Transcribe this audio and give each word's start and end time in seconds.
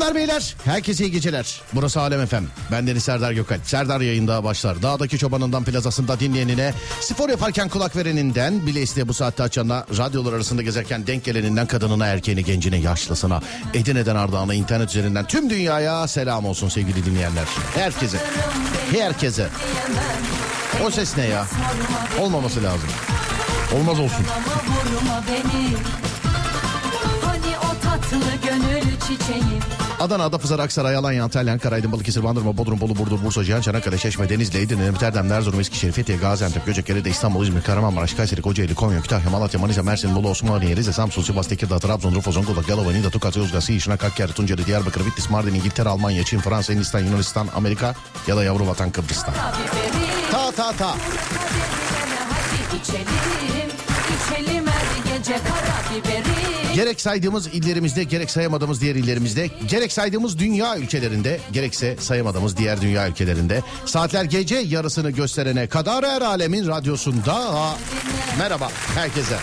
Hanımlar 0.00 0.28
beyler 0.28 0.54
herkese 0.64 1.04
iyi 1.04 1.10
geceler. 1.10 1.60
Burası 1.72 2.00
Alem 2.00 2.20
Efem. 2.20 2.46
Ben 2.72 2.86
Deniz 2.86 3.04
Serdar 3.04 3.32
Gökalp. 3.32 3.60
Serdar 3.66 4.00
yayında 4.00 4.44
başlar. 4.44 4.82
Dağdaki 4.82 5.18
çobanından 5.18 5.64
plazasında 5.64 6.20
dinleyenine, 6.20 6.74
spor 7.00 7.28
yaparken 7.28 7.68
kulak 7.68 7.96
vereninden, 7.96 8.66
bile 8.66 8.82
isteye 8.82 9.08
bu 9.08 9.14
saatte 9.14 9.42
açanına, 9.42 9.86
radyolar 9.98 10.32
arasında 10.32 10.62
gezerken 10.62 11.06
denk 11.06 11.24
geleninden 11.24 11.66
kadınına, 11.66 12.06
erkeğine, 12.06 12.40
gencine, 12.40 12.76
yaşlısına, 12.76 13.40
Edirne'den 13.74 14.16
Ardahan'a, 14.16 14.54
internet 14.54 14.88
üzerinden 14.88 15.26
tüm 15.26 15.50
dünyaya 15.50 16.08
selam 16.08 16.46
olsun 16.46 16.68
sevgili 16.68 17.04
dinleyenler. 17.04 17.44
Herkese. 17.74 18.18
Herkese. 18.92 19.48
O 20.86 20.90
ses 20.90 21.16
ne 21.16 21.26
ya? 21.26 21.46
Olmaması 22.20 22.62
lazım. 22.62 22.88
Olmaz 23.76 24.00
olsun. 24.00 24.26
Adana, 30.00 30.24
Adapazarı, 30.24 30.62
Aksaray, 30.62 30.96
Alanya, 30.96 31.24
Antalya, 31.24 31.52
Ankara, 31.52 31.74
Aydın, 31.74 31.92
Balıkesir, 31.92 32.24
Bandırma, 32.24 32.56
Bodrum, 32.56 32.80
Bolu, 32.80 32.98
Burdur, 32.98 33.24
Bursa, 33.24 33.44
Cihan, 33.44 33.60
Çanakkale, 33.60 33.98
Çeşme, 33.98 34.28
Denizli, 34.28 34.58
Edirne, 34.58 34.84
Erdem, 35.02 35.32
Erzurum, 35.32 35.60
Eskişehir, 35.60 35.92
Fethiye, 35.92 36.18
Gaziantep, 36.18 36.66
Göcekere, 36.66 37.10
İstanbul, 37.10 37.42
İzmir, 37.42 37.62
Kahramanmaraş, 37.62 38.14
Kayseri, 38.14 38.42
Kocaeli, 38.42 38.74
Konya, 38.74 39.00
Kütahya, 39.00 39.30
Malatya, 39.30 39.60
Manisa, 39.60 39.82
Mersin, 39.82 40.14
Bolu, 40.14 40.28
Osmaniye, 40.28 40.76
Rize, 40.76 40.92
Samsun, 40.92 41.22
Sivas, 41.22 41.48
Tekirdağ, 41.48 41.78
Trabzon, 41.78 42.14
Urfa, 42.14 42.30
Zonguldak, 42.32 42.68
Yalova, 42.68 42.92
Niğde, 42.92 43.10
Tokat, 43.10 43.36
Yozgat, 43.36 43.64
Siyişnak, 43.64 44.02
Hakkari, 44.02 44.32
Tunceli, 44.32 44.66
Diyarbakır, 44.66 45.06
Bitlis, 45.06 45.30
Mardin, 45.30 45.54
İngiltere, 45.54 45.88
Almanya, 45.88 46.24
Çin, 46.24 46.38
Fransa, 46.38 46.72
Hindistan, 46.72 47.00
Yunanistan, 47.00 47.48
Amerika 47.54 47.94
ya 48.26 48.36
da 48.36 48.44
yavru 48.44 48.66
vatan 48.66 48.90
Kıbrıs'tan. 48.90 49.34
Ta 50.30 50.52
ta 50.52 50.72
ta. 50.72 50.96
içelim 52.82 53.79
Gerek 56.74 57.00
saydığımız 57.00 57.46
illerimizde 57.46 58.04
gerek 58.04 58.30
sayamadığımız 58.30 58.80
diğer 58.80 58.94
illerimizde 58.94 59.50
gerek 59.68 59.92
saydığımız 59.92 60.38
dünya 60.38 60.78
ülkelerinde 60.78 61.40
gerekse 61.52 61.96
sayamadığımız 62.00 62.56
diğer 62.56 62.80
dünya 62.80 63.08
ülkelerinde 63.08 63.62
saatler 63.86 64.24
gece 64.24 64.56
yarısını 64.56 65.10
gösterene 65.10 65.66
kadar 65.66 66.06
her 66.06 66.22
alemin 66.22 66.68
radyosunda 66.68 67.74
merhaba 68.38 68.70
herkese. 68.94 69.36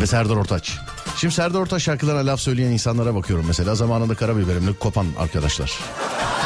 Ve 0.00 0.06
Serdar 0.06 0.36
Ortaç. 0.36 0.78
Şimdi 1.16 1.34
Serdar 1.34 1.60
Ortaç 1.60 1.82
şarkılarına 1.82 2.26
laf 2.26 2.40
söyleyen 2.40 2.70
insanlara 2.70 3.14
bakıyorum 3.14 3.44
mesela. 3.48 3.74
Zamanında 3.74 4.14
karabiberimle 4.14 4.72
kopan 4.72 5.06
arkadaşlar. 5.18 5.78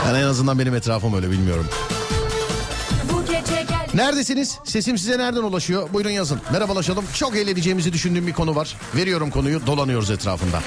Yani 0.07 0.19
en 0.19 0.23
azından 0.25 0.59
benim 0.59 0.75
etrafım 0.75 1.15
öyle 1.15 1.31
bilmiyorum. 1.31 1.67
Neredesiniz? 3.95 4.59
Sesim 4.65 4.99
size 4.99 5.19
nereden 5.19 5.43
ulaşıyor? 5.43 5.93
Buyurun 5.93 6.11
yazın. 6.11 6.41
Merhabalaşalım. 6.53 7.05
Çok 7.15 7.37
eğleneceğimizi 7.37 7.93
düşündüğüm 7.93 8.27
bir 8.27 8.33
konu 8.33 8.57
var. 8.57 8.77
Veriyorum 8.97 9.31
konuyu. 9.31 9.67
Dolanıyoruz 9.67 10.11
etrafında. 10.11 10.63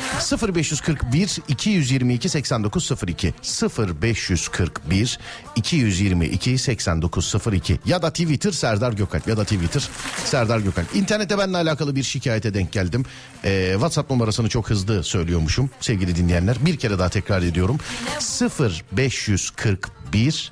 0541 0.56 1.40
222 1.48 2.30
8902 2.30 3.34
0541 3.78 5.20
222 5.56 6.58
8902 6.58 7.80
ya 7.86 8.02
da 8.02 8.10
Twitter 8.10 8.52
Serdar 8.52 8.94
Gökalp 8.94 9.28
ya 9.28 9.38
da 9.38 9.44
Twitter 9.44 9.90
Serdar 10.26 10.60
Gökalp. 10.60 10.96
İnternette 10.96 11.38
benimle 11.38 11.58
alakalı 11.58 11.96
bir 11.96 12.04
şikayete 12.04 12.54
denk 12.54 12.72
geldim. 12.72 13.06
Ee, 13.46 13.70
WhatsApp 13.74 14.12
numarasını 14.12 14.50
çok 14.50 14.70
hızlı 14.70 15.04
söylüyormuşum 15.04 15.70
sevgili 15.80 16.16
dinleyenler. 16.16 16.58
Bir 16.66 16.78
kere 16.78 17.00
daha 17.00 17.10
tekrar 17.10 17.42
ediyorum. 17.42 17.78
0541 19.00 20.52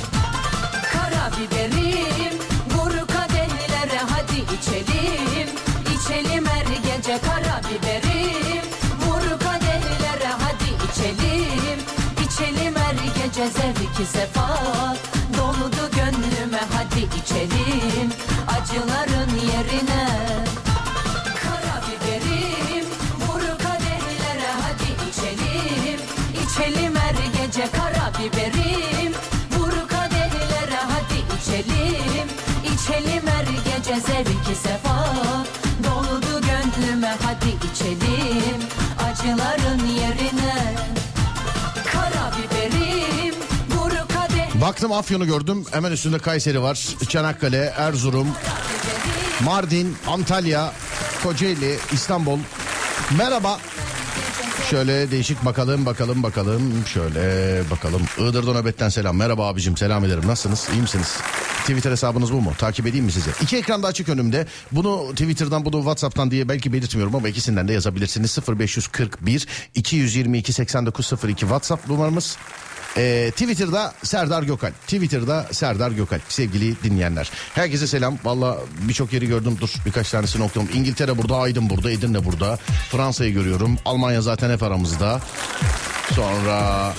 Biberim 1.41 2.37
Vur 2.69 2.91
kadehlere 3.07 3.99
hadi 4.09 4.39
içelim. 4.55 5.49
İçelim 5.95 6.45
her 6.45 6.65
gece 6.65 7.19
kara 7.21 7.61
biberim 7.63 8.63
Vur 9.01 9.39
kadehlere 9.39 10.31
hadi 10.41 10.91
içelim. 10.91 11.79
İçelim 12.25 12.75
her 12.75 12.93
gece 12.93 13.47
zevki 13.47 14.05
sefa 14.05 15.10
Baktım 44.71 44.91
Afyon'u 44.91 45.25
gördüm. 45.25 45.65
Hemen 45.71 45.91
üstünde 45.91 46.19
Kayseri 46.19 46.61
var. 46.61 46.87
Çanakkale, 47.09 47.73
Erzurum, 47.77 48.27
Mardin, 49.43 49.95
Antalya, 50.07 50.73
Kocaeli, 51.23 51.77
İstanbul. 51.91 52.39
Merhaba. 53.17 53.59
Şöyle 54.69 55.11
değişik 55.11 55.45
bakalım 55.45 55.85
bakalım 55.85 56.23
bakalım. 56.23 56.85
Şöyle 56.93 57.63
bakalım. 57.71 58.01
Iğdır'da 58.17 58.53
nöbetten 58.53 58.89
selam. 58.89 59.17
Merhaba 59.17 59.47
abicim 59.47 59.77
selam 59.77 60.05
ederim. 60.05 60.23
Nasılsınız? 60.27 60.67
İyi 60.73 60.81
misiniz? 60.81 61.17
Twitter 61.61 61.91
hesabınız 61.91 62.33
bu 62.33 62.41
mu? 62.41 62.53
Takip 62.57 62.87
edeyim 62.87 63.05
mi 63.05 63.11
sizi? 63.11 63.29
İki 63.41 63.57
ekranda 63.57 63.87
açık 63.87 64.09
önümde. 64.09 64.47
Bunu 64.71 65.11
Twitter'dan 65.11 65.65
bunu 65.65 65.77
Whatsapp'tan 65.77 66.31
diye 66.31 66.49
belki 66.49 66.73
belirtmiyorum 66.73 67.15
ama 67.15 67.29
ikisinden 67.29 67.67
de 67.67 67.73
yazabilirsiniz. 67.73 68.37
0541 68.59 69.47
222 69.75 70.53
8902 70.53 71.39
WhatsApp 71.39 71.89
numaramız. 71.89 72.37
Ee, 72.97 73.31
Twitter'da 73.31 73.93
Serdar 74.03 74.43
Gökal. 74.43 74.71
Twitter'da 74.71 75.47
Serdar 75.51 75.91
Gökal. 75.91 76.19
Sevgili 76.29 76.83
dinleyenler. 76.83 77.31
Herkese 77.55 77.87
selam. 77.87 78.17
Valla 78.23 78.57
birçok 78.81 79.13
yeri 79.13 79.27
gördüm. 79.27 79.57
Dur 79.61 79.69
birkaç 79.85 80.09
tanesini 80.11 80.43
okuyalım. 80.43 80.75
İngiltere 80.75 81.17
burada, 81.17 81.37
Aydın 81.37 81.69
burada, 81.69 81.91
Edirne 81.91 82.25
burada. 82.25 82.57
Fransa'yı 82.91 83.33
görüyorum. 83.33 83.77
Almanya 83.85 84.21
zaten 84.21 84.49
hep 84.49 84.63
aramızda. 84.63 85.21
Sonra 86.15 86.93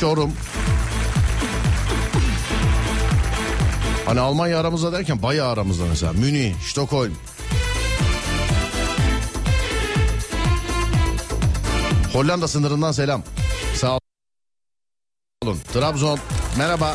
Çorum. 0.00 0.32
Hani 4.06 4.20
Almanya 4.20 4.60
aramızda 4.60 4.92
derken 4.92 5.22
bayağı 5.22 5.52
aramızda 5.52 5.84
mesela. 5.86 6.12
Münih, 6.12 6.54
Stockholm. 6.66 7.12
Hollanda 12.12 12.48
sınırından 12.48 12.92
selam. 12.92 13.22
Sağ 13.74 13.98
olun. 15.44 15.58
Trabzon. 15.72 16.18
Merhaba. 16.58 16.94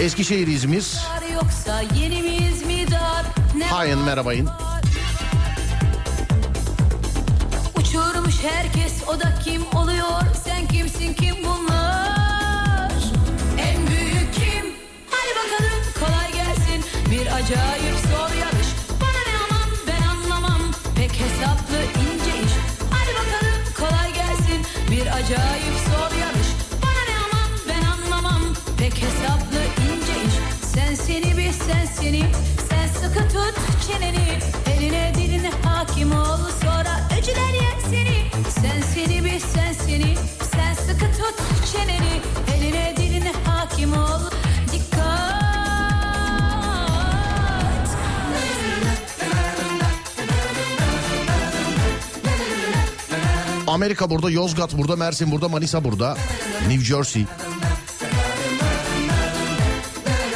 Eskişehir, 0.00 0.46
İzmir. 0.46 0.84
Hayın 3.70 3.98
merhabayın. 3.98 4.48
Uçurmuş 7.78 8.34
herkes 8.42 8.92
o 9.08 9.20
da 9.20 9.34
kim 9.44 9.62
oluyor 9.74 10.20
sen 10.44 10.66
kimsin 10.68 11.14
kim 11.14 11.36
bunlar 11.44 12.92
En 13.58 13.86
büyük 13.86 14.34
kim 14.34 14.66
hadi 15.10 15.30
bakalım 15.38 15.82
kolay 16.00 16.32
gelsin 16.32 16.84
Bir 17.10 17.26
acayip 17.26 18.13
acayip 25.14 25.76
zor 25.88 26.12
yarış. 26.20 26.48
Bana 26.82 27.02
ne 27.08 27.16
aman 27.24 27.50
ben 27.68 27.84
anlamam. 27.86 28.42
Pek 28.78 28.94
hesaplı 29.02 29.60
ince 29.86 30.12
iş. 30.26 30.34
Sen 30.74 30.94
seni 30.94 31.36
bil 31.36 31.52
sen 31.52 31.86
seni. 32.00 32.24
Sen 32.68 32.86
sıkı 32.86 33.28
tut 33.28 33.54
çeneni. 33.86 34.38
Eline 34.66 35.12
diline 35.14 35.50
hakim 35.64 36.12
ol. 36.12 36.38
Sonra 36.62 37.08
öcüler 37.18 37.54
yer 37.62 37.78
seni. 37.90 38.16
Sen 38.60 38.80
seni 38.94 39.24
bil 39.24 39.40
sen 39.54 39.72
seni. 39.72 40.14
Sıkı 40.86 41.06
tut 41.18 41.34
çeneni 41.72 41.83
Amerika 53.74 54.10
burada, 54.10 54.30
Yozgat 54.30 54.78
burada, 54.78 54.96
Mersin 54.96 55.30
burada, 55.30 55.48
Manisa 55.48 55.84
burada. 55.84 56.16
New 56.68 56.84
Jersey. 56.84 57.24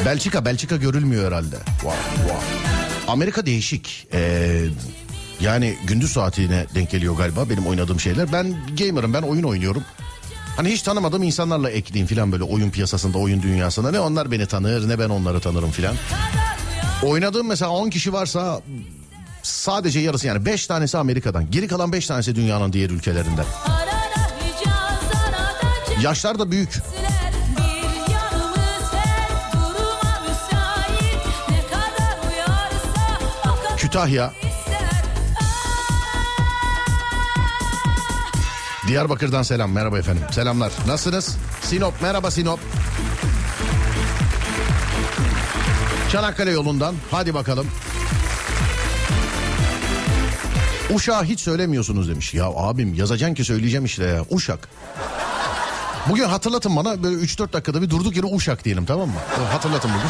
Belçika, 0.04 0.44
Belçika 0.44 0.76
görülmüyor 0.76 1.26
herhalde. 1.26 1.56
Wow, 1.56 1.98
wow. 2.16 2.46
Amerika 3.08 3.46
değişik. 3.46 4.06
Ee, 4.12 4.64
yani 5.40 5.74
gündüz 5.86 6.12
saatine 6.12 6.66
denk 6.74 6.90
geliyor 6.90 7.16
galiba 7.16 7.50
benim 7.50 7.66
oynadığım 7.66 8.00
şeyler. 8.00 8.32
Ben 8.32 8.56
gamer'ım, 8.78 9.14
ben 9.14 9.22
oyun 9.22 9.42
oynuyorum. 9.42 9.82
Hani 10.56 10.68
hiç 10.68 10.82
tanımadığım 10.82 11.22
insanlarla 11.22 11.70
ekleyeyim 11.70 12.06
filan 12.06 12.32
böyle 12.32 12.44
oyun 12.44 12.70
piyasasında, 12.70 13.18
oyun 13.18 13.42
dünyasında. 13.42 13.90
Ne 13.90 14.00
onlar 14.00 14.30
beni 14.30 14.46
tanır 14.46 14.88
ne 14.88 14.98
ben 14.98 15.08
onları 15.08 15.40
tanırım 15.40 15.70
filan. 15.70 15.94
Oynadığım 17.02 17.46
mesela 17.46 17.70
10 17.70 17.90
kişi 17.90 18.12
varsa 18.12 18.60
sadece 19.48 20.00
yarısı 20.00 20.26
yani 20.26 20.44
5 20.44 20.66
tanesi 20.66 20.98
Amerika'dan. 20.98 21.50
Geri 21.50 21.68
kalan 21.68 21.92
5 21.92 22.06
tanesi 22.06 22.36
dünyanın 22.36 22.72
diğer 22.72 22.90
ülkelerinden. 22.90 23.44
Yaşlar 26.02 26.38
da 26.38 26.50
büyük. 26.50 26.78
Kütahya, 33.76 34.32
ister 34.42 34.88
Diyarbakır'dan 38.88 39.42
selam. 39.42 39.72
Merhaba 39.72 39.98
efendim. 39.98 40.22
Selamlar. 40.30 40.72
Nasılsınız? 40.86 41.36
Sinop. 41.62 41.94
Merhaba 42.02 42.30
Sinop. 42.30 42.60
Çanakkale 46.12 46.50
yolundan. 46.50 46.94
Hadi 47.10 47.34
bakalım. 47.34 47.66
Uşağı 50.94 51.24
hiç 51.24 51.40
söylemiyorsunuz 51.40 52.08
demiş. 52.08 52.34
Ya 52.34 52.44
abim 52.46 52.94
yazacaksın 52.94 53.34
ki 53.34 53.44
söyleyeceğim 53.44 53.84
işte 53.84 54.04
ya. 54.04 54.24
Uşak. 54.30 54.68
Bugün 56.08 56.24
hatırlatın 56.24 56.76
bana 56.76 57.02
böyle 57.02 57.16
3-4 57.16 57.52
dakikada 57.52 57.82
bir 57.82 57.90
durduk 57.90 58.16
yere 58.16 58.26
Uşak 58.26 58.64
diyelim 58.64 58.86
tamam 58.86 59.08
mı? 59.08 59.14
Hatırlatın 59.52 59.90
bugün. 59.90 60.08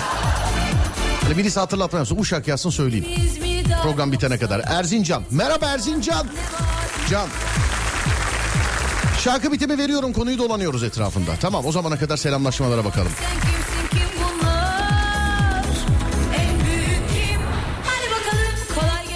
Hani 1.23 1.37
birisi 1.39 1.61
hatırlatma 1.61 1.99
yapsın. 1.99 2.19
Uşak 2.19 2.49
yazsın 2.49 2.71
söyleyeyim. 2.71 3.07
Program 3.83 4.13
bitene 4.13 4.39
kadar. 4.39 4.61
Erzincan. 4.67 5.23
Merhaba 5.31 5.67
Erzincan. 5.67 6.27
Can. 7.11 7.29
Şarkı 9.25 9.53
bitimi 9.53 9.79
veriyorum 9.79 10.13
konuyu 10.13 10.39
dolanıyoruz 10.39 10.83
etrafında. 10.83 11.31
Tamam 11.41 11.67
o 11.67 11.73
zamana 11.73 11.99
kadar 11.99 12.17
selamlaşmalara 12.17 12.85
bakalım. 12.85 13.13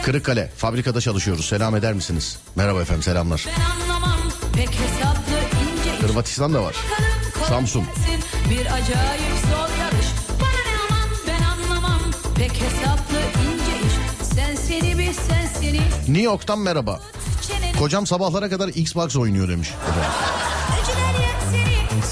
Kırıkkale 0.05 0.51
fabrikada 0.57 1.01
çalışıyoruz. 1.01 1.47
Selam 1.47 1.77
eder 1.77 1.93
misiniz? 1.93 2.39
Merhaba 2.57 2.83
efendim 2.83 3.03
selamlar. 3.03 3.47
Anlamam 3.73 4.19
hesaplı 4.57 6.07
Hırvatistan 6.07 6.55
da 6.55 6.63
var. 6.63 6.77
Kolay 7.35 7.49
Samsun. 7.49 7.85
Bir 8.51 8.67
acayip 8.67 9.35
zor 9.51 9.79
yarış 9.81 10.07
Bana 10.41 10.51
ne 10.51 10.79
aman 10.91 11.09
ben 11.27 11.43
anlamam 11.45 12.01
Pek 12.37 12.53
hesaplı 12.53 13.17
ince 13.19 13.87
iş 13.87 14.27
Sen 14.35 14.55
seni 14.55 14.99
bil 14.99 15.13
sen 15.13 15.61
seni 15.61 15.81
New 15.99 16.23
York'tan 16.23 16.59
merhaba. 16.59 17.01
Kocam 17.79 18.07
sabahlara 18.07 18.49
kadar 18.49 18.69
Xbox 18.69 19.17
oynuyor 19.17 19.49
demiş. 19.49 19.71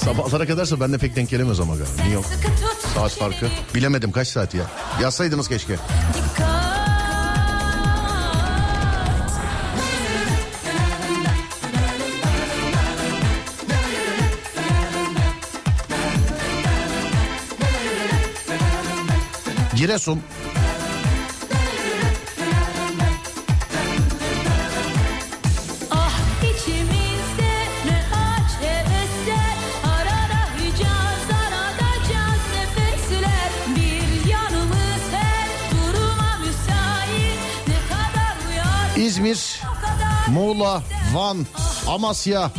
Sabahlara 0.04 0.46
kadarsa 0.46 0.81
ben 0.81 0.93
de 0.93 0.98
pek 0.98 1.16
denk 1.16 1.31
gelemez 1.31 1.60
ama 1.60 1.76
galiba. 1.76 1.93
New 1.96 2.12
York 2.12 2.26
saat 2.94 3.12
farkı. 3.12 3.48
Bilemedim 3.75 4.12
kaç 4.12 4.28
saat 4.28 4.54
ya. 4.54 4.64
Yazsaydınız 5.02 5.48
keşke. 5.48 5.76
Uyar 38.49 39.06
İzmir, 39.06 39.61
o 39.62 39.75
kadar 39.81 40.29
Muğla, 40.29 40.82
Van, 41.15 41.47
Amasya. 41.87 42.50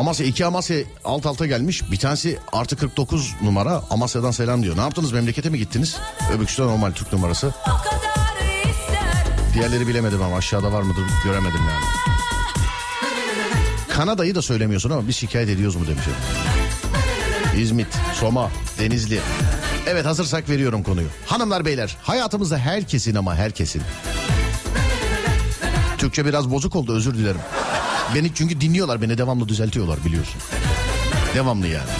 Amasya 0.00 0.26
iki 0.26 0.46
Amasya 0.46 0.76
alt 1.04 1.26
alta 1.26 1.46
gelmiş. 1.46 1.90
Bir 1.90 1.96
tanesi 1.96 2.38
artı 2.52 2.76
49 2.76 3.34
numara 3.42 3.82
Amasya'dan 3.90 4.30
selam 4.30 4.62
diyor. 4.62 4.76
Ne 4.76 4.80
yaptınız 4.80 5.12
memlekete 5.12 5.50
mi 5.50 5.58
gittiniz? 5.58 5.96
Öbüksü 6.32 6.62
de 6.62 6.66
normal 6.66 6.92
Türk 6.92 7.12
numarası. 7.12 7.54
Diğerleri 9.54 9.88
bilemedim 9.88 10.22
ama 10.22 10.36
aşağıda 10.36 10.72
var 10.72 10.82
mıdır 10.82 11.02
göremedim 11.24 11.60
yani. 11.70 11.84
Kanada'yı 13.88 14.34
da 14.34 14.42
söylemiyorsun 14.42 14.90
ama 14.90 15.08
biz 15.08 15.16
şikayet 15.16 15.48
ediyoruz 15.48 15.76
mu 15.76 15.86
demiş. 15.86 16.04
İzmit, 17.56 17.88
Soma, 18.14 18.50
Denizli. 18.78 19.20
Evet 19.86 20.06
hazırsak 20.06 20.48
veriyorum 20.48 20.82
konuyu. 20.82 21.08
Hanımlar 21.26 21.64
beyler 21.64 21.96
hayatımızda 22.02 22.58
herkesin 22.58 23.14
ama 23.14 23.34
herkesin. 23.34 23.82
Türkçe 25.98 26.26
biraz 26.26 26.50
bozuk 26.50 26.76
oldu 26.76 26.96
özür 26.96 27.14
dilerim. 27.14 27.40
Beni 28.14 28.34
çünkü 28.34 28.60
dinliyorlar 28.60 29.02
beni 29.02 29.18
devamlı 29.18 29.48
düzeltiyorlar 29.48 30.04
biliyorsun. 30.04 30.40
Devamlı 31.34 31.66
yani. 31.66 31.90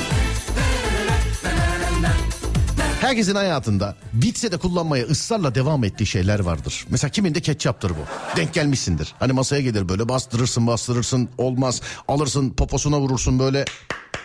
Herkesin 3.00 3.34
hayatında 3.34 3.96
bitse 4.12 4.52
de 4.52 4.56
kullanmaya 4.56 5.04
ısrarla 5.04 5.54
devam 5.54 5.84
ettiği 5.84 6.06
şeyler 6.06 6.40
vardır. 6.40 6.86
Mesela 6.88 7.10
kiminde 7.10 7.40
ketçaptır 7.40 7.90
bu. 7.90 8.36
Denk 8.36 8.54
gelmişsindir. 8.54 9.14
Hani 9.18 9.32
masaya 9.32 9.62
gelir 9.62 9.88
böyle 9.88 10.08
bastırırsın 10.08 10.66
bastırırsın 10.66 11.28
olmaz. 11.38 11.80
Alırsın 12.08 12.50
poposuna 12.50 13.00
vurursun 13.00 13.38
böyle 13.38 13.64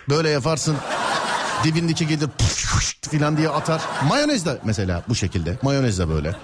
böyle 0.09 0.29
yaparsın. 0.29 0.75
Dibindeki 1.63 2.07
gelir 2.07 2.29
filan 3.09 3.37
diye 3.37 3.49
atar. 3.49 3.81
Mayonez 4.09 4.45
de 4.45 4.57
mesela 4.63 5.03
bu 5.09 5.15
şekilde. 5.15 5.57
Mayonez 5.61 5.99
de 5.99 6.09
böyle. 6.09 6.35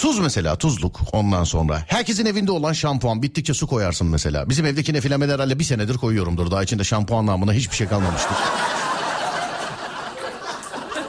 Tuz 0.00 0.18
mesela 0.18 0.56
tuzluk 0.56 1.00
ondan 1.12 1.44
sonra. 1.44 1.84
Herkesin 1.86 2.26
evinde 2.26 2.52
olan 2.52 2.72
şampuan 2.72 3.22
bittikçe 3.22 3.54
su 3.54 3.66
koyarsın 3.66 4.06
mesela. 4.06 4.48
Bizim 4.48 4.66
evdeki 4.66 4.92
nefilemeler 4.92 5.34
herhalde 5.34 5.58
bir 5.58 5.64
senedir 5.64 5.96
koyuyorumdur. 5.96 6.50
Daha 6.50 6.62
içinde 6.62 6.84
şampuan 6.84 7.26
namına 7.26 7.52
hiçbir 7.52 7.76
şey 7.76 7.86
kalmamıştır. 7.86 8.36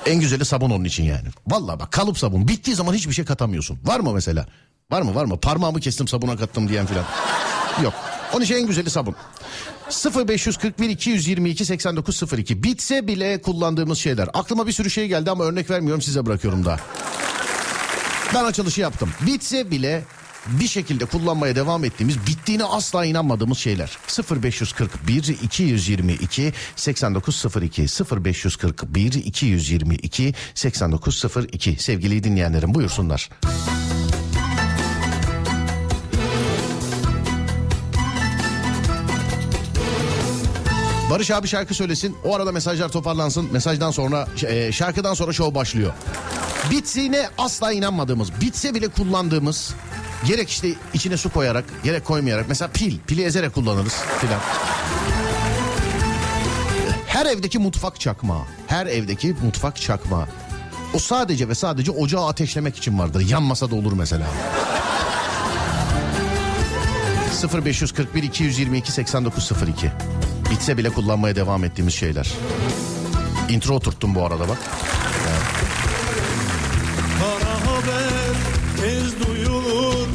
En 0.05 0.19
güzeli 0.19 0.45
sabun 0.45 0.69
onun 0.69 0.83
için 0.83 1.03
yani. 1.03 1.27
Vallahi 1.48 1.79
bak 1.79 1.91
kalıp 1.91 2.17
sabun 2.17 2.48
bittiği 2.48 2.75
zaman 2.75 2.93
hiçbir 2.93 3.13
şey 3.13 3.25
katamıyorsun. 3.25 3.79
Var 3.83 4.00
mı 4.00 4.13
mesela? 4.13 4.45
Var 4.91 5.01
mı 5.01 5.15
var 5.15 5.25
mı? 5.25 5.39
Parmağımı 5.39 5.79
kestim 5.79 6.07
sabuna 6.07 6.38
kattım 6.38 6.69
diyen 6.69 6.86
filan. 6.86 7.05
Yok. 7.83 7.93
Onun 8.33 8.43
için 8.43 8.55
en 8.55 8.67
güzeli 8.67 8.89
sabun. 8.89 9.15
0541 10.27 10.89
222 10.89 11.65
8902 11.65 12.63
bitse 12.63 13.07
bile 13.07 13.41
kullandığımız 13.41 13.98
şeyler. 13.98 14.29
Aklıma 14.33 14.67
bir 14.67 14.71
sürü 14.71 14.89
şey 14.89 15.07
geldi 15.07 15.31
ama 15.31 15.43
örnek 15.43 15.69
vermiyorum 15.69 16.01
size 16.01 16.25
bırakıyorum 16.25 16.65
daha. 16.65 16.77
Ben 18.33 18.43
açılışı 18.43 18.81
yaptım. 18.81 19.09
Bitse 19.25 19.71
bile 19.71 20.03
bir 20.47 20.67
şekilde 20.67 21.05
kullanmaya 21.05 21.55
devam 21.55 21.83
ettiğimiz 21.83 22.27
bittiğine 22.27 22.63
asla 22.63 23.05
inanmadığımız 23.05 23.57
şeyler. 23.57 23.97
0541 24.43 25.23
222 25.43 26.53
8902 26.75 27.81
0541 27.81 29.13
222 29.13 30.33
8902 30.55 31.75
sevgili 31.79 32.23
dinleyenlerim 32.23 32.73
buyursunlar. 32.73 33.29
Barış 41.12 41.32
abi 41.32 41.48
şarkı 41.48 41.74
söylesin. 41.74 42.15
O 42.24 42.36
arada 42.36 42.51
mesajlar 42.51 42.89
toparlansın. 42.89 43.50
Mesajdan 43.53 43.91
sonra 43.91 44.27
e, 44.48 44.72
şarkıdan 44.72 45.13
sonra 45.13 45.34
şov 45.34 45.56
başlıyor. 45.56 45.94
Bittiğine 46.72 47.30
asla 47.38 47.72
inanmadığımız, 47.72 48.41
bitse 48.41 48.74
bile 48.75 48.88
kullandığımız 48.88 49.74
gerek 50.25 50.50
işte 50.50 50.68
içine 50.94 51.18
su 51.18 51.30
koyarak, 51.30 51.65
gerek 51.84 52.06
koymayarak 52.06 52.46
mesela 52.50 52.72
pil, 52.72 53.00
pili 53.08 53.24
ezerek 53.24 53.53
kullanırız 53.53 53.94
filan. 54.22 54.39
Her 57.08 57.25
evdeki 57.25 57.60
mutfak 57.60 58.00
çakmağı, 58.00 58.44
her 58.68 58.86
evdeki 58.86 59.36
mutfak 59.44 59.82
çakmağı. 59.82 60.25
O 60.94 61.00
sadece 61.00 61.50
ve 61.50 61.56
sadece 61.56 61.91
ocağı 61.91 62.27
ateşlemek 62.27 62.77
için 62.77 63.00
vardır. 63.00 63.30
Yanmasa 63.30 63.72
da 63.72 63.75
olur 63.75 63.94
mesela. 63.94 64.27
0541 67.65 68.24
222 68.24 68.91
8902 68.91 69.91
Bitse 70.51 70.77
bile 70.77 70.89
kullanmaya 70.89 71.36
devam 71.36 71.63
ettiğimiz 71.63 71.93
şeyler. 71.93 72.31
Intro 73.50 73.74
oturttum 73.74 74.15
bu 74.15 74.25
arada 74.25 74.50
bak. 74.50 74.58
Kara 77.20 77.53
haber 77.72 78.36
tez 78.81 79.27
duyulur. 79.27 80.08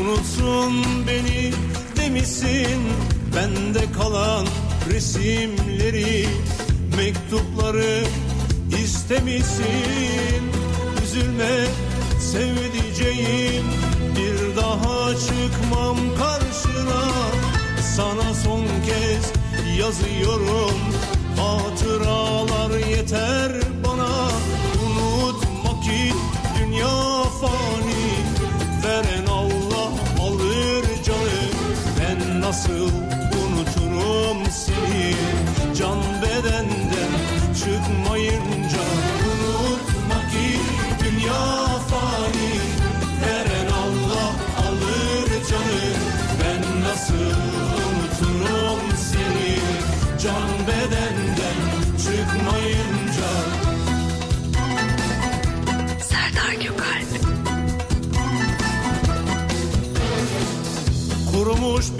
Unutsun 0.00 0.84
beni 1.06 1.52
demişsin. 1.96 2.82
Bende 3.36 3.92
kalan 3.98 4.46
resimleri 4.90 6.26
Mektupları 6.96 8.04
istemişsin. 8.84 10.42
Üzülme 11.04 11.66
sevdiceğim. 12.20 13.64
Bir 14.16 14.56
daha 14.56 15.14
çıkmam 15.14 15.96
karşına. 16.18 17.02
Sana 17.96 18.34
son 18.34 18.62
kez 18.86 19.43
yazıyorum. 19.78 20.78
Hatıralar 21.36 22.78
yeter 22.78 23.52
bana. 23.86 24.28
Unutma 24.86 25.80
ki 25.80 26.12
dünya 26.58 27.24
fani 27.40 27.83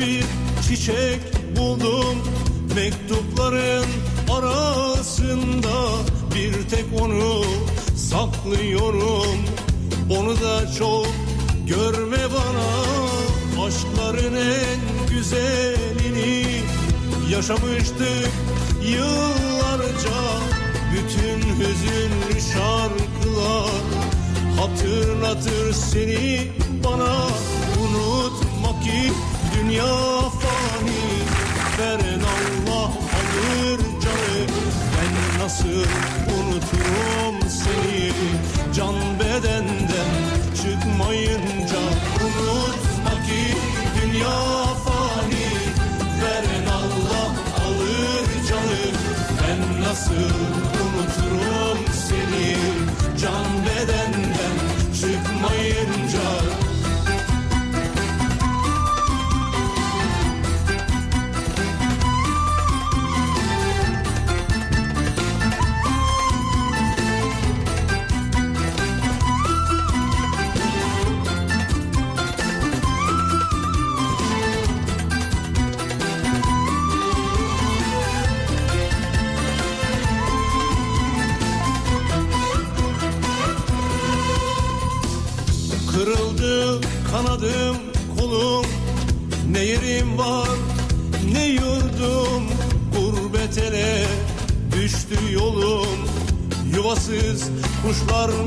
bir 0.07 0.25
çiçek 0.69 1.21
buldum. 1.57 2.19
Mektupların 2.75 3.87
arasında 4.33 5.73
Bir 6.35 6.69
tek 6.69 6.85
onu 7.01 7.45
saklıyorum. 7.97 9.39
Onu 10.11 10.41
da 10.41 10.73
çok 10.79 11.07
görme 11.67 12.19
bana. 12.35 12.85
Aşkların 13.67 14.35
en 14.35 15.09
güzelini 15.11 16.45
Yaşamıştık 17.31 18.31
yıllarca. 18.83 20.19
Bütün 20.93 21.49
hüzünlü 21.49 22.41
şarkılar 22.53 23.71
Hatırlatır 24.57 25.73
seni 25.73 26.53
bana. 26.85 27.27
Unutma 27.83 28.81
ki 28.81 29.13
dünya 29.65 29.85
fani 30.41 31.05
Veren 31.79 32.21
Allah 32.21 32.85
alır 33.17 33.81
canı. 34.03 34.47
Ben 34.95 35.43
nasıl 35.45 35.85
unuturum 36.37 37.51
seni? 37.51 38.13
Can 38.75 38.95
bedenden 39.21 40.11
çıkmayınca 40.57 41.81
Unutma 42.25 43.11
ki 43.27 43.57
dünya 44.03 44.65
fani. 44.85 45.47
Veren 46.23 46.67
Allah 46.67 47.31
alır 47.65 48.49
canı. 48.49 48.85
Ben 49.43 49.83
nasıl 49.83 50.31
unuturum 50.83 51.79
seni? 52.09 52.57
Can 53.21 53.47
bedenden 53.67 54.44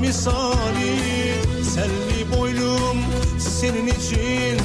misali 0.07 1.33
Selvi 1.63 2.37
boylum 2.37 2.97
senin 3.39 3.87
için. 3.87 4.57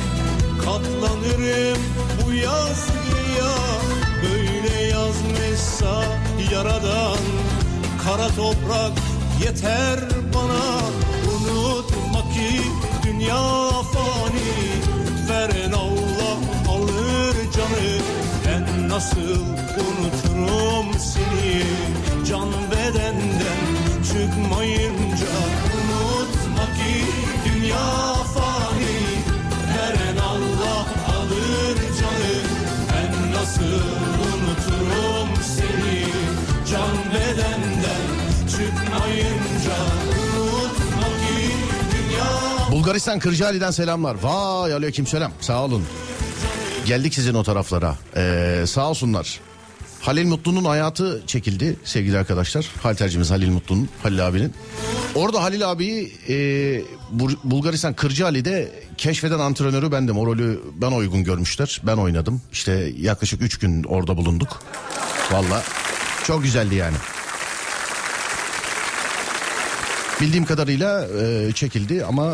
Katlanırım 0.65 1.83
bu 2.21 2.33
yazgıya 2.33 3.55
Böyle 4.23 4.83
yazmışsa 4.83 6.05
yaradan. 6.53 7.19
Kara 8.05 8.29
toprak 8.29 8.93
yeter 9.45 10.01
bana 10.35 10.79
Unutma 11.33 12.21
ki 12.33 12.63
dünya 13.05 13.69
fani. 13.69 14.53
Veren 15.29 15.73
Allah 15.73 16.39
alır 16.69 17.35
canı 17.57 17.99
Ben 18.47 18.89
nasıl 18.89 19.41
unuturum 19.79 20.99
seni? 20.99 21.63
Can 22.29 22.49
bedenden 22.71 23.92
çıkmayınca 24.03 25.33
Unutma 25.75 26.65
ki 26.65 27.05
dünya 27.45 28.15
fani 28.35 28.99
Veren 29.75 30.17
Allah 30.17 30.87
alır 31.17 31.77
canı 32.01 32.35
Ben 32.93 33.33
nasıl 33.33 33.83
unuturum 34.23 35.29
seni 35.43 36.05
Can 36.71 36.97
bedenden 37.15 38.03
çıkmayınca 38.51 39.77
Unutma 40.09 41.03
ki 41.03 41.53
dünya 41.93 42.73
Bulgaristan 42.73 43.19
Kırcaali'den 43.19 43.71
selamlar. 43.71 44.17
Vay 44.23 44.73
aleyküm 44.73 45.07
selam. 45.07 45.33
Sağ 45.41 45.65
olun. 45.65 45.85
Geldik 46.87 47.15
sizin 47.15 47.35
o 47.35 47.43
taraflara. 47.43 47.97
Ee, 48.17 48.65
sağ 48.67 48.91
olsunlar. 48.91 49.41
Halil 50.03 50.27
Mutlu'nun 50.27 50.65
hayatı 50.65 51.23
çekildi 51.27 51.77
sevgili 51.85 52.19
arkadaşlar. 52.19 52.71
Haltercimiz 52.83 53.31
Halil 53.31 53.49
Mutlu'nun, 53.49 53.89
Halil 54.03 54.27
abinin. 54.27 54.55
Orada 55.15 55.43
Halil 55.43 55.71
abiyi 55.71 56.13
e, 56.29 56.37
Bulgaristan 57.45 57.95
Kırcaali'de 57.95 58.73
keşfeden 58.97 59.39
antrenörü 59.39 59.93
bendim. 59.93 60.19
O 60.19 60.27
rolü 60.27 60.61
ben 60.75 60.93
uygun 60.93 61.25
görmüşler. 61.25 61.81
Ben 61.87 61.97
oynadım. 61.97 62.43
İşte 62.53 62.93
yaklaşık 62.99 63.43
3 63.43 63.59
gün 63.59 63.83
orada 63.85 64.17
bulunduk. 64.17 64.63
Valla 65.33 65.63
çok 66.25 66.43
güzeldi 66.43 66.75
yani. 66.75 66.97
Bildiğim 70.21 70.45
kadarıyla 70.45 71.07
e, 71.23 71.53
çekildi 71.53 72.05
ama 72.05 72.33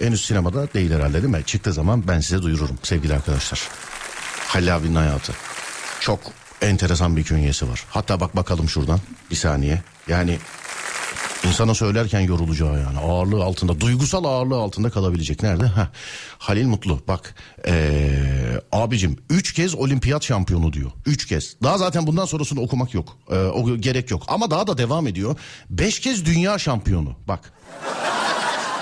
e, 0.00 0.06
henüz 0.06 0.24
sinemada 0.24 0.72
değil 0.74 0.92
herhalde 0.92 1.22
değil 1.22 1.34
mi? 1.34 1.42
Çıktığı 1.46 1.72
zaman 1.72 2.08
ben 2.08 2.20
size 2.20 2.42
duyururum 2.42 2.78
sevgili 2.82 3.14
arkadaşlar. 3.14 3.68
Halil 4.46 4.76
abinin 4.76 4.94
hayatı. 4.94 5.32
Çok 6.00 6.20
enteresan 6.64 7.16
bir 7.16 7.24
künyesi 7.24 7.68
var. 7.68 7.84
Hatta 7.90 8.20
bak 8.20 8.36
bakalım 8.36 8.68
şuradan 8.68 9.00
bir 9.30 9.36
saniye. 9.36 9.82
Yani 10.08 10.38
insana 11.46 11.74
söylerken 11.74 12.20
yorulacağı 12.20 12.80
yani 12.80 12.98
ağırlığı 12.98 13.44
altında 13.44 13.80
duygusal 13.80 14.24
ağırlığı 14.24 14.56
altında 14.56 14.90
kalabilecek. 14.90 15.42
Nerede? 15.42 15.64
Heh. 15.64 15.86
Halil 16.38 16.66
Mutlu 16.66 17.00
bak 17.08 17.34
ee, 17.66 18.60
abicim 18.72 19.16
3 19.30 19.52
kez 19.52 19.74
olimpiyat 19.74 20.24
şampiyonu 20.24 20.72
diyor. 20.72 20.90
3 21.06 21.26
kez. 21.26 21.56
Daha 21.62 21.78
zaten 21.78 22.06
bundan 22.06 22.24
sonrasını 22.24 22.60
okumak 22.60 22.94
yok. 22.94 23.18
Ee, 23.30 23.34
o 23.34 23.76
gerek 23.76 24.10
yok. 24.10 24.22
Ama 24.28 24.50
daha 24.50 24.66
da 24.66 24.78
devam 24.78 25.06
ediyor. 25.06 25.36
5 25.70 26.00
kez 26.00 26.24
dünya 26.24 26.58
şampiyonu 26.58 27.16
bak. 27.28 27.52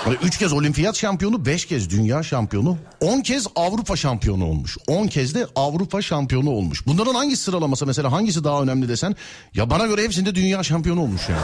Hani 0.03 0.17
Üç 0.23 0.37
kez 0.37 0.53
olimpiyat 0.53 0.97
şampiyonu, 0.97 1.45
beş 1.45 1.65
kez 1.65 1.89
dünya 1.89 2.23
şampiyonu, 2.23 2.77
on 3.01 3.21
kez 3.21 3.47
Avrupa 3.55 3.95
şampiyonu 3.95 4.45
olmuş. 4.45 4.77
On 4.87 5.07
kez 5.07 5.35
de 5.35 5.47
Avrupa 5.55 6.01
şampiyonu 6.01 6.49
olmuş. 6.49 6.87
Bunların 6.87 7.13
hangi 7.13 7.37
sıralaması 7.37 7.85
mesela 7.85 8.11
hangisi 8.11 8.43
daha 8.43 8.61
önemli 8.61 8.89
desen? 8.89 9.15
Ya 9.53 9.69
bana 9.69 9.87
göre 9.87 10.03
hepsinde 10.03 10.35
dünya 10.35 10.63
şampiyonu 10.63 11.01
olmuş 11.01 11.21
yani. 11.29 11.41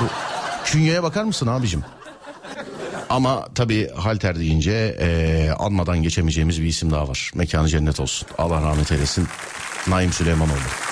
Bu 0.00 0.04
künyeye 0.64 1.02
bakar 1.02 1.24
mısın 1.24 1.46
abicim? 1.46 1.84
Ama 3.10 3.46
tabii 3.54 3.90
halter 3.90 4.38
deyince 4.38 4.96
e, 5.00 5.50
anmadan 5.58 6.02
geçemeyeceğimiz 6.02 6.62
bir 6.62 6.66
isim 6.66 6.90
daha 6.90 7.08
var. 7.08 7.30
Mekanı 7.34 7.68
cennet 7.68 8.00
olsun. 8.00 8.28
Allah 8.38 8.62
rahmet 8.62 8.92
eylesin. 8.92 9.28
Naim 9.88 10.12
Süleymanoğlu. 10.12 10.89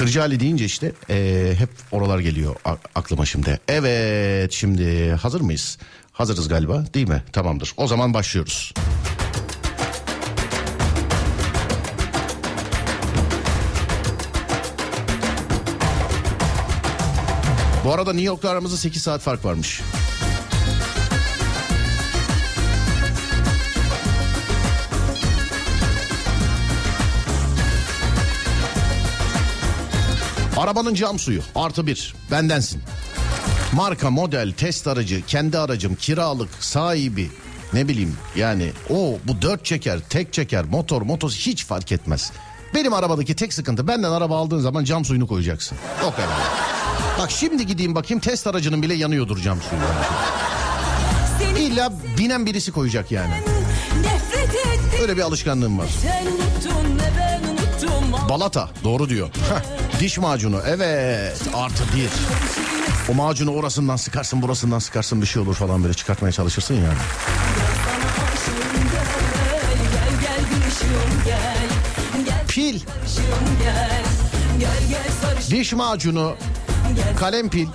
Kırcı 0.00 0.22
Ali 0.22 0.40
deyince 0.40 0.64
işte 0.64 0.92
e, 1.10 1.54
hep 1.58 1.68
oralar 1.92 2.18
geliyor 2.18 2.56
aklıma 2.94 3.26
şimdi. 3.26 3.60
Evet 3.68 4.52
şimdi 4.52 5.10
hazır 5.12 5.40
mıyız? 5.40 5.78
Hazırız 6.12 6.48
galiba 6.48 6.84
değil 6.94 7.08
mi? 7.08 7.22
Tamamdır. 7.32 7.74
O 7.76 7.86
zaman 7.86 8.14
başlıyoruz. 8.14 8.74
Bu 17.84 17.92
arada 17.92 18.12
New 18.12 18.26
York'la 18.26 18.48
aramızda 18.50 18.76
8 18.76 19.02
saat 19.02 19.20
fark 19.20 19.44
varmış. 19.44 19.80
Arabanın 30.60 30.94
cam 30.94 31.18
suyu 31.18 31.42
artı 31.54 31.86
bir 31.86 32.14
bendensin. 32.30 32.82
Marka, 33.72 34.10
model, 34.10 34.52
test 34.52 34.86
aracı, 34.86 35.26
kendi 35.26 35.58
aracım, 35.58 35.94
kiralık, 35.94 36.48
sahibi 36.60 37.30
ne 37.72 37.88
bileyim 37.88 38.16
yani 38.36 38.72
o 38.90 39.18
bu 39.24 39.42
dört 39.42 39.64
çeker, 39.64 40.00
tek 40.10 40.32
çeker, 40.32 40.64
motor, 40.64 41.02
motos 41.02 41.36
hiç 41.38 41.64
fark 41.66 41.92
etmez. 41.92 42.32
Benim 42.74 42.92
arabadaki 42.92 43.36
tek 43.36 43.52
sıkıntı 43.54 43.88
benden 43.88 44.10
araba 44.10 44.38
aldığın 44.38 44.58
zaman 44.58 44.84
cam 44.84 45.04
suyunu 45.04 45.26
koyacaksın. 45.26 45.78
O 46.04 46.10
kadar. 46.10 46.38
Bak 47.18 47.30
şimdi 47.30 47.66
gideyim 47.66 47.94
bakayım 47.94 48.20
test 48.20 48.46
aracının 48.46 48.82
bile 48.82 48.94
yanıyordur 48.94 49.38
cam 49.38 49.58
suyu. 49.62 49.80
Seni 51.38 51.58
İlla 51.58 51.92
binen 52.18 52.46
birisi 52.46 52.72
koyacak 52.72 53.12
yani. 53.12 53.34
Öyle 55.02 55.16
bir 55.16 55.22
alışkanlığım 55.22 55.78
var. 55.78 55.88
Balata 58.28 58.70
doğru 58.84 59.08
diyor. 59.08 59.28
Heh, 59.28 59.79
diş 60.00 60.18
macunu 60.18 60.60
evet 60.66 61.42
artı 61.54 61.84
bir. 61.96 62.10
O 63.12 63.14
macunu 63.14 63.50
orasından 63.54 63.96
sıkarsın 63.96 64.42
burasından 64.42 64.78
sıkarsın 64.78 65.22
bir 65.22 65.26
şey 65.26 65.42
olur 65.42 65.54
falan 65.54 65.82
böyle 65.82 65.94
çıkartmaya 65.94 66.32
çalışırsın 66.32 66.74
yani. 66.74 66.98
Pil, 72.48 72.80
diş 75.50 75.72
macunu, 75.72 76.36
kalem 77.18 77.50
pil, 77.50 77.66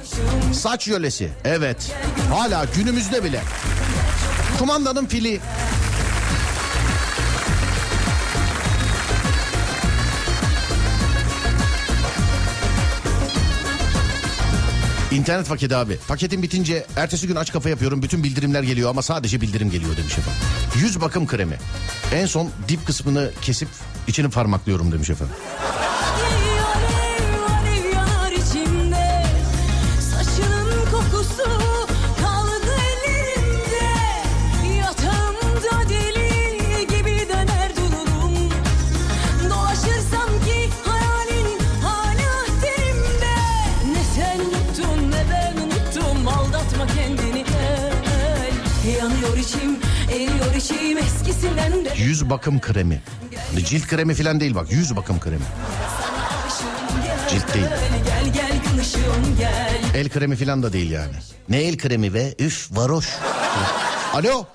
saç 0.53 0.84
jölesi 0.84 1.29
evet. 1.46 1.96
Hala 2.34 2.65
günümüzde 2.75 3.24
bile. 3.24 3.41
Kumandanın 4.60 5.05
pili. 5.05 5.41
İnternet 15.15 15.50
paketi 15.50 15.75
abi. 15.75 15.98
Paketin 16.07 16.43
bitince 16.43 16.86
ertesi 16.95 17.27
gün 17.27 17.36
aç 17.36 17.51
kafa 17.51 17.69
yapıyorum. 17.69 18.01
Bütün 18.01 18.24
bildirimler 18.24 18.63
geliyor 18.63 18.89
ama 18.89 19.01
sadece 19.01 19.41
bildirim 19.41 19.72
geliyor 19.72 19.98
demiş 19.98 20.17
efendim. 20.17 20.41
Yüz 20.75 21.01
bakım 21.01 21.28
kremi. 21.28 21.58
En 22.13 22.25
son 22.25 22.49
dip 22.67 22.86
kısmını 22.88 23.32
kesip 23.41 23.67
içini 24.08 24.30
parmaklıyorum 24.30 24.91
demiş 24.91 25.10
efendim. 25.10 25.36
Yüz 51.97 52.29
bakım 52.29 52.62
kremi. 52.62 53.01
Cilt 53.65 53.88
kremi 53.88 54.13
falan 54.13 54.39
değil 54.39 54.55
bak 54.55 54.71
yüz 54.71 54.95
bakım 54.95 55.19
kremi. 55.19 55.45
Cilt 57.29 57.53
değil. 57.53 57.65
El 59.95 60.10
kremi 60.10 60.36
falan 60.36 60.63
da 60.63 60.73
değil 60.73 60.91
yani. 60.91 61.13
Ne 61.49 61.58
el 61.58 61.77
kremi 61.77 62.13
ve 62.13 62.36
üf 62.39 62.67
varoş. 62.71 63.05
Alo 64.13 64.45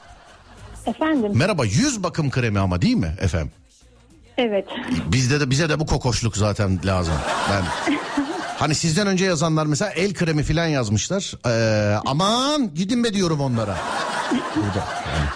Efendim? 0.86 1.32
merhaba 1.34 1.64
yüz 1.64 2.02
bakım 2.02 2.30
kremi 2.30 2.58
ama 2.58 2.82
değil 2.82 2.96
mi 2.96 3.14
efendim? 3.20 3.50
Evet. 4.38 4.64
Bizde 5.06 5.40
de 5.40 5.50
bize 5.50 5.68
de 5.68 5.80
bu 5.80 5.86
kokoşluk 5.86 6.36
zaten 6.36 6.78
lazım. 6.84 7.14
Ben 7.50 7.94
Hani 8.60 8.74
sizden 8.74 9.06
önce 9.06 9.24
yazanlar 9.24 9.66
mesela 9.66 9.90
el 9.90 10.14
kremi 10.14 10.42
falan 10.42 10.66
yazmışlar. 10.66 11.34
Ee, 11.46 11.96
aman 12.06 12.74
gidin 12.74 13.04
be 13.04 13.14
diyorum 13.14 13.40
onlara. 13.40 13.76
Burada. 14.56 14.84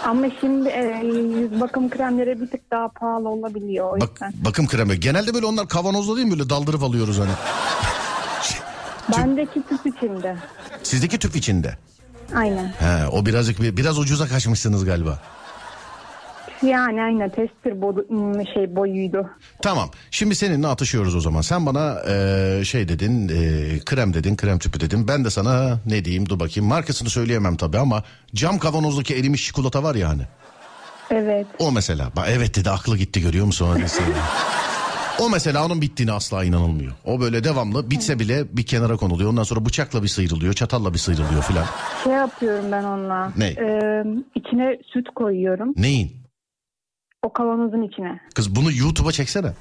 Ama 0.05 0.25
şimdi 0.41 0.69
e, 0.69 1.01
yüz 1.05 1.61
bakım 1.61 1.89
kremleri 1.89 2.41
bir 2.41 2.47
tık 2.51 2.71
daha 2.71 2.87
pahalı 2.87 3.29
olabiliyor 3.29 3.97
o 3.97 4.01
Bak, 4.01 4.09
yüzden. 4.11 4.33
bakım 4.45 4.67
kremi. 4.67 4.99
Genelde 4.99 5.33
böyle 5.33 5.45
onlar 5.45 5.67
kavanozda 5.67 6.15
değil 6.15 6.27
mi? 6.27 6.31
Böyle 6.39 6.49
daldırıp 6.49 6.83
alıyoruz 6.83 7.19
hani. 7.19 7.31
Bendeki 9.17 9.61
tüp 9.69 9.95
içinde. 9.97 10.37
Sizdeki 10.83 11.19
tüp 11.19 11.35
içinde. 11.35 11.77
Aynen. 12.35 12.73
He, 12.79 13.07
o 13.11 13.25
birazcık 13.25 13.61
bir- 13.61 13.77
biraz 13.77 13.99
ucuza 13.99 14.27
kaçmışsınız 14.27 14.85
galiba. 14.85 15.19
Yani 16.63 17.01
aynen 17.01 17.29
tester 17.29 17.81
bodu, 17.81 18.05
şey 18.53 18.75
boyuydu. 18.75 19.29
Tamam. 19.61 19.89
Şimdi 20.11 20.35
seninle 20.35 20.67
atışıyoruz 20.67 21.15
o 21.15 21.19
zaman. 21.19 21.41
Sen 21.41 21.65
bana 21.65 21.95
eee, 22.07 22.63
şey 22.65 22.87
dedin, 22.87 23.27
eee, 23.27 23.79
krem 23.85 24.13
dedin, 24.13 24.35
krem 24.35 24.59
tüpü 24.59 24.79
dedin. 24.79 25.07
Ben 25.07 25.25
de 25.25 25.29
sana 25.29 25.79
ne 25.85 26.05
diyeyim 26.05 26.29
dur 26.29 26.39
bakayım. 26.39 26.69
Markasını 26.69 27.09
söyleyemem 27.09 27.55
tabii 27.55 27.77
ama 27.77 28.03
cam 28.35 28.59
kavanozdaki 28.59 29.15
erimiş 29.15 29.45
çikolata 29.45 29.83
var 29.83 29.95
ya 29.95 30.09
hani. 30.09 30.23
Evet. 31.11 31.47
O 31.59 31.71
mesela. 31.71 32.11
Evet 32.27 32.55
dedi 32.55 32.69
aklı 32.69 32.97
gitti 32.97 33.21
görüyor 33.21 33.45
musun? 33.45 33.67
O 35.19 35.29
mesela 35.29 35.65
onun 35.65 35.81
bittiğine 35.81 36.11
asla 36.11 36.43
inanılmıyor. 36.43 36.91
O 37.05 37.19
böyle 37.19 37.43
devamlı 37.43 37.91
bitse 37.91 38.19
bile 38.19 38.57
bir 38.57 38.65
kenara 38.65 38.95
konuluyor. 38.97 39.29
Ondan 39.29 39.43
sonra 39.43 39.65
bıçakla 39.65 40.03
bir 40.03 40.07
sıyrılıyor, 40.07 40.53
çatalla 40.53 40.93
bir 40.93 40.97
sıyrılıyor 40.99 41.41
filan. 41.43 41.65
Şey 42.03 42.13
yapıyorum 42.13 42.65
ben 42.71 42.83
onunla. 42.83 43.31
Ne? 43.37 43.45
E, 43.47 44.03
içine 44.35 44.77
süt 44.93 45.07
koyuyorum. 45.15 45.73
Neyin? 45.77 46.24
O 47.25 47.33
kavanozun 47.33 47.81
içine. 47.81 48.19
Kız 48.35 48.55
bunu 48.55 48.71
YouTube'a 48.71 49.11
çeksene. 49.11 49.51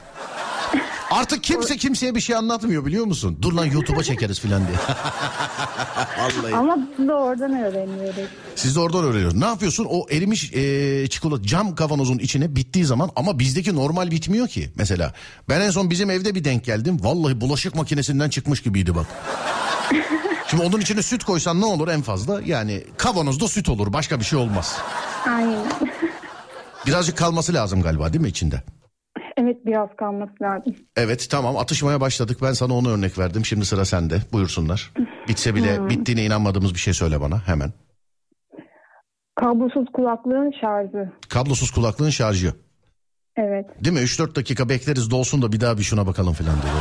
Artık 1.11 1.45
kimse 1.45 1.77
kimseye 1.77 2.15
bir 2.15 2.21
şey 2.21 2.37
anlatmıyor 2.37 2.87
biliyor 2.87 3.05
musun? 3.05 3.39
Dur 3.43 3.53
lan 3.53 3.65
YouTube'a 3.67 4.03
çekeriz 4.03 4.41
filan 4.41 4.63
diye. 4.67 4.77
Vallahi. 6.19 6.55
Ama 6.55 6.79
biz 6.99 7.09
de 7.09 7.13
oradan 7.13 7.53
öğreniyoruz. 7.53 8.29
Siz 8.57 8.77
de 8.77 8.81
oradan 8.81 9.05
öğreniyorsunuz. 9.05 9.43
Ne 9.43 9.49
yapıyorsun? 9.49 9.87
O 9.91 10.07
erimiş 10.11 10.53
e, 10.55 11.07
çikolata 11.09 11.43
cam 11.43 11.75
kavanozun 11.75 12.19
içine 12.19 12.57
bittiği 12.57 12.85
zaman 12.85 13.11
ama 13.17 13.39
bizdeki 13.39 13.77
normal 13.77 14.11
bitmiyor 14.11 14.49
ki. 14.49 14.71
Mesela 14.77 15.13
ben 15.49 15.61
en 15.61 15.71
son 15.71 15.91
bizim 15.91 16.11
evde 16.11 16.35
bir 16.35 16.45
denk 16.45 16.65
geldim. 16.65 16.99
Vallahi 17.03 17.41
bulaşık 17.41 17.75
makinesinden 17.75 18.29
çıkmış 18.29 18.63
gibiydi 18.63 18.95
bak. 18.95 19.07
Şimdi 20.47 20.63
onun 20.63 20.81
içine 20.81 21.03
süt 21.03 21.25
koysan 21.25 21.61
ne 21.61 21.65
olur 21.65 21.89
en 21.89 22.03
fazla? 22.03 22.41
Yani 22.45 22.85
kavanozda 22.97 23.49
süt 23.49 23.69
olur 23.69 23.93
başka 23.93 24.21
bir 24.21 24.25
şey 24.25 24.39
olmaz. 24.39 24.79
Aynen. 25.27 25.65
Birazcık 26.87 27.19
kalması 27.19 27.55
lazım 27.55 27.83
galiba 27.83 28.13
değil 28.13 28.23
mi 28.23 28.29
içinde? 28.29 28.63
evet 29.37 29.67
biraz 29.67 29.89
kalması 29.97 30.33
lazım. 30.43 30.75
Evet 30.97 31.27
tamam 31.31 31.57
atışmaya 31.57 32.01
başladık. 32.01 32.39
Ben 32.43 32.53
sana 32.53 32.75
onu 32.75 32.91
örnek 32.91 33.19
verdim. 33.19 33.45
Şimdi 33.45 33.65
sıra 33.65 33.85
sende. 33.85 34.15
Buyursunlar. 34.33 34.93
Bitse 35.29 35.55
bile 35.55 35.89
bittiğine 35.89 36.25
inanmadığımız 36.25 36.75
bir 36.75 36.79
şey 36.79 36.95
söyle 36.95 37.21
bana 37.21 37.49
hemen. 37.49 37.73
Kablosuz 39.35 39.87
kulaklığın 39.93 40.53
şarjı. 40.61 41.13
Kablosuz 41.29 41.71
kulaklığın 41.71 42.11
şarjı. 42.11 42.53
Evet. 43.37 43.67
Değil 43.85 43.95
mi? 43.95 44.01
3-4 44.01 44.37
dakika 44.37 44.69
bekleriz 44.69 45.11
dolsun 45.11 45.43
da 45.43 45.53
bir 45.53 45.61
daha 45.61 45.79
bir 45.79 45.83
şuna 45.83 46.07
bakalım 46.07 46.33
falan 46.33 46.57
diye. 46.63 46.73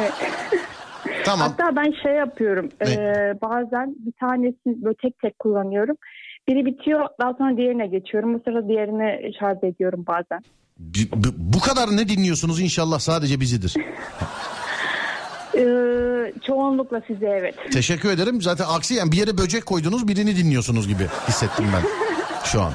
Evet. 0.00 0.12
Tamam. 1.24 1.48
Hatta 1.48 1.76
ben 1.76 2.02
şey 2.02 2.12
yapıyorum. 2.12 2.68
Ne? 2.80 2.92
e, 2.92 3.34
bazen 3.42 3.94
bir 3.98 4.12
tanesini 4.20 4.84
böyle 4.84 4.96
tek 5.02 5.18
tek 5.18 5.38
kullanıyorum. 5.38 5.96
Biri 6.48 6.66
bitiyor 6.66 7.08
daha 7.20 7.34
sonra 7.34 7.56
diğerine 7.56 7.86
geçiyorum. 7.86 8.34
Bu 8.34 8.40
sırada 8.44 8.68
diğerini 8.68 9.32
şarj 9.40 9.58
ediyorum 9.64 10.04
bazen. 10.08 10.40
B- 10.78 11.22
b- 11.24 11.34
bu 11.36 11.60
kadar 11.60 11.96
ne 11.96 12.08
dinliyorsunuz 12.08 12.60
inşallah 12.60 12.98
sadece 12.98 13.40
bizidir. 13.40 13.74
Ee, 15.58 16.32
çoğunlukla 16.46 17.02
size 17.06 17.26
evet. 17.26 17.54
Teşekkür 17.72 18.10
ederim. 18.10 18.42
Zaten 18.42 18.64
aksi 18.68 18.94
yani 18.94 19.12
bir 19.12 19.16
yere 19.16 19.38
böcek 19.38 19.66
koydunuz 19.66 20.08
birini 20.08 20.36
dinliyorsunuz 20.36 20.88
gibi 20.88 21.06
hissettim 21.28 21.64
ben 21.74 21.82
şu 22.44 22.62
an. 22.62 22.72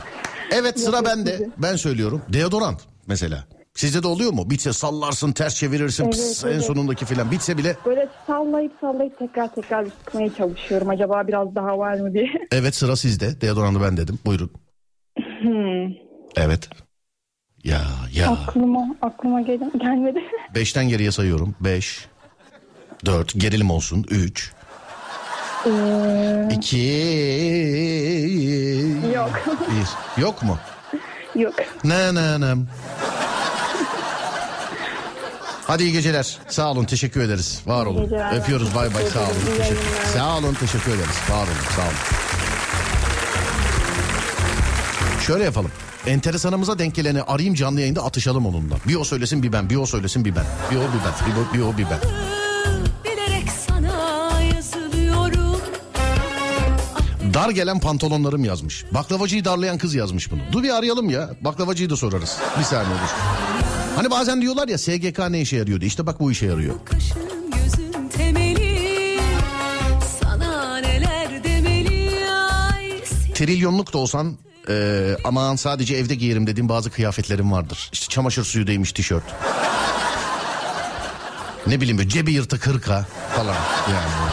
Evet 0.51 0.79
sıra 0.79 1.05
bende. 1.05 1.49
Ben 1.57 1.75
söylüyorum. 1.75 2.21
Deodorant 2.33 2.81
mesela. 3.07 3.43
Sizde 3.73 4.03
de 4.03 4.07
oluyor 4.07 4.33
mu? 4.33 4.49
Bitse 4.49 4.73
sallarsın 4.73 5.31
ters 5.31 5.55
çevirirsin 5.55 6.03
Evet, 6.03 6.13
pıs, 6.13 6.45
en 6.45 6.49
evet. 6.49 6.63
sonundaki 6.65 7.05
filan. 7.05 7.31
Bitse 7.31 7.57
bile 7.57 7.75
Böyle 7.85 8.09
sallayıp 8.27 8.71
sallayıp 8.81 9.19
tekrar 9.19 9.55
tekrar 9.55 9.85
sıkmaya 9.85 10.33
çalışıyorum. 10.35 10.89
Acaba 10.89 11.27
biraz 11.27 11.55
daha 11.55 11.77
var 11.77 11.93
mı 11.99 12.13
diye. 12.13 12.27
evet 12.51 12.75
sıra 12.75 12.95
sizde. 12.95 13.41
Deodorantı 13.41 13.81
ben 13.81 13.97
dedim. 13.97 14.19
Buyurun. 14.25 14.51
Hmm. 15.41 15.93
Evet. 16.35 16.69
Ya 17.63 17.81
ya. 18.13 18.31
Aklıma 18.31 18.95
aklıma 19.01 19.41
gel 19.41 19.59
gelmedi. 19.77 20.19
Beşten 20.55 20.89
geriye 20.89 21.11
sayıyorum. 21.11 21.55
Beş. 21.59 22.05
Dört. 23.05 23.33
Gerilim 23.39 23.71
olsun. 23.71 24.05
Üç. 24.09 24.51
Ee, 25.65 26.49
iki. 26.51 26.77
Yok. 29.15 29.45
Bir. 30.17 30.21
Yok 30.21 30.43
mu? 30.43 30.57
Yok. 31.35 31.53
Ne 31.83 32.15
ne 32.15 32.41
ne. 32.41 32.53
Hadi 35.71 35.83
iyi 35.83 35.91
geceler. 35.91 36.37
Sağ 36.47 36.71
olun 36.71 36.85
teşekkür 36.85 37.21
ederiz. 37.21 37.61
Var 37.67 37.85
olun. 37.85 38.03
geceler. 38.03 38.37
Öpüyoruz 38.37 38.75
bay 38.75 38.93
bay 38.93 39.05
sağ 39.05 39.19
olun. 39.19 39.29
Teşekkür- 39.57 39.59
yayınlar. 39.59 40.05
Sağ 40.13 40.37
olun 40.37 40.53
teşekkür 40.53 40.91
ederiz. 40.91 41.15
Var 41.29 41.43
olun 41.43 41.65
sağ 41.75 41.81
olun. 41.81 41.93
Şöyle 45.27 45.43
yapalım. 45.43 45.71
Enteresanımıza 46.05 46.79
denk 46.79 46.95
geleni 46.95 47.21
arayayım 47.21 47.55
canlı 47.55 47.79
yayında 47.81 48.03
atışalım 48.05 48.45
onunla. 48.45 48.75
Bir 48.87 48.95
o 48.95 49.03
söylesin 49.03 49.43
bir 49.43 49.53
ben, 49.53 49.69
bir 49.69 49.75
o 49.75 49.85
söylesin 49.85 50.25
bir 50.25 50.35
ben. 50.35 50.45
Bir 50.71 50.75
o 50.75 50.79
bir 50.79 50.85
ben, 50.85 51.13
bir 51.27 51.35
o 51.41 51.53
bir, 51.53 51.73
o, 51.73 51.77
bir 51.77 51.85
ben. 51.91 51.99
Dar 57.33 57.49
gelen 57.49 57.79
pantolonlarım 57.79 58.45
yazmış. 58.45 58.85
Baklavacıyı 58.91 59.45
darlayan 59.45 59.77
kız 59.77 59.95
yazmış 59.95 60.31
bunu. 60.31 60.41
Dur 60.51 60.63
bir 60.63 60.69
arayalım 60.69 61.09
ya. 61.09 61.29
Baklavacıyı 61.41 61.89
da 61.89 61.95
sorarız. 61.95 62.37
Bir 62.59 62.63
saniye 62.63 62.95
dur. 62.95 63.70
Hani 63.95 64.09
bazen 64.11 64.41
diyorlar 64.41 64.67
ya 64.67 64.77
SGK 64.77 65.19
ne 65.29 65.41
işe 65.41 65.57
yarıyordu? 65.57 65.85
İşte 65.85 66.05
bak 66.05 66.19
bu 66.19 66.31
işe 66.31 66.45
yarıyor. 66.45 66.75
Temeli 68.17 69.19
ay 72.27 73.01
Trilyonluk 73.33 73.93
da 73.93 73.97
olsan 73.97 74.37
e, 74.69 75.15
aman 75.23 75.55
sadece 75.55 75.95
evde 75.95 76.15
giyerim 76.15 76.47
dediğim 76.47 76.69
bazı 76.69 76.89
kıyafetlerim 76.91 77.51
vardır. 77.51 77.89
İşte 77.93 78.07
çamaşır 78.07 78.43
suyu 78.43 78.67
değmiş 78.67 78.91
tişört. 78.91 79.23
ne 81.67 81.81
bileyim 81.81 81.97
böyle 81.97 82.09
cebi 82.09 82.31
yırtık 82.31 82.67
hırka 82.67 83.05
falan 83.35 83.55
yani. 83.93 84.31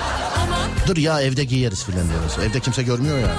Dur 0.87 0.97
ya 0.97 1.21
evde 1.21 1.45
giyeriz 1.45 1.85
filan 1.85 2.09
diyoruz. 2.09 2.33
Evde 2.49 2.61
kimse 2.61 2.83
görmüyor 2.83 3.19
yani. 3.19 3.39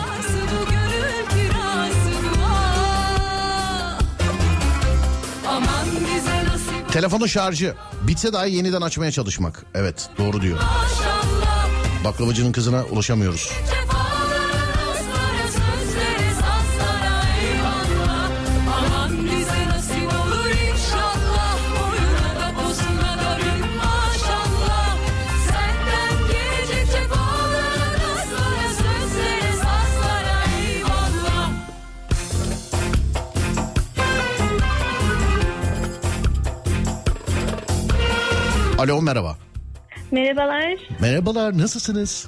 Telefonun 6.99 7.27
şarjı 7.27 7.73
bitse 8.07 8.33
dahi 8.33 8.55
yeniden 8.55 8.81
açmaya 8.81 9.11
çalışmak. 9.11 9.65
Evet 9.75 10.09
doğru 10.17 10.41
diyor. 10.41 10.59
Baklavacının 12.03 12.51
kızına 12.51 12.83
ulaşamıyoruz. 12.83 13.51
Alo 38.79 39.01
merhaba. 39.01 39.37
Merhabalar. 40.11 40.75
Merhabalar 40.99 41.57
nasılsınız? 41.57 42.27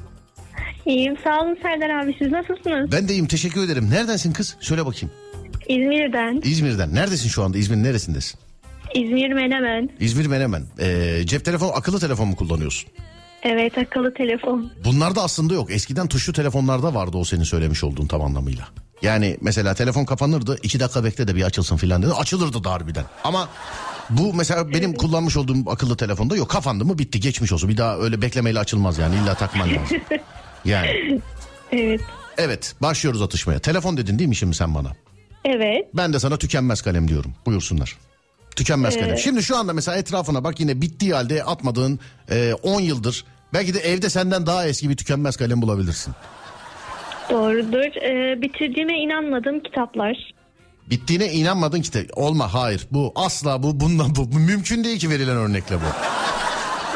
İyiyim. 0.86 1.18
Sağ 1.24 1.42
olun 1.42 1.58
Serdar 1.62 1.90
abi. 1.90 2.16
Siz 2.20 2.32
nasılsınız? 2.32 2.92
Ben 2.92 3.08
de 3.08 3.14
iyiyim 3.14 3.28
teşekkür 3.28 3.66
ederim. 3.66 3.90
Neredensin 3.92 4.34
kız? 4.34 4.58
Söyle 4.60 4.86
bakayım. 4.86 5.12
İzmir'den. 5.68 6.42
İzmir'den. 6.44 6.96
Neredesin 6.96 7.30
şu 7.30 7.44
anda? 7.44 7.58
İzmir'in 7.58 7.84
neresindesin? 7.84 8.40
İzmir 8.96 9.34
Menemen. 9.34 9.90
İzmir 10.00 10.26
Menemen. 10.26 10.64
Ee, 10.80 11.22
cep 11.26 11.46
telefonu 11.46 11.72
akıllı 11.72 12.00
telefon 12.00 12.28
mu 12.28 12.36
kullanıyorsun? 12.36 12.90
Evet 13.44 13.78
akıllı 13.78 14.14
telefon. 14.14 14.72
Bunlarda 14.86 15.24
aslında 15.24 15.54
yok. 15.54 15.72
Eskiden 15.72 16.08
tuşlu 16.08 16.34
telefonlarda 16.34 16.94
vardı 16.94 17.18
o 17.18 17.24
senin 17.24 17.44
söylemiş 17.44 17.84
olduğun 17.84 18.08
tam 18.08 18.22
anlamıyla. 18.22 18.68
Yani 19.02 19.38
mesela 19.42 19.74
telefon 19.74 20.06
kapanırdı 20.06 20.58
iki 20.64 20.80
dakika 20.80 21.04
bekle 21.04 21.28
de 21.28 21.36
bir 21.36 21.44
açılsın 21.44 21.78
filan 21.78 22.04
dedi. 22.04 22.12
Açılırdı 22.14 22.64
da 22.64 22.72
harbiden. 22.72 23.06
Ama 23.24 23.50
bu 24.18 24.34
mesela 24.34 24.74
benim 24.74 24.94
kullanmış 24.94 25.38
olduğum 25.38 25.70
akıllı 25.70 25.98
telefonda 25.98 26.36
yok. 26.36 26.50
Kapandı 26.50 26.86
mı 26.86 26.98
bitti 26.98 27.20
geçmiş 27.20 27.52
olsun. 27.52 27.70
Bir 27.70 27.78
daha 27.78 27.98
öyle 27.98 28.22
beklemeyle 28.22 28.60
açılmaz 28.60 28.98
yani 28.98 29.16
illa 29.16 29.36
takman 29.36 29.70
lazım. 29.70 29.98
Yani 30.66 31.20
Evet. 31.72 32.02
evet 32.38 32.76
başlıyoruz 32.82 33.22
atışmaya. 33.22 33.60
Telefon 33.60 33.98
dedin 33.98 34.20
değil 34.20 34.30
mi 34.30 34.36
şimdi 34.36 34.56
sen 34.56 34.76
bana? 34.76 34.92
Evet. 35.46 35.88
Ben 35.94 36.14
de 36.14 36.20
sana 36.20 36.38
tükenmez 36.38 36.82
kalem 36.82 37.08
diyorum. 37.08 37.34
Buyursunlar. 37.46 37.98
Tükenmez 38.56 38.96
kalem. 39.00 39.18
Şimdi 39.18 39.44
şu 39.44 39.58
anda 39.58 39.74
mesela 39.74 39.98
etrafına 39.98 40.44
bak 40.44 40.60
yine 40.60 40.82
bittiği 40.82 41.14
halde 41.14 41.44
atmadığın 41.44 42.00
e, 42.32 42.54
10 42.64 42.82
yıldır 42.82 43.26
belki 43.54 43.74
de 43.74 43.80
evde 43.80 44.10
senden 44.10 44.46
daha 44.46 44.68
eski 44.68 44.90
bir 44.90 44.98
tükenmez 44.98 45.38
kalem 45.38 45.62
bulabilirsin. 45.62 46.14
Doğrudur. 47.30 47.96
Ee, 48.02 48.42
bitirdiğime 48.42 48.94
inanmadığım 49.00 49.60
kitaplar. 49.60 50.34
Bittiğine 50.92 51.32
inanmadın 51.32 51.82
ki 51.82 51.94
de 51.94 52.08
olma 52.16 52.54
hayır 52.54 52.88
bu 52.92 53.12
asla 53.16 53.64
bu 53.64 53.80
bundan 53.80 54.16
bu, 54.16 54.32
bu 54.32 54.40
mümkün 54.40 54.84
değil 54.84 55.00
ki 55.00 55.10
verilen 55.10 55.38
örnekle 55.38 55.76
bu. 55.76 55.86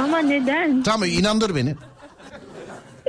Ama 0.03 0.17
neden? 0.19 0.83
Tamam 0.83 1.09
inandır 1.09 1.55
beni. 1.55 1.75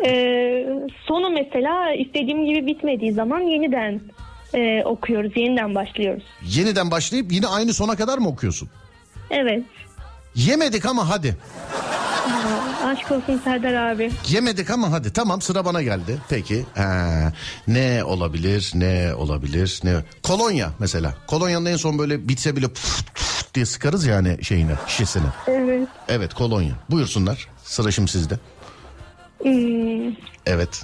Ee, 0.07 0.66
sonu 1.07 1.31
mesela 1.31 1.92
istediğim 1.94 2.46
gibi 2.46 2.66
bitmediği 2.66 3.12
zaman 3.12 3.40
yeniden 3.40 4.01
e, 4.55 4.83
okuyoruz. 4.85 5.33
Yeniden 5.37 5.75
başlıyoruz. 5.75 6.25
Yeniden 6.42 6.90
başlayıp 6.90 7.33
yine 7.33 7.46
aynı 7.46 7.75
sona 7.75 7.96
kadar 7.96 8.18
mı 8.18 8.29
okuyorsun? 8.29 8.68
Evet. 9.31 9.62
Yemedik 10.35 10.87
ama 10.87 11.09
hadi. 11.09 11.37
Aşk 12.85 13.12
olsun 13.12 13.41
Serdar 13.45 13.75
abi. 13.75 14.11
Yemedik 14.29 14.71
ama 14.71 14.93
hadi 14.93 15.12
tamam 15.12 15.43
sıra 15.43 15.65
bana 15.65 15.83
geldi. 15.83 16.19
Peki 16.29 16.67
ha, 16.77 17.33
ne 17.69 18.05
olabilir 18.05 18.71
ne 18.75 19.15
olabilir 19.15 19.81
ne 19.85 19.95
kolonya 20.23 20.71
mesela 20.79 21.15
kolonyanın 21.27 21.67
en 21.67 21.77
son 21.77 21.99
böyle 21.99 22.29
bitse 22.29 22.57
bile 22.57 22.69
puf, 22.69 23.07
puf 23.15 23.55
diye 23.55 23.67
sıkarız 23.67 24.07
yani 24.07 24.45
şeyine 24.45 24.73
şişesine. 24.87 25.27
Evet. 25.47 25.89
Evet 26.09 26.35
kolonya 26.35 26.75
buyursunlar 26.91 27.49
sıra 27.65 27.91
şimdi 27.91 28.11
sizde. 28.11 28.35
Hmm, 29.43 30.15
Evet. 30.47 30.83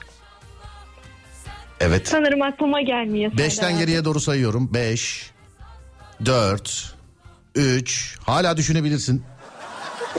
Evet. 1.81 2.09
sanırım 2.09 2.43
aklıma 2.43 2.81
gelmiyor 2.81 3.33
Beşten 3.39 3.73
abi. 3.73 3.79
geriye 3.79 4.05
doğru 4.05 4.21
sayıyorum. 4.21 4.75
Beş, 4.75 5.31
dört, 6.25 6.95
üç. 7.55 8.17
Hala 8.27 8.57
düşünebilirsin. 8.57 9.23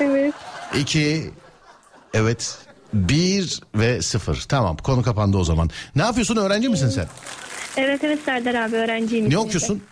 Evet. 0.01 0.33
İki, 0.79 1.31
evet. 2.13 2.57
Bir 2.93 3.59
ve 3.75 4.01
sıfır. 4.01 4.45
Tamam 4.49 4.77
konu 4.77 5.03
kapandı 5.03 5.37
o 5.37 5.43
zaman. 5.43 5.69
Ne 5.95 6.01
yapıyorsun 6.01 6.35
öğrenci 6.35 6.69
misin 6.69 6.89
sen? 6.89 7.07
Evet 7.77 8.03
evet 8.03 8.19
Serdar 8.25 8.55
abi 8.55 8.75
öğrenciyim. 8.75 9.29
Ne 9.29 9.37
okuyorsun? 9.37 9.83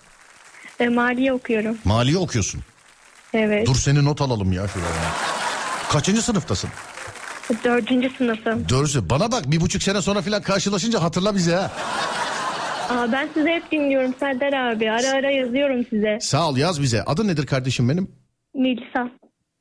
E, 0.80 0.90
maliye 0.90 1.34
okuyorum. 1.34 1.78
Maliye 1.86 2.18
okuyorsun. 2.18 2.62
Evet. 3.34 3.68
Dur 3.68 3.76
seni 3.76 4.06
not 4.06 4.22
alalım 4.22 4.52
ya 4.52 4.68
şuraya. 4.68 4.92
Kaçıncı 5.90 6.22
sınıftasın? 6.22 6.70
Dördüncü 7.64 8.10
sınıfım. 8.18 8.70
Dördüncü. 8.70 9.10
Bana 9.10 9.32
bak 9.32 9.52
bir 9.52 9.62
buçuk 9.62 9.84
sene 9.84 10.02
sonra 10.02 10.22
filan 10.22 10.42
karşılaşınca 10.42 11.02
hatırla 11.04 11.36
bizi 11.36 11.52
ha. 11.52 11.72
Aa, 12.90 13.12
ben 13.12 13.30
sizi 13.34 13.50
hep 13.50 13.72
dinliyorum 13.72 14.16
Serdar 14.20 14.54
abi. 14.54 14.92
Ara 14.92 15.10
ara 15.10 15.32
yazıyorum 15.32 15.86
size. 15.90 16.18
Sağ 16.22 16.50
ol 16.50 16.58
yaz 16.58 16.82
bize. 16.82 17.04
Adın 17.04 17.28
nedir 17.28 17.46
kardeşim 17.46 17.90
benim? 17.90 18.12
Melisa. 18.56 19.10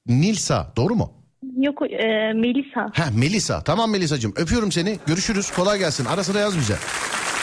Nilsa 0.08 0.72
doğru 0.76 0.94
mu? 0.94 1.12
Yok 1.56 1.82
e, 1.82 2.32
Melisa. 2.34 2.90
Ha 2.94 3.08
Melisa. 3.16 3.62
Tamam 3.64 3.90
Melisacığım 3.90 4.32
öpüyorum 4.36 4.72
seni. 4.72 4.98
Görüşürüz. 5.06 5.50
Kolay 5.50 5.78
gelsin. 5.78 6.04
Ara 6.04 6.24
sıra 6.24 6.38
yaz 6.38 6.58
bize. 6.58 6.76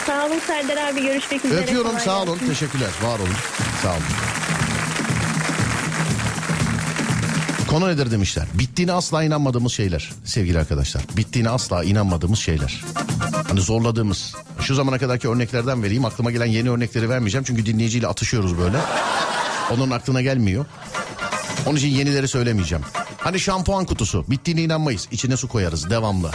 Sağ 0.06 0.26
olun 0.26 0.38
Serdar 0.46 0.76
abi. 0.92 1.02
Görüşmek 1.02 1.44
üzere. 1.44 1.60
Öpüyorum 1.60 1.90
Kolay 1.90 2.04
sağ 2.04 2.14
gelsin. 2.18 2.28
olun. 2.30 2.38
Teşekkürler. 2.48 2.88
Var 3.02 3.18
olun. 3.18 3.28
Sağ 3.82 3.90
olun. 3.90 4.02
Konu 7.70 7.88
nedir 7.88 8.10
demişler. 8.10 8.46
Bittiğine 8.58 8.92
asla 8.92 9.24
inanmadığımız 9.24 9.72
şeyler 9.72 10.12
sevgili 10.24 10.58
arkadaşlar. 10.58 11.02
Bittiğine 11.16 11.48
asla 11.50 11.84
inanmadığımız 11.84 12.38
şeyler. 12.38 12.84
Hani 13.48 13.60
zorladığımız. 13.60 14.34
Şu 14.60 14.74
zamana 14.74 14.98
kadarki 14.98 15.28
örneklerden 15.28 15.82
vereyim. 15.82 16.04
Aklıma 16.04 16.30
gelen 16.30 16.46
yeni 16.46 16.70
örnekleri 16.70 17.08
vermeyeceğim. 17.10 17.44
Çünkü 17.44 17.66
dinleyiciyle 17.66 18.06
atışıyoruz 18.06 18.58
böyle. 18.58 18.76
Onun 19.74 19.90
aklına 19.90 20.22
gelmiyor. 20.22 20.66
Onun 21.66 21.76
için 21.76 21.88
yenileri 21.88 22.28
söylemeyeceğim. 22.28 22.84
Hani 23.18 23.40
şampuan 23.40 23.84
kutusu. 23.84 24.24
Bittiğine 24.30 24.62
inanmayız. 24.62 25.08
İçine 25.10 25.36
su 25.36 25.48
koyarız 25.48 25.90
devamlı. 25.90 26.30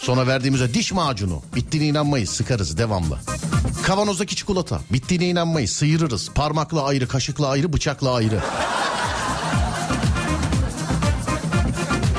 Sonra 0.00 0.26
verdiğimizde 0.26 0.74
diş 0.74 0.92
macunu. 0.92 1.42
Bittiğine 1.54 1.86
inanmayız. 1.86 2.30
Sıkarız 2.30 2.78
devamlı. 2.78 3.18
Kavanozdaki 3.82 4.36
çikolata. 4.36 4.80
Bittiğine 4.92 5.28
inanmayız. 5.28 5.70
Sıyırırız. 5.70 6.30
Parmakla 6.34 6.84
ayrı, 6.84 7.08
kaşıkla 7.08 7.48
ayrı, 7.48 7.72
bıçakla 7.72 8.14
ayrı. 8.14 8.40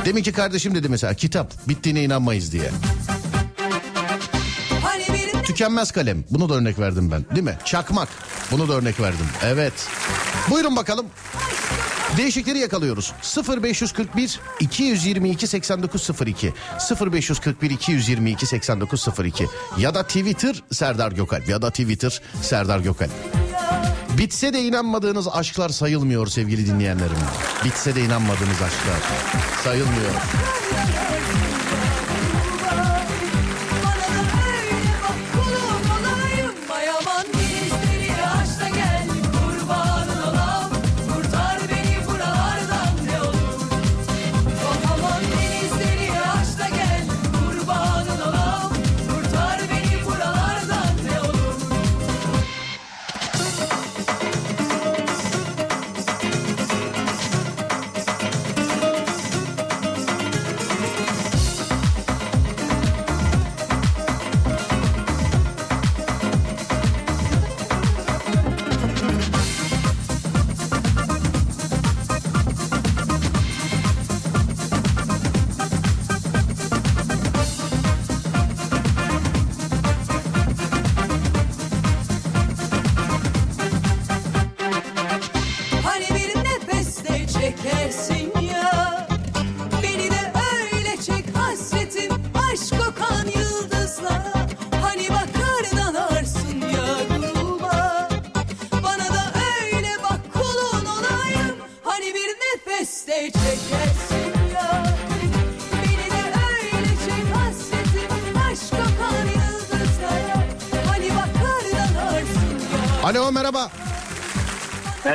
Deminki 0.05 0.31
kardeşim 0.31 0.75
dedi 0.75 0.89
mesela 0.89 1.13
kitap 1.13 1.67
bittiğine 1.67 2.03
inanmayız 2.03 2.51
diye. 2.51 2.71
Tükenmez 5.43 5.91
kalem. 5.91 6.23
Bunu 6.29 6.49
da 6.49 6.53
örnek 6.53 6.79
verdim 6.79 7.11
ben. 7.11 7.25
Değil 7.35 7.43
mi? 7.43 7.57
Çakmak. 7.65 8.09
Bunu 8.51 8.67
da 8.67 8.73
örnek 8.73 8.99
verdim. 8.99 9.25
Evet. 9.43 9.73
Buyurun 10.49 10.75
bakalım. 10.75 11.05
Değişikleri 12.17 12.59
yakalıyoruz. 12.59 13.13
0541 13.63 14.39
222 14.59 15.47
8902 15.47 16.53
0541 17.01 17.69
222 17.69 18.45
8902 18.45 19.47
ya 19.77 19.95
da 19.95 20.03
Twitter 20.03 20.63
Serdar 20.71 21.11
Gökalp 21.11 21.49
ya 21.49 21.61
da 21.61 21.69
Twitter 21.69 22.21
Serdar 22.41 22.79
Gökalp. 22.79 23.11
Bitse 24.17 24.53
de 24.53 24.61
inanmadığınız 24.61 25.27
aşklar 25.27 25.69
sayılmıyor 25.69 26.27
sevgili 26.27 26.67
dinleyenlerim. 26.67 27.17
Bitse 27.65 27.95
de 27.95 28.01
inanmadığınız 28.01 28.61
aşklar 28.61 29.01
sayılmıyor. 29.63 30.11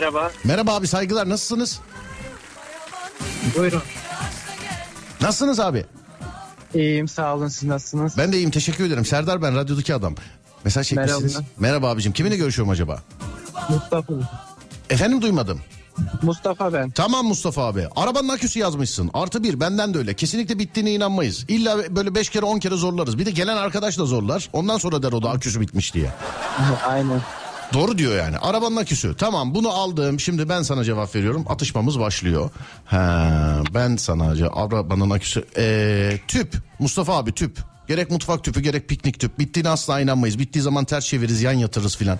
Merhaba. 0.08 0.32
Merhaba 0.44 0.74
abi 0.74 0.86
saygılar 0.86 1.28
nasılsınız? 1.28 1.80
Buyurun. 3.56 3.82
Nasılsınız 5.20 5.60
abi? 5.60 5.86
İyiyim 6.74 7.08
sağ 7.08 7.34
olun 7.34 7.48
siz 7.48 7.68
nasılsınız? 7.68 8.18
Ben 8.18 8.32
de 8.32 8.36
iyiyim 8.36 8.50
teşekkür 8.50 8.84
ederim. 8.86 9.04
Serdar 9.04 9.42
ben 9.42 9.56
radyodaki 9.56 9.94
adam. 9.94 10.14
Mesaj 10.64 10.88
çekmişsiniz. 10.88 11.34
Merhaba. 11.34 11.46
Merhaba 11.58 11.90
abicim 11.90 12.12
kiminle 12.12 12.36
görüşüyorum 12.36 12.70
acaba? 12.70 13.02
Mustafa. 13.68 14.14
Efendim 14.90 15.22
duymadım. 15.22 15.60
Mustafa 16.22 16.72
ben. 16.72 16.90
Tamam 16.90 17.26
Mustafa 17.26 17.66
abi. 17.66 17.88
Arabanın 17.96 18.28
aküsü 18.28 18.58
yazmışsın. 18.58 19.10
Artı 19.14 19.42
bir 19.42 19.60
benden 19.60 19.94
de 19.94 19.98
öyle. 19.98 20.14
Kesinlikle 20.14 20.58
bittiğine 20.58 20.92
inanmayız. 20.92 21.44
İlla 21.48 21.96
böyle 21.96 22.14
beş 22.14 22.28
kere 22.28 22.44
on 22.44 22.58
kere 22.58 22.76
zorlarız. 22.76 23.18
Bir 23.18 23.26
de 23.26 23.30
gelen 23.30 23.56
arkadaş 23.56 23.98
da 23.98 24.04
zorlar. 24.04 24.48
Ondan 24.52 24.78
sonra 24.78 25.02
der 25.02 25.12
o 25.12 25.22
da 25.22 25.30
aküsü 25.30 25.60
bitmiş 25.60 25.94
diye. 25.94 26.10
Aynen. 26.86 27.20
Doğru 27.72 27.98
diyor 27.98 28.16
yani. 28.16 28.38
Arabanın 28.38 28.76
aküsü. 28.76 29.16
Tamam 29.16 29.54
bunu 29.54 29.68
aldım. 29.68 30.20
Şimdi 30.20 30.48
ben 30.48 30.62
sana 30.62 30.85
cevap 30.85 31.14
veriyorum. 31.14 31.44
Atışmamız 31.48 32.00
başlıyor. 32.00 32.50
Ha, 32.85 33.62
ben 33.74 33.96
sana 33.96 34.24
arabanın 34.52 35.11
aküsü. 35.11 35.44
Ee, 35.57 36.18
tüp. 36.28 36.54
Mustafa 36.78 37.16
abi 37.16 37.33
tüp. 37.33 37.59
Gerek 37.88 38.11
mutfak 38.11 38.44
tüpü 38.44 38.61
gerek 38.61 38.88
piknik 38.88 39.20
tüp. 39.20 39.38
Bittiğine 39.38 39.68
asla 39.68 40.00
inanmayız. 40.00 40.38
Bittiği 40.38 40.62
zaman 40.62 40.85
ters 40.85 41.07
çeviririz 41.07 41.42
yan 41.42 41.52
yatırırız 41.52 41.96
filan. 41.96 42.18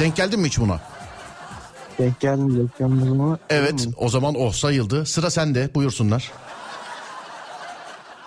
Denk 0.00 0.16
geldin 0.16 0.40
mi 0.40 0.46
hiç 0.46 0.58
buna? 0.58 0.80
Denk 1.98 2.20
geldim 2.20 2.62
reklamlarıma. 2.64 3.24
ama. 3.24 3.38
Evet 3.50 3.88
o 3.96 4.08
zaman 4.08 4.34
oh 4.34 4.52
sayıldı. 4.52 5.06
Sıra 5.06 5.30
sende 5.30 5.74
buyursunlar. 5.74 6.32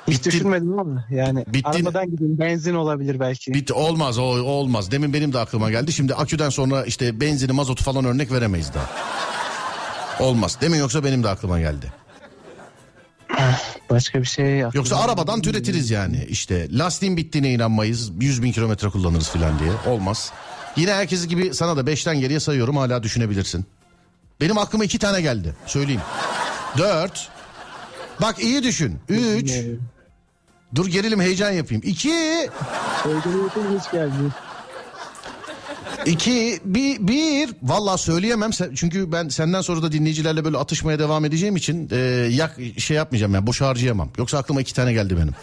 Hiç 0.09 0.19
Bitti. 0.19 0.31
düşünmedim 0.31 0.79
ama 0.79 1.05
yani 1.11 1.45
Bitti. 1.47 1.69
arabadan 1.69 2.11
gideyim 2.11 2.39
benzin 2.39 2.73
olabilir 2.75 3.19
belki. 3.19 3.53
Bitti 3.53 3.73
olmaz 3.73 4.17
o, 4.17 4.23
olmaz. 4.23 4.91
Demin 4.91 5.13
benim 5.13 5.33
de 5.33 5.39
aklıma 5.39 5.71
geldi. 5.71 5.93
Şimdi 5.93 6.15
aküden 6.15 6.49
sonra 6.49 6.85
işte 6.85 7.21
benzini 7.21 7.51
mazotu 7.51 7.83
falan 7.83 8.05
örnek 8.05 8.31
veremeyiz 8.31 8.71
daha. 8.73 8.89
Olmaz. 10.27 10.57
Demin 10.61 10.77
yoksa 10.77 11.03
benim 11.03 11.23
de 11.23 11.29
aklıma 11.29 11.59
geldi. 11.59 11.93
Başka 13.89 14.19
bir 14.19 14.25
şey 14.25 14.45
yaptım. 14.45 14.79
Yoksa 14.79 14.97
arabadan 14.97 15.41
türetiriz 15.41 15.91
yani. 15.91 16.25
İşte 16.29 16.67
lastiğin 16.77 17.17
bittiğine 17.17 17.53
inanmayız. 17.53 18.11
100 18.19 18.43
bin 18.43 18.51
kilometre 18.51 18.89
kullanırız 18.89 19.27
falan 19.29 19.59
diye. 19.59 19.71
Olmaz. 19.95 20.31
Yine 20.75 20.93
herkes 20.93 21.27
gibi 21.27 21.53
sana 21.53 21.77
da 21.77 21.91
5'ten 21.91 22.19
geriye 22.19 22.39
sayıyorum 22.39 22.77
hala 22.77 23.03
düşünebilirsin. 23.03 23.65
Benim 24.41 24.57
aklıma 24.57 24.85
iki 24.85 24.99
tane 24.99 25.21
geldi. 25.21 25.55
Söyleyeyim. 25.65 26.01
4. 26.77 27.29
Bak 28.21 28.43
iyi 28.43 28.63
düşün. 28.63 28.99
3. 29.09 29.51
Dur 30.75 30.87
gerilim 30.87 31.21
heyecan 31.21 31.51
yapayım. 31.51 31.83
2. 31.85 32.09
Sevgili 33.03 33.79
hiç 33.79 33.91
geldi. 33.91 34.13
İki, 36.05 36.59
bir, 36.65 37.07
bir. 37.07 37.55
Valla 37.63 37.97
söyleyemem 37.97 38.51
çünkü 38.75 39.11
ben 39.11 39.27
senden 39.29 39.61
sonra 39.61 39.81
da 39.81 39.91
dinleyicilerle 39.91 40.45
böyle 40.45 40.57
atışmaya 40.57 40.99
devam 40.99 41.25
edeceğim 41.25 41.55
için 41.55 41.89
e, 41.91 41.97
yak 42.31 42.57
şey 42.77 42.97
yapmayacağım 42.97 43.33
yani 43.33 43.47
boş 43.47 43.61
harcayamam. 43.61 44.09
Yoksa 44.17 44.37
aklıma 44.37 44.61
iki 44.61 44.73
tane 44.73 44.93
geldi 44.93 45.17
benim. 45.17 45.33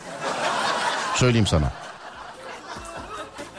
Söyleyeyim 1.14 1.46
sana. 1.46 1.72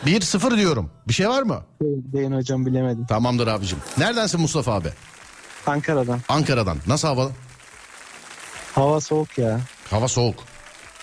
Bir 0.05 0.21
sıfır 0.21 0.57
diyorum. 0.57 0.91
Bir 1.07 1.13
şey 1.13 1.29
var 1.29 1.43
mı? 1.43 1.61
Deyin 1.81 2.31
hocam 2.31 2.65
bilemedim. 2.65 3.05
Tamamdır 3.05 3.47
abicim. 3.47 3.77
Neredensin 3.97 4.41
Mustafa 4.41 4.73
abi? 4.73 4.89
Ankara'dan. 5.67 6.19
Ankara'dan. 6.29 6.77
Nasıl 6.87 7.07
hava? 7.07 7.29
Hava 8.75 9.01
soğuk 9.01 9.37
ya. 9.37 9.59
Hava 9.89 10.07
soğuk. 10.07 10.35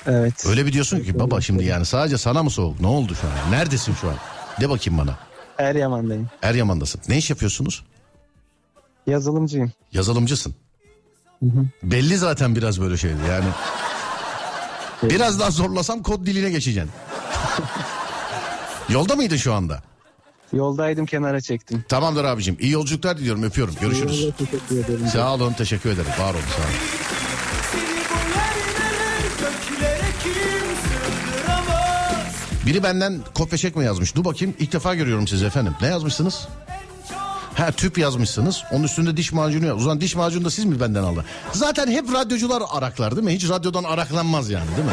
Evet. 0.06 0.46
Öyle 0.46 0.66
bir 0.66 0.72
diyorsun 0.72 1.00
ki 1.00 1.18
baba 1.18 1.40
şimdi 1.40 1.64
yani 1.64 1.86
sadece 1.86 2.18
sana 2.18 2.42
mı 2.42 2.50
soğuk? 2.50 2.80
Ne 2.80 2.86
oldu 2.86 3.14
şu 3.20 3.26
an? 3.26 3.52
Neredesin 3.52 3.94
şu 4.00 4.08
an? 4.08 4.14
De 4.60 4.70
bakayım 4.70 4.98
bana. 4.98 5.18
Eryaman'dayım. 5.58 6.28
Eryaman'dasın. 6.42 7.00
Ne 7.08 7.18
iş 7.18 7.30
yapıyorsunuz? 7.30 7.84
Yazılımcıyım. 9.06 9.72
Yazılımcısın. 9.92 10.54
Belli 11.82 12.16
zaten 12.16 12.56
biraz 12.56 12.80
böyle 12.80 12.96
şeydi 12.96 13.18
yani. 13.30 13.44
Biraz 15.02 15.40
daha 15.40 15.50
zorlasam 15.50 16.02
kod 16.02 16.26
diline 16.26 16.50
geçeceksin. 16.50 16.90
Yolda 18.88 19.16
mıydın 19.16 19.36
şu 19.36 19.54
anda? 19.54 19.82
Yoldaydım 20.52 21.06
kenara 21.06 21.40
çektim. 21.40 21.84
Tamamdır 21.88 22.24
abicim. 22.24 22.56
İyi 22.60 22.70
yolculuklar 22.72 23.18
diliyorum. 23.18 23.42
Öpüyorum. 23.42 23.74
Görüşürüz. 23.80 24.28
Sağ 25.12 25.34
olun. 25.34 25.52
Teşekkür 25.52 25.90
ederim. 25.90 26.10
Var 26.20 26.34
olun. 26.34 26.42
Sağ 26.56 26.62
olun. 26.62 27.03
Biri 32.66 32.82
benden 32.82 33.20
kopya 33.34 33.58
çekme 33.58 33.84
yazmış. 33.84 34.16
Dur 34.16 34.24
bakayım. 34.24 34.54
İlk 34.58 34.72
defa 34.72 34.94
görüyorum 34.94 35.28
sizi 35.28 35.46
efendim. 35.46 35.74
Ne 35.80 35.86
yazmışsınız? 35.86 36.48
Ha 37.54 37.72
tüp 37.72 37.98
yazmışsınız. 37.98 38.62
Onun 38.72 38.84
üstünde 38.84 39.16
diş 39.16 39.32
macunu 39.32 39.66
yaz. 39.66 39.80
Zaman 39.80 40.00
diş 40.00 40.14
macunu 40.16 40.44
da 40.44 40.50
siz 40.50 40.64
mi 40.64 40.80
benden 40.80 41.02
aldı? 41.02 41.24
Zaten 41.52 41.90
hep 41.90 42.12
radyocular 42.12 42.62
araklar 42.70 43.16
değil 43.16 43.24
mi? 43.24 43.34
Hiç 43.34 43.48
radyodan 43.48 43.84
araklanmaz 43.84 44.50
yani 44.50 44.66
değil 44.76 44.88
mi? 44.88 44.92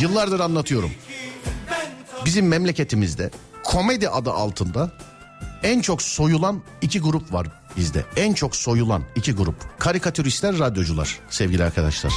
Yıllardır 0.00 0.40
anlatıyorum. 0.40 0.90
Bizim 2.24 2.48
memleketimizde 2.48 3.30
komedi 3.64 4.08
adı 4.08 4.30
altında 4.32 4.90
en 5.62 5.80
çok 5.80 6.02
soyulan 6.02 6.62
iki 6.82 7.00
grup 7.00 7.32
var 7.32 7.46
bizde. 7.76 8.04
En 8.16 8.34
çok 8.34 8.56
soyulan 8.56 9.02
iki 9.16 9.32
grup. 9.32 9.54
Karikatüristler, 9.78 10.58
radyocular 10.58 11.18
sevgili 11.30 11.64
arkadaşlar. 11.64 12.12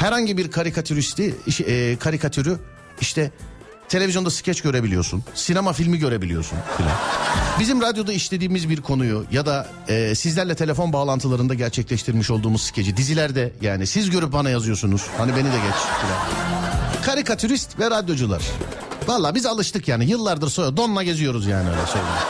Herhangi 0.00 0.36
bir 0.36 0.50
karikatüristi, 0.50 1.34
e, 1.66 1.96
karikatürü 1.96 2.58
işte 3.02 3.30
Televizyonda 3.88 4.30
skeç 4.30 4.60
görebiliyorsun. 4.60 5.22
Sinema 5.34 5.72
filmi 5.72 5.98
görebiliyorsun 5.98 6.58
filan. 6.76 6.92
Bizim 7.60 7.82
radyoda 7.82 8.12
işlediğimiz 8.12 8.68
bir 8.68 8.80
konuyu 8.80 9.24
ya 9.32 9.46
da 9.46 9.66
e, 9.88 10.14
sizlerle 10.14 10.54
telefon 10.54 10.92
bağlantılarında 10.92 11.54
gerçekleştirmiş 11.54 12.30
olduğumuz 12.30 12.62
skeci 12.62 12.96
dizilerde 12.96 13.52
yani 13.60 13.86
siz 13.86 14.10
görüp 14.10 14.32
bana 14.32 14.50
yazıyorsunuz. 14.50 15.06
Hani 15.18 15.32
beni 15.32 15.44
de 15.44 15.56
geç 15.56 15.74
filan. 16.00 16.18
Karikatürist 17.02 17.78
ve 17.78 17.90
radyocular. 17.90 18.42
Valla 19.06 19.34
biz 19.34 19.46
alıştık 19.46 19.88
yani 19.88 20.04
yıllardır 20.04 20.48
sonra 20.48 20.76
donla 20.76 21.02
geziyoruz 21.02 21.46
yani 21.46 21.70
öyle 21.70 21.86
söyleyeyim. 21.86 22.22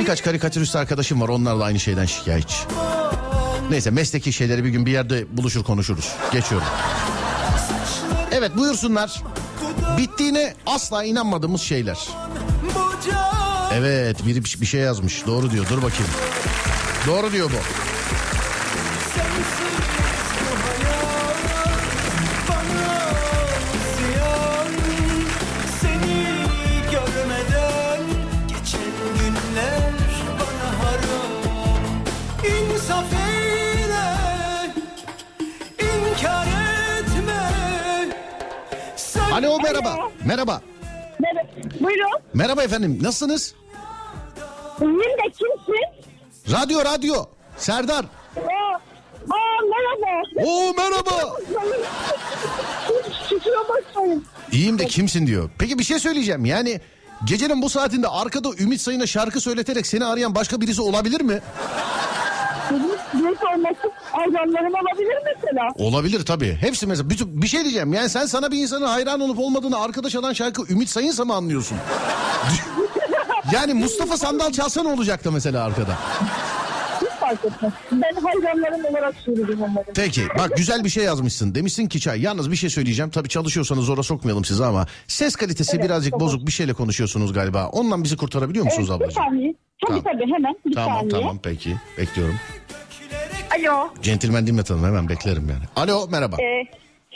Birkaç 0.00 0.22
karikatürist 0.22 0.76
arkadaşım 0.76 1.20
var 1.20 1.28
onlar 1.28 1.60
da 1.60 1.64
aynı 1.64 1.80
şeyden 1.80 2.06
şikayetçi. 2.06 2.56
Neyse 3.70 3.90
mesleki 3.90 4.32
şeyleri 4.32 4.64
bir 4.64 4.70
gün 4.70 4.86
bir 4.86 4.92
yerde 4.92 5.36
buluşur 5.36 5.64
konuşuruz. 5.64 6.12
Geçiyorum. 6.32 6.68
Evet 8.32 8.56
buyursunlar. 8.56 9.22
Bittiğine 9.98 10.54
asla 10.66 11.04
inanmadığımız 11.04 11.60
şeyler. 11.60 12.08
Evet 13.74 14.26
biri 14.26 14.44
bir 14.44 14.66
şey 14.66 14.80
yazmış. 14.80 15.26
Doğru 15.26 15.50
diyor. 15.50 15.66
Dur 15.70 15.82
bakayım. 15.82 16.12
Doğru 17.06 17.32
diyor 17.32 17.50
bu. 17.50 17.87
Alo 39.48 39.58
merhaba. 39.62 40.10
Merhaba. 40.24 40.60
Evet. 41.32 41.80
Buyurun. 41.80 42.10
Merhaba 42.34 42.62
efendim. 42.62 42.98
Nasılsınız? 43.02 43.54
İyiyim 44.80 45.00
de 45.00 45.22
kimsin? 45.22 45.84
Radyo 46.52 46.84
radyo. 46.84 47.24
Serdar. 47.56 48.04
Aa, 48.04 48.74
aa 49.30 49.60
merhaba. 49.70 50.50
Oo 50.50 50.72
merhaba. 50.76 51.36
Kusura 53.28 53.68
bakmayın. 53.68 54.24
İyiyim 54.52 54.78
de 54.78 54.86
kimsin 54.86 55.26
diyor. 55.26 55.50
Peki 55.58 55.78
bir 55.78 55.84
şey 55.84 55.98
söyleyeceğim. 55.98 56.44
Yani 56.44 56.80
gecenin 57.24 57.62
bu 57.62 57.70
saatinde 57.70 58.08
arkada 58.08 58.48
Ümit 58.58 58.80
Sayın'a 58.80 59.06
şarkı 59.06 59.40
söyleterek 59.40 59.86
seni 59.86 60.04
arayan 60.04 60.34
başka 60.34 60.60
birisi 60.60 60.82
olabilir 60.82 61.20
mi? 61.20 61.40
Büyük 63.18 63.38
olması 63.44 63.90
hayranlarım 64.12 64.72
olabilir 64.74 65.16
mesela. 65.34 65.68
Olabilir 65.74 66.24
tabii. 66.24 66.58
Hepsi 66.60 66.86
mesela. 66.86 67.10
Bütün, 67.10 67.42
bir 67.42 67.46
şey 67.46 67.60
diyeceğim. 67.62 67.92
Yani 67.92 68.08
sen 68.08 68.26
sana 68.26 68.52
bir 68.52 68.58
insanın 68.58 68.86
hayran 68.86 69.20
olup 69.20 69.38
olmadığını 69.38 69.80
arkadaş 69.80 70.14
alan 70.14 70.32
şarkı 70.32 70.72
Ümit 70.72 70.88
Sayın'sa 70.88 71.24
mı 71.24 71.34
anlıyorsun? 71.34 71.78
yani 73.52 73.74
Mustafa 73.74 74.16
Sandal 74.16 74.52
çalsa 74.52 74.82
ne 74.82 74.88
olacaktı 74.88 75.32
mesela 75.32 75.64
arkada? 75.64 75.94
Fark 77.20 77.44
etmez. 77.44 77.72
Ben 77.92 78.14
hayranlarım 78.22 78.84
olarak 78.84 79.14
söyledim 79.24 79.62
onları. 79.62 79.84
Peki 79.94 80.22
bak 80.38 80.56
güzel 80.56 80.84
bir 80.84 80.88
şey 80.88 81.04
yazmışsın. 81.04 81.54
Demişsin 81.54 81.86
ki 81.88 82.00
çay. 82.00 82.20
Yalnız 82.22 82.50
bir 82.50 82.56
şey 82.56 82.70
söyleyeceğim. 82.70 83.10
Tabii 83.10 83.28
çalışıyorsanız 83.28 83.84
zora 83.84 84.02
sokmayalım 84.02 84.44
sizi 84.44 84.64
ama 84.64 84.86
ses 85.06 85.36
kalitesi 85.36 85.76
Evet, 85.76 85.84
birazcık 85.84 86.14
olur. 86.14 86.24
bozuk 86.24 86.46
bir 86.46 86.52
şeyle 86.52 86.72
konuşuyorsunuz 86.72 87.32
galiba. 87.32 87.68
Ondan 87.68 88.04
bizi 88.04 88.16
kurtarabiliyor 88.16 88.64
musunuz 88.64 88.88
Evet, 88.90 89.00
bir 89.00 89.04
ablacığım? 89.04 89.22
saniye. 89.24 89.54
Tabii 89.86 90.02
Tamam. 90.02 90.18
tabii 90.18 90.32
hemen 90.32 90.54
bir 90.66 90.74
Tamam 90.74 90.94
saniye. 90.98 91.10
tamam 91.10 91.38
peki. 91.42 91.76
Bekliyorum. 91.98 92.34
Alo. 93.50 93.90
Centilmen 94.02 94.46
Dimmet 94.46 94.70
Hanım 94.70 94.84
hemen 94.84 95.08
beklerim 95.08 95.48
yani. 95.48 95.62
Alo 95.76 96.08
merhaba. 96.10 96.36
Ee, 96.42 96.64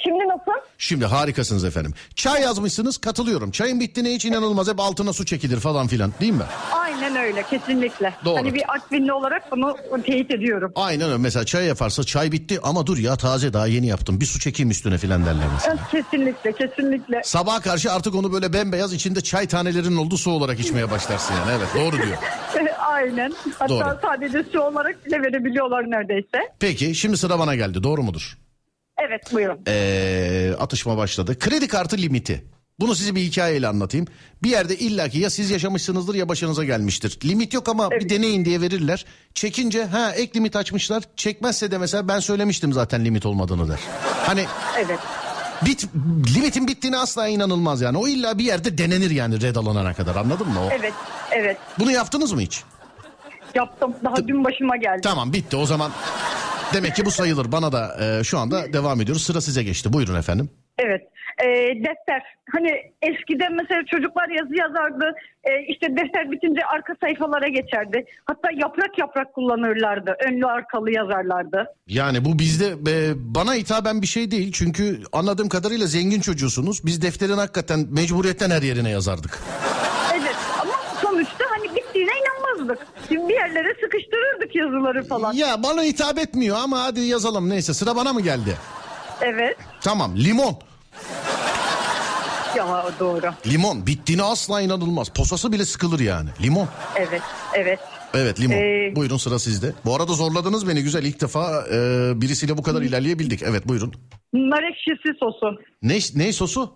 şimdi 0.02 0.24
nasıl? 0.28 0.60
Şimdi 0.78 1.06
harikasınız 1.06 1.64
efendim. 1.64 1.94
Çay 2.14 2.42
yazmışsınız 2.42 2.98
katılıyorum. 2.98 3.50
Çayın 3.50 3.80
bittiğine 3.80 4.14
hiç 4.14 4.24
inanılmaz 4.24 4.68
hep 4.68 4.80
altına 4.80 5.12
su 5.12 5.24
çekilir 5.26 5.60
falan 5.60 5.86
filan 5.86 6.12
değil 6.20 6.32
mi? 6.32 6.44
Aynen 6.72 7.16
öyle 7.16 7.42
kesinlikle. 7.42 8.14
Doğru. 8.24 8.36
Hani 8.36 8.54
bir 8.54 8.72
Artvinli 8.72 9.12
olarak 9.12 9.52
bunu 9.52 9.76
teyit 10.06 10.30
ediyorum. 10.30 10.72
Aynen 10.74 11.08
öyle. 11.08 11.18
Mesela 11.18 11.46
çay 11.46 11.66
yaparsa 11.66 12.04
çay 12.04 12.32
bitti 12.32 12.60
ama 12.62 12.86
dur 12.86 12.98
ya 12.98 13.16
taze 13.16 13.52
daha 13.52 13.66
yeni 13.66 13.86
yaptım. 13.86 14.20
Bir 14.20 14.26
su 14.26 14.38
çekeyim 14.40 14.70
üstüne 14.70 14.98
filan 14.98 15.26
derler 15.26 15.44
mesela. 15.54 15.76
Kesinlikle 15.90 16.52
kesinlikle. 16.52 17.20
Sabaha 17.24 17.60
karşı 17.60 17.92
artık 17.92 18.14
onu 18.14 18.32
böyle 18.32 18.52
bembeyaz 18.52 18.92
içinde 18.92 19.20
çay 19.20 19.46
tanelerinin 19.46 19.96
olduğu 19.96 20.18
su 20.18 20.30
olarak 20.30 20.60
içmeye 20.60 20.90
başlarsın 20.90 21.34
yani. 21.34 21.50
Evet 21.58 21.68
doğru 21.74 22.02
diyor. 22.02 22.16
Aynen. 22.92 23.32
Hatta 23.58 23.68
Doğru. 23.68 23.98
sadece 24.02 24.44
su 24.52 24.60
olarak 24.60 25.06
bile 25.06 25.22
verebiliyorlar 25.22 25.90
neredeyse. 25.90 26.38
Peki 26.60 26.94
şimdi 26.94 27.16
sıra 27.16 27.38
bana 27.38 27.54
geldi 27.54 27.82
doğru 27.82 28.02
mudur? 28.02 28.36
Evet 28.98 29.32
buyurun. 29.32 29.60
Ee, 29.68 30.52
atışma 30.60 30.96
başladı. 30.96 31.38
Kredi 31.38 31.68
kartı 31.68 31.96
limiti. 31.98 32.44
Bunu 32.80 32.94
size 32.94 33.14
bir 33.14 33.20
hikayeyle 33.20 33.68
anlatayım. 33.68 34.06
Bir 34.42 34.50
yerde 34.50 34.76
illaki 34.76 35.18
ya 35.18 35.30
siz 35.30 35.50
yaşamışsınızdır 35.50 36.14
ya 36.14 36.28
başınıza 36.28 36.64
gelmiştir. 36.64 37.18
Limit 37.24 37.54
yok 37.54 37.68
ama 37.68 37.90
bir 37.90 38.08
deneyin 38.08 38.44
diye 38.44 38.60
verirler. 38.60 39.04
Çekince 39.34 39.84
ha 39.84 40.12
ek 40.12 40.32
limit 40.36 40.56
açmışlar. 40.56 41.02
Çekmezse 41.16 41.70
de 41.70 41.78
mesela 41.78 42.08
ben 42.08 42.18
söylemiştim 42.18 42.72
zaten 42.72 43.04
limit 43.04 43.26
olmadığını 43.26 43.68
der. 43.68 43.78
Hani 44.26 44.44
Evet. 44.78 44.98
bit, 45.66 45.88
limitin 46.36 46.68
bittiğine 46.68 46.98
asla 46.98 47.28
inanılmaz 47.28 47.80
yani. 47.80 47.98
O 47.98 48.08
illa 48.08 48.38
bir 48.38 48.44
yerde 48.44 48.78
denenir 48.78 49.10
yani 49.10 49.40
red 49.40 49.56
alınana 49.56 49.94
kadar 49.94 50.16
anladın 50.16 50.48
mı? 50.48 50.60
O? 50.60 50.68
Evet. 50.72 50.92
Evet. 51.30 51.56
Bunu 51.78 51.90
yaptınız 51.92 52.32
mı 52.32 52.40
hiç? 52.40 52.62
Yaptım. 53.54 53.94
Daha 54.04 54.28
dün 54.28 54.44
başıma 54.44 54.76
geldi. 54.76 55.00
Tamam 55.02 55.32
bitti 55.32 55.56
o 55.56 55.66
zaman. 55.66 55.90
Demek 56.74 56.96
ki 56.96 57.04
bu 57.04 57.10
sayılır. 57.10 57.52
Bana 57.52 57.72
da 57.72 57.96
e, 58.04 58.24
şu 58.24 58.38
anda 58.38 58.72
devam 58.72 59.00
ediyoruz. 59.00 59.22
Sıra 59.22 59.40
size 59.40 59.62
geçti. 59.62 59.92
Buyurun 59.92 60.14
efendim. 60.18 60.50
Evet. 60.78 61.02
Ee, 61.44 61.46
defter. 61.84 62.22
Hani 62.52 62.70
eskiden 63.02 63.52
mesela 63.52 63.82
çocuklar 63.90 64.28
yazı 64.28 64.54
yazardı. 64.56 65.14
Ee, 65.44 65.50
işte 65.68 65.86
defter 65.96 66.30
bitince 66.30 66.60
arka 66.74 66.94
sayfalara 67.00 67.48
geçerdi. 67.48 68.04
Hatta 68.24 68.48
yaprak 68.56 68.98
yaprak 68.98 69.34
kullanırlardı. 69.34 70.16
Önlü 70.26 70.46
arkalı 70.46 70.90
yazarlardı. 70.90 71.66
Yani 71.86 72.24
bu 72.24 72.38
bizde 72.38 72.66
e, 72.90 72.94
bana 73.16 73.54
hitaben 73.54 74.02
bir 74.02 74.06
şey 74.06 74.30
değil. 74.30 74.52
Çünkü 74.52 75.00
anladığım 75.12 75.48
kadarıyla 75.48 75.86
zengin 75.86 76.20
çocuğusunuz. 76.20 76.86
Biz 76.86 77.02
defterin 77.02 77.38
hakikaten 77.38 77.86
mecburiyetten 77.90 78.50
her 78.50 78.62
yerine 78.62 78.90
yazardık. 78.90 79.38
Evet 80.14 80.36
ama 80.62 80.72
sonuçta 81.02 81.44
hani 81.50 81.76
bittiğine 81.76 82.10
inanmazdık. 82.22 82.86
Şimdi 83.12 83.28
bir 83.28 83.34
yerlere 83.34 83.74
sıkıştırırdık 83.84 84.54
yazıları 84.56 85.08
falan. 85.08 85.32
Ya 85.32 85.62
bana 85.62 85.82
hitap 85.82 86.18
etmiyor 86.18 86.56
ama 86.56 86.82
hadi 86.82 87.00
yazalım 87.00 87.48
neyse. 87.48 87.74
Sıra 87.74 87.96
bana 87.96 88.12
mı 88.12 88.20
geldi? 88.20 88.56
Evet. 89.20 89.56
Tamam 89.80 90.16
limon. 90.16 90.56
Ya 92.56 92.84
doğru. 93.00 93.26
Limon 93.46 93.86
bittiğine 93.86 94.22
asla 94.22 94.60
inanılmaz. 94.60 95.08
Posası 95.08 95.52
bile 95.52 95.64
sıkılır 95.64 96.00
yani. 96.00 96.28
Limon. 96.42 96.68
Evet. 96.96 97.22
Evet. 97.54 97.78
Evet 98.14 98.40
limon. 98.40 98.56
Ee, 98.56 98.96
Buyurun 98.96 99.16
sıra 99.16 99.38
sizde. 99.38 99.72
Bu 99.84 99.94
arada 99.96 100.12
zorladınız 100.12 100.68
beni 100.68 100.82
güzel. 100.82 101.04
İlk 101.04 101.20
defa 101.20 101.64
e, 101.72 101.76
birisiyle 102.20 102.58
bu 102.58 102.62
kadar 102.62 102.82
ilerleyebildik. 102.82 103.42
Evet 103.42 103.68
buyurun. 103.68 103.92
Nar 104.32 104.62
ekşisi 104.62 105.18
sosu. 105.20 105.58
Ne, 105.82 105.98
ne 106.14 106.32
sosu? 106.32 106.72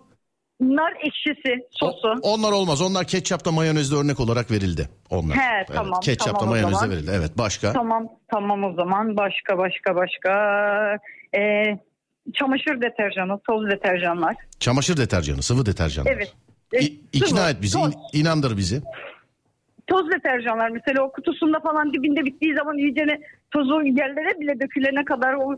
Nar 0.61 0.93
ekşisi 1.03 1.67
sosu. 1.71 2.07
O- 2.21 2.29
onlar 2.33 2.51
olmaz. 2.51 2.81
Onlar 2.81 3.07
ketçapta 3.07 3.51
mayonezde 3.51 3.95
örnek 3.95 4.19
olarak 4.19 4.51
verildi. 4.51 4.89
Onlar. 5.09 5.37
He, 5.37 5.41
Evet, 5.57 5.67
tamam, 5.73 5.99
ketçapta 5.99 6.33
tamam 6.39 6.49
mayonezde 6.55 6.89
verildi. 6.89 7.11
Evet 7.13 7.31
başka. 7.37 7.73
Tamam 7.73 8.07
tamam 8.31 8.63
o 8.63 8.73
zaman 8.73 9.17
başka 9.17 9.57
başka 9.57 9.95
başka. 9.95 10.31
Ee, 11.37 11.63
çamaşır 12.33 12.81
deterjanı, 12.81 13.39
toz 13.47 13.69
deterjanlar. 13.69 14.35
Çamaşır 14.59 14.97
deterjanı, 14.97 15.41
sıvı 15.43 15.65
deterjanlar. 15.65 16.11
Evet. 16.11 16.33
Ee, 16.73 16.79
İ- 16.79 16.99
ikna 17.13 17.49
et 17.49 17.61
bizi, 17.61 17.77
Toz, 17.79 17.93
in- 18.13 18.19
inandır 18.21 18.57
bizi. 18.57 18.81
toz 19.87 20.11
deterjanlar 20.11 20.69
mesela 20.69 21.03
o 21.03 21.11
kutusunda 21.11 21.59
falan 21.59 21.93
dibinde 21.93 22.25
bittiği 22.25 22.55
zaman 22.55 22.77
iyicene 22.77 23.19
tozu 23.51 23.81
yerlere 23.81 24.39
bile 24.39 24.59
dökülene 24.59 25.05
kadar 25.05 25.33
o 25.33 25.55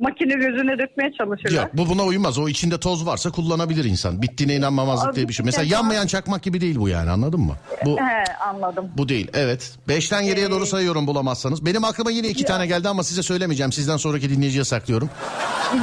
makine 0.00 0.34
gözüne 0.34 0.78
dökmeye 0.78 1.12
çalışırlar. 1.18 1.62
Yok 1.62 1.70
bu 1.74 1.88
buna 1.88 2.04
uymaz. 2.04 2.38
O 2.38 2.48
içinde 2.48 2.80
toz 2.80 3.06
varsa 3.06 3.30
kullanabilir 3.30 3.84
insan. 3.84 4.22
Bittiğine 4.22 4.54
inanmamazlık 4.54 5.08
Abi, 5.08 5.16
diye 5.16 5.28
bir 5.28 5.32
şey. 5.32 5.44
Mesela 5.46 5.76
yanmayan 5.76 6.06
çakmak 6.06 6.42
gibi 6.42 6.60
değil 6.60 6.76
bu 6.76 6.88
yani 6.88 7.10
anladın 7.10 7.40
mı? 7.40 7.56
Bu 7.84 7.98
He 7.98 8.24
anladım. 8.48 8.90
bu 8.96 9.08
değil. 9.08 9.28
Evet. 9.34 9.78
Beşten 9.88 10.24
geriye 10.24 10.46
Ee, 10.46 10.50
doğru 10.50 10.66
sayıyorum 10.66 11.06
bulamazsanız. 11.06 11.66
Benim 11.66 11.84
aklıma 11.84 12.10
yine 12.10 12.28
iki 12.28 12.44
tane 12.44 12.66
geldi 12.66 12.88
ama 12.88 13.02
size 13.02 13.22
söylemeyeceğim. 13.22 13.72
Sizden 13.72 13.96
sonraki 13.96 14.30
dinleyiciye 14.30 14.64
saklıyorum. 14.64 15.10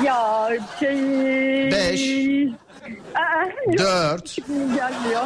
Ya 0.05 0.49
şey... 0.79 0.97
Beş. 1.71 2.01
Aa, 3.15 3.77
Dört. 3.77 4.35
Gelmiyor. 4.47 5.23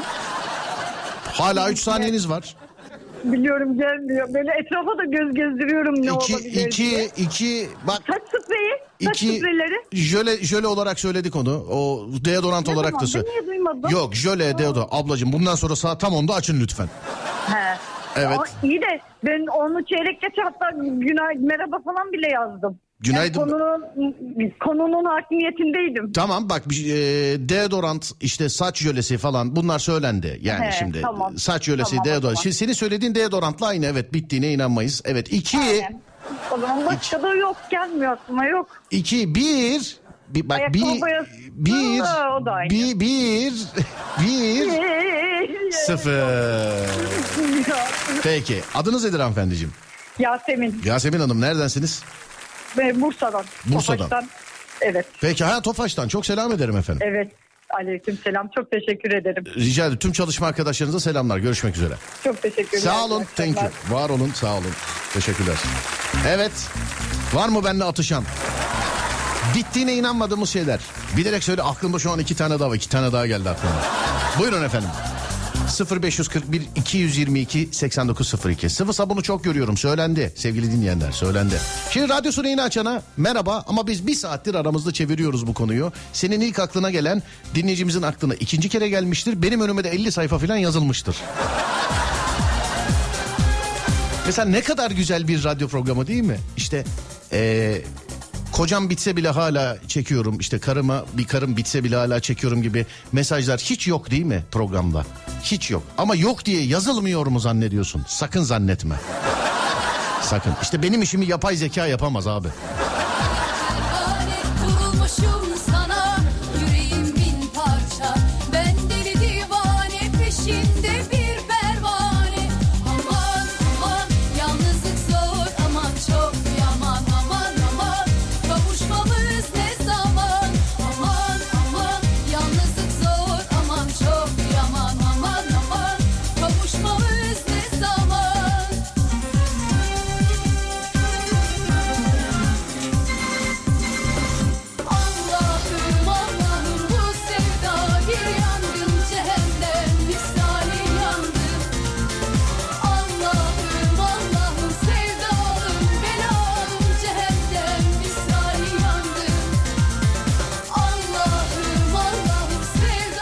Hala 1.33 1.71
üç 1.71 1.79
saniyeniz 1.79 2.29
var. 2.29 2.55
Biliyorum 3.23 3.77
gelmiyor. 3.77 4.33
Böyle 4.33 4.51
etrafa 4.59 4.97
da 4.97 5.03
göz 5.05 5.33
gezdiriyorum 5.35 5.95
ne 5.95 5.99
İki, 5.99 6.11
olabilir 6.35 6.65
iki, 6.67 6.83
diye. 6.91 7.05
iki, 7.17 7.67
bak 7.87 8.01
Saç 8.07 8.21
spreyi, 8.43 8.71
saç 9.05 9.23
İki 9.23 9.37
spreyleri. 9.37 9.75
jöle, 9.93 10.37
jöle 10.37 10.67
olarak 10.67 10.99
söyledik 10.99 11.35
onu. 11.35 11.65
O 11.71 12.07
deodorant 12.25 12.67
Ne 12.67 12.73
olarak 12.73 12.89
zaman? 12.89 13.01
da 13.03 13.07
söyle. 13.07 13.25
Ben 13.27 13.33
niye 13.33 13.47
duymadım? 13.47 13.89
Yok 13.91 14.15
jöle 14.15 14.57
deodorant. 14.57 14.89
Ablacığım 14.93 15.33
bundan 15.33 15.55
sonra 15.55 15.75
saat 15.75 15.99
tam 15.99 16.13
onda 16.13 16.33
açın 16.33 16.61
lütfen. 16.61 16.87
He. 17.47 17.77
Evet. 18.15 18.39
Aa, 18.39 18.43
iyi 18.63 18.81
de 18.81 19.01
ben 19.25 19.45
onu 19.47 19.85
çeyrek 19.85 20.21
geçe 20.21 20.41
hatta 20.41 20.69
günah 20.83 21.33
merhaba 21.39 21.79
falan 21.85 22.11
bile 22.13 22.27
yazdım. 22.29 22.79
Günaydın. 23.01 23.39
Konunun, 23.39 23.81
konunun 24.59 25.05
hakimiyetindeydim. 25.05 26.11
Tamam 26.11 26.49
bak 26.49 26.63
e, 26.67 26.69
deodorant 27.49 28.11
işte 28.21 28.49
saç 28.49 28.77
jölesi 28.77 29.17
falan 29.17 29.55
bunlar 29.55 29.79
söylendi. 29.79 30.39
Yani 30.41 30.65
He, 30.65 30.71
şimdi 30.71 31.01
tamam. 31.01 31.37
saç 31.37 31.63
jölesi 31.63 31.89
Tamam, 31.89 32.05
deodorant. 32.05 32.23
zaman. 32.23 32.35
Şimdi 32.43 32.55
senin 32.55 32.73
söylediğin 32.73 33.15
deodorantla 33.15 33.67
aynı 33.67 33.85
evet 33.85 34.13
bittiğine 34.13 34.53
inanmayız. 34.53 35.01
Evet 35.05 35.33
iki 35.33 35.57
Aynen. 35.57 36.01
O 36.51 36.57
zaman 36.59 36.85
başka 36.85 37.23
da 37.23 37.35
yok 37.35 37.55
gelmiyor 37.71 38.11
aklıma 38.11 38.45
yok. 38.45 38.67
iki 38.91 39.35
bir 39.35 39.97
bir 40.29 40.49
bak 40.49 40.57
Ayakkabı 40.59 40.77
bir 40.77 41.01
bir 41.51 41.99
Ha, 41.99 42.37
o 42.41 42.45
da 42.45 42.51
aynı. 42.51 42.69
bir 42.69 42.99
bir 42.99 43.53
bir 44.21 44.69
sıfır. 45.71 46.21
Peki 48.23 48.61
adınız 48.75 49.03
nedir 49.05 49.19
hanımefendiciğim? 49.19 49.73
Yasemin 50.19 50.81
Yasemin 50.85 51.19
Hanım 51.19 51.41
neredensiniz? 51.41 52.03
Ve 52.77 53.01
Bursa'dan. 53.01 53.45
Bursa'dan. 53.65 53.97
Tofaş'tan. 53.97 54.29
Evet 54.81 55.05
Peki 55.21 55.43
ha 55.43 55.61
Tofaş'tan 55.61 56.07
çok 56.07 56.25
selam 56.25 56.51
ederim 56.51 56.77
efendim. 56.77 57.07
evet. 57.11 57.31
Aleyküm 57.81 58.17
selam. 58.23 58.49
Çok 58.55 58.71
teşekkür 58.71 59.11
ederim. 59.11 59.43
Rica 59.55 59.83
ederim 59.85 59.99
tüm 59.99 60.11
çalışma 60.11 60.47
arkadaşlarınıza 60.47 60.99
selamlar 60.99 61.37
görüşmek 61.37 61.75
üzere. 61.75 61.93
Çok 62.23 62.41
teşekkür 62.41 62.77
ederim. 62.77 62.83
Sağ 62.83 63.05
olun, 63.05 63.25
thank 63.35 63.57
you. 63.61 63.69
Var 63.89 64.09
olun, 64.09 64.31
sağ 64.35 64.53
olun. 64.53 64.71
Teşekkürler. 65.13 65.55
Evet, 66.27 66.51
var 67.33 67.49
mı 67.49 67.65
benimle 67.65 67.83
atışan? 67.83 68.23
Bittiğine 69.55 69.93
inanmadığımız 69.95 70.49
şeyler. 70.49 70.79
Bilerek 71.17 71.43
söyle 71.43 71.61
aklımda 71.61 71.99
şu 71.99 72.11
an 72.11 72.19
iki 72.19 72.35
tane 72.35 72.59
daha 72.59 72.69
var. 72.69 72.75
iki 72.75 72.89
tane 72.89 73.13
daha 73.13 73.27
geldi 73.27 73.49
aklıma. 73.49 73.75
Buyurun 74.39 74.63
efendim. 74.63 74.89
0541 75.79 76.61
222 76.75 77.69
8902 77.71 78.69
sıvı 78.69 78.93
sabunu 78.93 79.23
çok 79.23 79.43
görüyorum 79.43 79.77
söylendi 79.77 80.33
sevgili 80.35 80.71
dinleyenler 80.71 81.11
söylendi. 81.11 81.55
Şimdi 81.91 82.09
radyosunu 82.09 82.47
yeni 82.47 82.61
açana 82.61 83.01
merhaba 83.17 83.63
ama 83.67 83.87
biz 83.87 84.07
bir 84.07 84.15
saattir 84.15 84.55
aramızda 84.55 84.91
çeviriyoruz 84.91 85.47
bu 85.47 85.53
konuyu. 85.53 85.91
Senin 86.13 86.41
ilk 86.41 86.59
aklına 86.59 86.91
gelen 86.91 87.23
dinleyicimizin 87.55 88.01
aklına 88.01 88.33
ikinci 88.33 88.69
kere 88.69 88.89
gelmiştir. 88.89 89.41
Benim 89.41 89.61
önüme 89.61 89.83
de 89.83 89.89
50 89.89 90.11
sayfa 90.11 90.37
falan 90.39 90.57
yazılmıştır. 90.57 91.15
Mesela 94.25 94.47
ne 94.47 94.61
kadar 94.61 94.91
güzel 94.91 95.27
bir 95.27 95.43
radyo 95.43 95.67
programı 95.67 96.07
değil 96.07 96.23
mi? 96.23 96.37
İşte 96.57 96.83
eee 97.31 97.81
kocam 98.51 98.89
bitse 98.89 99.15
bile 99.17 99.29
hala 99.29 99.77
çekiyorum. 99.87 100.39
İşte 100.39 100.59
karıma 100.59 101.05
bir 101.13 101.27
karım 101.27 101.57
bitse 101.57 101.83
bile 101.83 101.95
hala 101.95 102.19
çekiyorum 102.19 102.61
gibi 102.61 102.85
mesajlar 103.11 103.59
hiç 103.59 103.87
yok 103.87 104.11
değil 104.11 104.25
mi 104.25 104.43
programda? 104.51 105.05
Hiç 105.43 105.71
yok. 105.71 105.83
Ama 105.97 106.15
yok 106.15 106.45
diye 106.45 106.61
yazılmıyor 106.63 107.25
mu 107.27 107.39
zannediyorsun? 107.39 108.05
Sakın 108.07 108.43
zannetme. 108.43 108.95
Sakın. 110.21 110.53
İşte 110.61 110.83
benim 110.83 111.01
işimi 111.01 111.25
yapay 111.25 111.55
zeka 111.55 111.87
yapamaz 111.87 112.27
abi. 112.27 112.47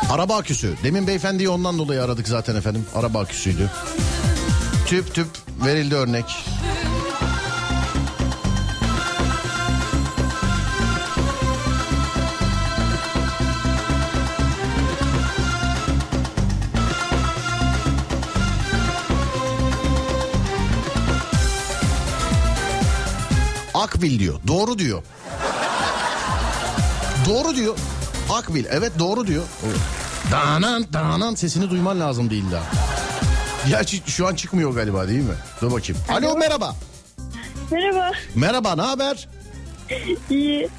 Araba 0.10 0.38
aküsü. 0.38 0.76
Demin 0.84 1.07
beyefendiyi 1.07 1.49
ondan 1.49 1.78
dolayı 1.78 2.03
aradık 2.03 2.28
zaten 2.28 2.55
efendim. 2.55 2.86
Araba 2.95 3.20
aküsüydü. 3.20 3.70
Tüp 4.86 5.16
tüp 5.16 5.28
verildi 5.66 5.95
örnek. 5.95 6.45
Akbil 23.74 24.20
diyor. 24.20 24.39
Doğru 24.47 24.80
diyor. 24.80 25.03
Doğru 27.30 27.55
diyor. 27.55 27.78
Akbil. 28.30 28.65
Evet 28.69 28.91
doğru 28.99 29.27
diyor. 29.27 29.43
Danan 30.32 30.86
danan 30.93 31.36
sesini 31.36 31.69
duyman 31.69 31.99
lazım 31.99 32.30
değil 32.30 32.43
daha. 32.51 32.63
Gerçi 33.69 34.01
şu 34.11 34.27
an 34.27 34.36
çıkmıyor 34.36 34.73
galiba 34.75 35.07
değil 35.07 35.19
mi? 35.23 35.34
Dur 35.61 35.71
bakayım. 35.71 36.01
Alo 36.09 36.38
merhaba. 36.38 36.75
Merhaba. 37.71 38.11
Merhaba 38.36 38.75
ne 38.75 38.82
haber? 38.82 39.27
İyi. 40.30 40.69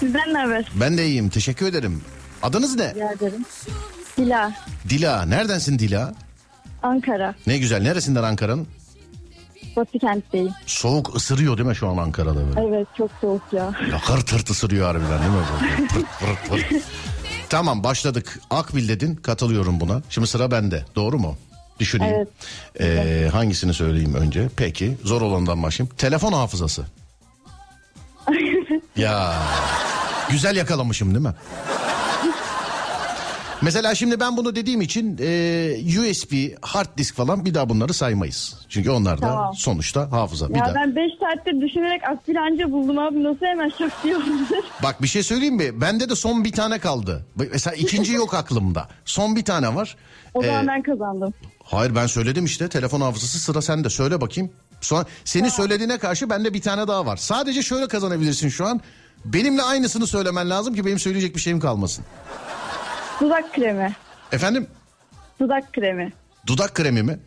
Sizden 0.00 0.34
ne 0.34 0.38
haber? 0.38 0.72
Ben 0.74 0.98
de 0.98 1.06
iyiyim 1.06 1.28
teşekkür 1.28 1.66
ederim. 1.66 2.02
Adınız 2.42 2.74
ne? 2.76 2.94
Rica 2.94 3.12
ederim. 3.12 3.44
Dila. 4.16 4.52
Dila. 4.88 5.22
Neredensin 5.24 5.78
Dila? 5.78 6.14
Ankara. 6.82 7.34
Ne 7.46 7.58
güzel. 7.58 7.82
Neresinden 7.82 8.22
Ankara'nın? 8.22 8.66
Batı 9.76 9.98
kentteyim. 9.98 10.50
Soğuk 10.66 11.16
ısırıyor 11.16 11.58
değil 11.58 11.68
mi 11.68 11.76
şu 11.76 11.88
an 11.88 11.96
Ankara'da 11.96 12.34
böyle? 12.56 12.68
Evet 12.68 12.86
çok 12.98 13.10
soğuk 13.20 13.42
ya. 13.52 13.72
Yakar 13.92 14.20
tırt 14.20 14.50
ısırıyor 14.50 14.86
harbiden 14.86 15.18
değil 15.20 15.30
mi? 15.32 15.38
Böyle 15.62 15.88
Tırt 15.88 16.06
tırt 16.18 16.50
tırt. 16.70 16.82
tamam 17.48 17.84
başladık. 17.84 18.40
Akbil 18.50 18.88
dedin 18.88 19.14
katılıyorum 19.14 19.80
buna. 19.80 20.02
Şimdi 20.10 20.26
sıra 20.26 20.50
bende 20.50 20.84
doğru 20.96 21.18
mu? 21.18 21.36
Düşüneyim. 21.80 22.14
Evet. 22.16 22.28
Ee, 22.80 23.28
hangisini 23.32 23.74
söyleyeyim 23.74 24.14
önce? 24.14 24.48
Peki 24.56 24.96
zor 25.04 25.22
olandan 25.22 25.62
başlayayım. 25.62 25.94
Telefon 25.96 26.32
hafızası. 26.32 26.84
ya 28.96 29.34
güzel 30.30 30.56
yakalamışım 30.56 31.14
değil 31.14 31.24
mi? 31.26 31.34
Mesela 33.62 33.94
şimdi 33.94 34.20
ben 34.20 34.36
bunu 34.36 34.56
dediğim 34.56 34.80
için 34.80 35.18
e, 35.20 36.00
USB, 36.10 36.32
hard 36.62 36.98
disk 36.98 37.14
falan 37.16 37.44
bir 37.44 37.54
daha 37.54 37.68
bunları 37.68 37.94
saymayız. 37.94 38.54
Çünkü 38.68 38.90
onlar 38.90 39.22
da 39.22 39.26
Tamam. 39.28 39.54
sonuçta 39.54 40.12
hafıza. 40.12 40.48
bir 40.48 40.54
Ya 40.54 40.64
daha. 40.64 40.74
ben 40.74 40.96
5 40.96 41.02
saattir 41.20 41.60
düşünerek 41.60 42.00
aspiranca 42.12 42.72
buldum 42.72 42.98
abi. 42.98 43.24
Nasıl 43.24 43.46
hemen 43.46 43.68
şak 43.78 43.92
diye 44.04 44.16
oldu? 44.16 44.24
Bak 44.82 45.02
bir 45.02 45.08
şey 45.08 45.22
söyleyeyim 45.22 45.54
mi? 45.56 45.80
Bende 45.80 46.08
de 46.10 46.14
son 46.16 46.44
bir 46.44 46.52
tane 46.52 46.78
kaldı. 46.78 47.26
Mesela 47.52 47.76
ikinci 47.76 48.12
yok 48.12 48.34
aklımda. 48.34 48.88
Son 49.04 49.36
bir 49.36 49.44
tane 49.44 49.74
var. 49.74 49.96
O 50.34 50.42
Ee, 50.42 50.46
zaman 50.46 50.66
ben 50.66 50.82
kazandım. 50.82 51.34
Hayır 51.64 51.94
ben 51.94 52.06
söyledim 52.06 52.44
işte 52.44 52.68
telefon 52.68 53.00
hafızası 53.00 53.38
sıra 53.38 53.62
sende 53.62 53.90
söyle 53.90 54.20
bakayım. 54.20 54.50
Sonra 54.80 55.04
senin 55.24 55.48
söylediğine 55.48 55.98
karşı 55.98 56.30
bende 56.30 56.54
bir 56.54 56.60
tane 56.62 56.88
daha 56.88 57.06
var. 57.06 57.16
Sadece 57.16 57.62
şöyle 57.62 57.88
kazanabilirsin 57.88 58.48
şu 58.48 58.66
an. 58.66 58.80
Benimle 59.24 59.62
aynısını 59.62 60.06
söylemen 60.06 60.50
lazım 60.50 60.74
ki 60.74 60.86
benim 60.86 60.98
söyleyecek 60.98 61.34
bir 61.36 61.40
şeyim 61.40 61.60
kalmasın. 61.60 62.04
Dudak 63.20 63.52
kremi. 63.54 63.92
Efendim 64.32 64.66
Dudak 65.40 65.72
kremi. 65.72 66.12
dudak 66.46 66.74
kremi 66.74 67.02
mi? 67.02 67.18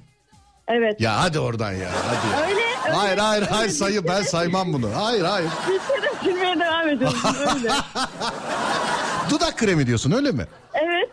Evet. 0.67 1.01
Ya 1.01 1.21
hadi 1.21 1.39
oradan 1.39 1.71
ya 1.71 1.89
hadi. 2.07 2.43
Öyle. 2.51 2.61
öyle 2.85 2.95
Hayır 2.95 3.17
hayır 3.17 3.41
öyle 3.41 3.51
hayır 3.51 3.69
sayı 3.71 4.07
ben 4.07 4.21
saymam 4.21 4.73
bunu. 4.73 4.89
Hayır 4.95 5.23
hayır. 5.23 5.49
Düşünerek 5.67 6.21
gülmeye 6.23 6.59
devam 6.59 6.87
ediyorsun 6.89 7.35
öyle. 7.55 7.69
Dudak 9.29 9.57
kremi 9.57 9.87
diyorsun 9.87 10.11
öyle 10.11 10.31
mi? 10.31 10.43
Evet. 10.73 11.09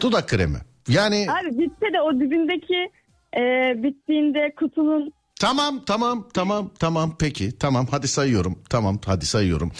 Dudak 0.00 0.28
kremi. 0.28 0.58
Yani 0.88 1.26
Abi 1.30 1.58
bitse 1.58 1.92
de 1.92 2.00
o 2.00 2.12
dibindeki 2.14 2.90
e, 3.36 3.42
bittiğinde 3.82 4.54
kutunun 4.58 5.12
Tamam 5.40 5.84
tamam 5.84 6.28
tamam 6.34 6.70
tamam 6.78 7.16
peki 7.18 7.58
tamam 7.58 7.86
hadi 7.90 8.08
sayıyorum 8.08 8.58
tamam 8.70 8.98
hadi 9.06 9.26
sayıyorum. 9.26 9.72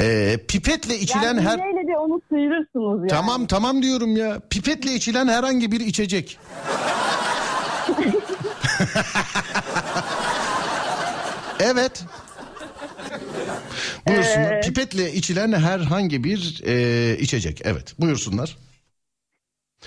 Ee, 0.00 0.38
pipetle 0.48 0.98
içilen 0.98 1.22
yani 1.22 1.40
her 1.40 1.58
iğneyle 1.58 1.88
de 1.88 1.98
onu 1.98 2.20
sıyırırsınız 2.28 2.98
yani. 2.98 3.08
tamam 3.08 3.46
tamam 3.46 3.82
diyorum 3.82 4.16
ya 4.16 4.40
pipetle 4.50 4.94
içilen 4.94 5.28
herhangi 5.28 5.72
bir 5.72 5.80
içecek. 5.80 6.38
evet. 11.60 12.04
Buyursunlar. 14.08 14.52
Ee, 14.52 14.60
Pipetle 14.60 15.12
içilen 15.12 15.52
herhangi 15.52 16.24
bir 16.24 16.62
e, 16.66 17.16
içecek. 17.18 17.60
Evet. 17.64 17.94
Buyursunlar. 17.98 18.56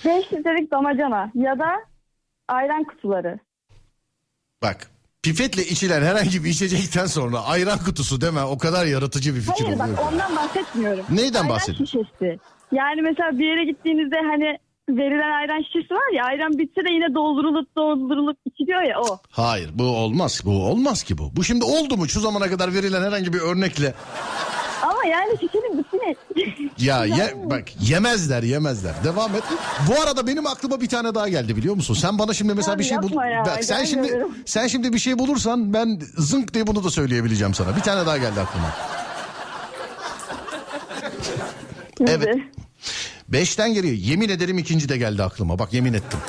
5 0.05 0.33
litrelik 0.33 0.71
damacana 0.71 1.31
ya 1.35 1.59
da 1.59 1.65
ayran 2.47 2.83
kutuları. 2.83 3.39
Bak 4.63 4.89
Pipetle 5.25 5.63
içilen 5.65 6.01
herhangi 6.01 6.43
bir 6.43 6.49
içecekten 6.49 7.05
sonra 7.05 7.39
ayran 7.39 7.79
kutusu 7.79 8.21
deme 8.21 8.43
o 8.43 8.57
kadar 8.57 8.85
yaratıcı 8.85 9.35
bir 9.35 9.41
fikir 9.41 9.65
Hayır 9.65 9.79
bak 9.79 9.87
oluyor. 9.87 10.11
ondan 10.13 10.35
bahsetmiyorum. 10.35 11.05
Neyden 11.09 11.39
ayran 11.39 11.49
bahsediyorsun? 11.49 11.85
şişesi. 11.85 12.39
Yani 12.71 13.01
mesela 13.01 13.39
bir 13.39 13.45
yere 13.45 13.65
gittiğinizde 13.71 14.15
hani 14.31 14.57
verilen 14.89 15.31
ayran 15.41 15.61
şişesi 15.61 15.93
var 15.93 16.13
ya 16.17 16.25
ayran 16.25 16.51
bitse 16.59 16.81
de 16.81 16.89
yine 16.93 17.15
doldurulup 17.15 17.75
doldurulup 17.77 18.37
içiliyor 18.45 18.81
ya 18.81 18.99
o. 19.01 19.17
Hayır 19.29 19.69
bu 19.73 19.83
olmaz 19.83 20.41
bu 20.45 20.65
olmaz 20.65 21.03
ki 21.03 21.17
bu. 21.17 21.35
Bu 21.35 21.43
şimdi 21.43 21.63
oldu 21.65 21.97
mu 21.97 22.07
şu 22.07 22.19
zamana 22.19 22.47
kadar 22.49 22.73
verilen 22.73 23.03
herhangi 23.03 23.33
bir 23.33 23.39
örnekle 23.39 23.93
Ama 25.05 25.13
yani 25.13 25.31
şişenin 25.39 25.77
bütünü. 25.77 26.15
Ya 26.77 27.05
ye, 27.17 27.33
bak 27.43 27.63
yemezler 27.81 28.43
yemezler. 28.43 28.93
Devam 29.03 29.35
et. 29.35 29.43
Bu 29.87 30.01
arada 30.01 30.27
benim 30.27 30.47
aklıma 30.47 30.81
bir 30.81 30.89
tane 30.89 31.15
daha 31.15 31.29
geldi 31.29 31.57
biliyor 31.57 31.75
musun? 31.75 31.93
Sen 31.93 32.19
bana 32.19 32.33
şimdi 32.33 32.53
mesela 32.53 32.73
Abi 32.73 32.79
bir 32.79 32.87
şey 32.87 32.97
bul. 32.97 33.11
ya, 33.31 33.43
Bak, 33.45 33.63
sen 33.63 33.85
şimdi 33.85 34.25
sen 34.45 34.67
şimdi 34.67 34.93
bir 34.93 34.99
şey 34.99 35.19
bulursan 35.19 35.73
ben 35.73 36.01
zınk 36.17 36.53
diye 36.53 36.67
bunu 36.67 36.83
da 36.83 36.89
söyleyebileceğim 36.89 37.53
sana. 37.53 37.75
Bir 37.75 37.81
tane 37.81 38.05
daha 38.05 38.17
geldi 38.17 38.39
aklıma. 38.39 38.67
Evet. 42.07 42.37
Beşten 43.29 43.73
geriye 43.73 43.93
yemin 43.95 44.29
ederim 44.29 44.57
ikinci 44.57 44.89
de 44.89 44.97
geldi 44.97 45.23
aklıma. 45.23 45.59
Bak 45.59 45.73
yemin 45.73 45.93
ettim. 45.93 46.19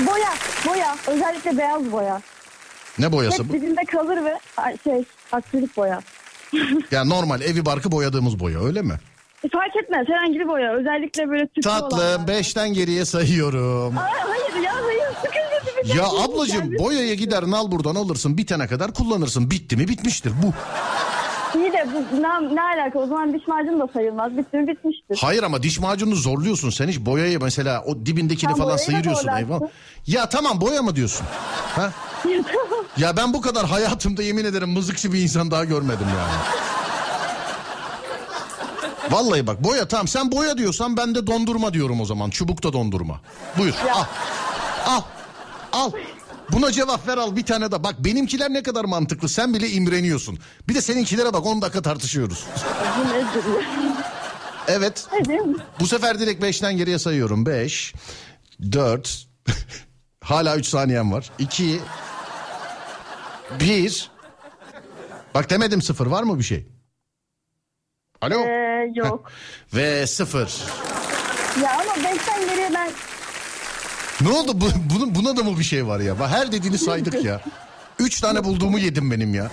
Boya, 0.00 0.34
boya. 0.66 0.96
Özellikle 1.06 1.58
beyaz 1.58 1.92
boya. 1.92 2.20
Ne 2.98 3.12
boyası 3.12 3.42
Hep 3.42 3.48
bu? 3.48 3.52
dibinde 3.52 3.84
kalır 3.84 4.24
ve 4.24 4.38
şey 4.84 5.04
akrilik 5.32 5.76
boya. 5.76 6.00
Yani 6.90 7.10
normal 7.10 7.40
evi 7.40 7.66
barkı 7.66 7.92
boyadığımız 7.92 8.40
boya 8.40 8.64
öyle 8.64 8.82
mi? 8.82 8.94
E, 9.44 9.48
Fark 9.48 9.76
etmez 9.84 10.06
herhangi 10.08 10.40
bir 10.40 10.48
boya. 10.48 10.72
Özellikle 10.74 11.28
böyle 11.28 11.46
tüplü 11.46 11.62
Tatlım 11.62 11.98
olanlar. 11.98 12.28
beşten 12.28 12.72
geriye 12.74 13.04
sayıyorum. 13.04 13.98
Ay, 13.98 14.10
hayır 14.26 14.64
ya 14.64 14.72
hayır 14.84 15.02
sıkıntı 15.16 15.88
bir 15.88 15.94
Ya 15.94 16.04
ablacığım 16.06 16.78
boyaya 16.78 17.14
gider 17.14 17.42
nal 17.46 17.70
buradan 17.70 17.94
alırsın 17.94 18.38
bitene 18.38 18.66
kadar 18.66 18.94
kullanırsın. 18.94 19.50
Bitti 19.50 19.76
mi 19.76 19.88
bitmiştir 19.88 20.32
bu. 20.42 20.52
İyi 21.56 21.72
de 21.72 21.86
bu 21.94 22.22
ne, 22.22 22.54
ne 22.54 22.62
alaka 22.62 22.98
o 22.98 23.06
zaman 23.06 23.34
diş 23.34 23.48
macunu 23.48 23.80
da 23.80 23.92
sayılmaz. 23.92 24.36
Bitti 24.36 24.56
mi 24.56 24.68
bitmiştir. 24.68 25.18
Hayır 25.20 25.42
ama 25.42 25.62
diş 25.62 25.78
macununu 25.78 26.14
zorluyorsun. 26.14 26.70
Sen 26.70 26.88
hiç 26.88 27.00
boyayı 27.00 27.40
mesela 27.40 27.84
o 27.86 28.06
dibindekini 28.06 28.50
Sen 28.50 28.58
falan 28.58 28.64
boyayı 28.66 28.78
da 28.78 28.84
sıyırıyorsun. 28.84 29.22
zorlarsın. 29.22 29.44
Eyvah. 29.46 29.60
Ya 30.06 30.28
tamam 30.28 30.60
boya 30.60 30.82
mı 30.82 30.96
diyorsun? 30.96 31.26
Ha? 31.76 31.90
Ya 32.96 33.16
ben 33.16 33.32
bu 33.34 33.40
kadar 33.40 33.66
hayatımda 33.66 34.22
yemin 34.22 34.44
ederim 34.44 34.68
mızıkçı 34.70 35.12
bir 35.12 35.18
insan 35.22 35.50
daha 35.50 35.64
görmedim 35.64 36.06
yani. 36.18 36.32
Vallahi 39.10 39.46
bak 39.46 39.64
boya 39.64 39.88
tamam 39.88 40.08
sen 40.08 40.32
boya 40.32 40.58
diyorsan 40.58 40.96
ben 40.96 41.14
de 41.14 41.26
dondurma 41.26 41.72
diyorum 41.74 42.00
o 42.00 42.04
zaman. 42.04 42.30
Çubukta 42.30 42.72
dondurma. 42.72 43.20
Buyur 43.58 43.74
al. 43.94 44.04
Al. 44.86 45.00
Al. 45.72 45.90
Buna 46.52 46.72
cevap 46.72 47.08
ver 47.08 47.18
al 47.18 47.36
bir 47.36 47.46
tane 47.46 47.72
de. 47.72 47.84
Bak 47.84 47.94
benimkiler 48.04 48.52
ne 48.52 48.62
kadar 48.62 48.84
mantıklı. 48.84 49.28
Sen 49.28 49.54
bile 49.54 49.70
imreniyorsun. 49.70 50.38
Bir 50.68 50.74
de 50.74 50.80
seninkilere 50.80 51.32
bak 51.32 51.46
10 51.46 51.62
dakika 51.62 51.82
tartışıyoruz. 51.82 52.46
Evet. 54.68 55.06
Bu 55.80 55.86
sefer 55.86 56.20
direkt 56.20 56.44
5'ten 56.44 56.76
geriye 56.76 56.98
sayıyorum. 56.98 57.46
5, 57.46 57.94
4, 58.72 59.26
hala 60.20 60.56
3 60.56 60.66
saniyem 60.66 61.12
var. 61.12 61.30
2, 61.38 61.80
1. 63.60 64.10
Bak 65.34 65.50
demedim 65.50 65.82
sıfır 65.82 66.06
var 66.06 66.22
mı 66.22 66.38
bir 66.38 66.44
şey? 66.44 66.66
Alo? 68.20 68.40
Ee, 68.40 68.92
yok. 68.94 69.30
Ve 69.74 70.06
sıfır. 70.06 70.52
ya 71.62 71.72
ama 71.72 71.96
beşten 72.04 72.40
geriye 72.46 72.70
ben 72.74 72.90
Ne 74.20 74.28
oldu? 74.28 74.60
Bu, 74.60 74.66
bunun, 74.94 75.14
buna 75.14 75.36
da 75.36 75.42
mı 75.42 75.58
bir 75.58 75.64
şey 75.64 75.86
var 75.86 76.00
ya? 76.00 76.28
Her 76.30 76.52
dediğini 76.52 76.78
saydık 76.78 77.24
ya. 77.24 77.40
3 77.98 78.20
tane 78.20 78.44
bulduğumu 78.44 78.78
yedim 78.78 79.10
benim 79.10 79.34
ya. 79.34 79.50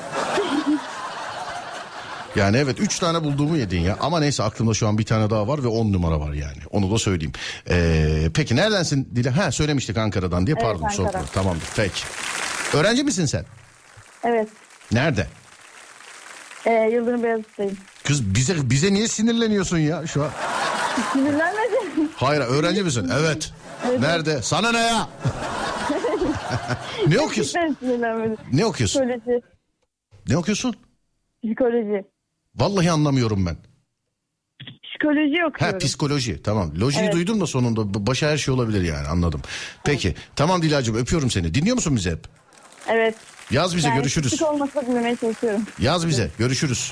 Yani 2.35 2.57
evet 2.57 2.79
3 2.79 2.99
tane 2.99 3.23
bulduğumu 3.23 3.57
yedin 3.57 3.79
ya. 3.81 3.97
Ama 3.99 4.19
neyse 4.19 4.43
aklımda 4.43 4.73
şu 4.73 4.87
an 4.87 4.97
bir 4.97 5.05
tane 5.05 5.29
daha 5.29 5.47
var 5.47 5.63
ve 5.63 5.67
10 5.67 5.93
numara 5.93 6.19
var 6.19 6.33
yani. 6.33 6.57
Onu 6.71 6.91
da 6.91 6.97
söyleyeyim. 6.99 7.31
Ee, 7.69 8.29
peki 8.33 8.55
neredensin 8.55 9.09
Dile? 9.15 9.29
Ha 9.29 9.51
söylemiştik 9.51 9.97
Ankara'dan 9.97 10.47
diye 10.47 10.55
Evet, 10.59 10.63
pardon 10.65 10.83
Ankara. 10.83 11.11
sordum. 11.11 11.27
Tamamdır 11.33 11.67
peki. 11.75 12.03
Öğrenci 12.73 13.03
misin 13.03 13.25
sen? 13.25 13.45
evet 14.23 14.47
Nerede? 14.91 15.27
e, 16.65 16.71
Yıldırım 16.71 17.23
Beyazıt'tayım. 17.23 17.77
Kız 18.03 18.35
bize 18.35 18.69
bize 18.69 18.93
niye 18.93 19.07
sinirleniyorsun 19.07 19.77
ya 19.77 20.07
şu 20.07 20.23
an? 20.23 20.29
Sinirlenmedim. 21.13 21.80
Hayır 22.21 22.41
öğrenci 22.41 22.83
misin? 22.83 23.09
Evet. 23.19 23.51
Nerede? 23.99 24.41
Sana 24.41 24.71
ne 24.71 24.79
ya? 24.79 25.09
ne 27.07 27.19
okuyorsun? 27.25 27.59
Ne 28.51 28.65
okuyorsun? 28.65 28.99
Psikoloji. 29.01 29.41
Ne 30.29 30.37
okuyorsun? 30.37 30.75
Psikoloji. 31.43 32.03
Vallahi 32.55 32.91
anlamıyorum 32.91 33.45
ben. 33.45 33.57
Psikoloji 34.83 35.41
Ha 35.41 35.47
okuyorum. 35.47 35.79
psikoloji 35.79 36.43
tamam. 36.43 36.71
Lojiyi 36.79 37.03
Evet. 37.03 37.13
duydum 37.13 37.41
da 37.41 37.47
sonunda 37.47 38.07
başa 38.07 38.29
her 38.29 38.37
şey 38.37 38.53
olabilir 38.53 38.81
yani 38.81 39.07
anladım. 39.07 39.41
Peki 39.83 40.15
tamam 40.35 40.61
Dilacığım 40.61 40.95
öpüyorum 40.95 41.31
seni. 41.31 41.53
Dinliyor 41.53 41.75
musun 41.75 41.95
bizi 41.95 42.11
hep? 42.11 42.25
evet. 42.87 43.15
Yaz 43.51 43.75
bize 43.75 43.87
Yani 43.87 43.97
görüşürüz. 43.97 44.31
Küçük 44.31 44.47
olmasa 44.47 44.81
dinlemeye 44.87 45.15
çalışıyorum. 45.15 45.61
Yaz 45.79 46.07
bize 46.07 46.29
görüşürüz. 46.37 46.91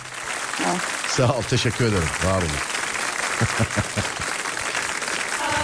Sağ 1.08 1.34
ol 1.38 1.42
teşekkür 1.42 1.86
ederim. 1.86 2.04
Var 2.26 2.38
olun. 2.38 2.50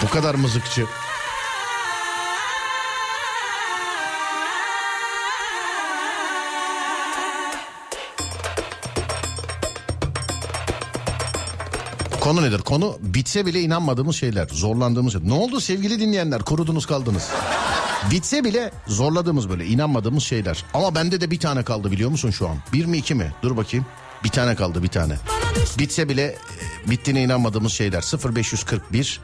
Bu 0.02 0.10
kadar 0.10 0.34
mızıkçı. 0.34 0.86
Konu 12.20 12.42
nedir? 12.42 12.58
Konu 12.58 12.98
bitse 13.00 13.46
bile 13.46 13.60
inanmadığımız 13.60 14.16
şeyler, 14.16 14.48
zorlandığımız 14.52 15.12
şeyler. 15.12 15.28
Ne 15.28 15.32
oldu 15.32 15.60
sevgili 15.60 16.00
dinleyenler? 16.00 16.42
Korudunuz 16.42 16.86
kaldınız. 16.86 17.30
Bitse 18.10 18.44
bile 18.44 18.72
zorladığımız 18.86 19.48
böyle 19.48 19.66
inanmadığımız 19.66 20.22
şeyler. 20.22 20.64
Ama 20.74 20.94
bende 20.94 21.20
de 21.20 21.30
bir 21.30 21.38
tane 21.40 21.62
kaldı 21.62 21.90
biliyor 21.90 22.10
musun 22.10 22.30
şu 22.30 22.48
an? 22.48 22.56
Bir 22.72 22.86
mi 22.86 22.98
iki 22.98 23.14
mi? 23.14 23.32
Dur 23.42 23.56
bakayım. 23.56 23.86
Bir 24.24 24.28
tane 24.28 24.54
kaldı 24.54 24.82
bir 24.82 24.88
tane. 24.88 25.16
Bitse 25.78 26.08
bile 26.08 26.22
e, 26.22 26.90
bittiğine 26.90 27.22
inanmadığımız 27.22 27.72
şeyler. 27.72 28.04
0541 28.34 29.20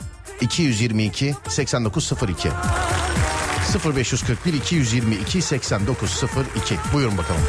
222 0.49 1.35
8902 1.49 2.51
0541 3.95 4.55
222 4.55 5.43
8902 5.43 6.77
Buyurun 6.93 7.19
bakalım. 7.19 7.43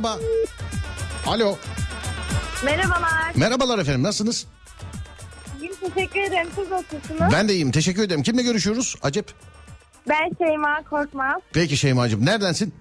Merhaba. 0.00 0.18
Alo. 1.26 1.56
Merhabalar. 2.64 3.32
Merhabalar 3.36 3.78
efendim 3.78 4.02
nasılsınız? 4.02 4.46
İyiyim 5.60 5.74
teşekkür 5.94 6.20
ederim. 6.20 6.48
Siz 6.54 6.70
nasılsınız? 6.70 7.32
Ben 7.32 7.48
de 7.48 7.52
iyiyim 7.52 7.70
teşekkür 7.70 8.02
ederim. 8.02 8.22
Kimle 8.22 8.42
görüşüyoruz? 8.42 8.96
Acep. 9.02 9.32
Ben 10.08 10.30
Şeyma 10.38 10.82
Korkmaz. 10.90 11.40
Peki 11.52 11.76
Şeyma'cığım 11.76 12.26
neredensin? 12.26 12.74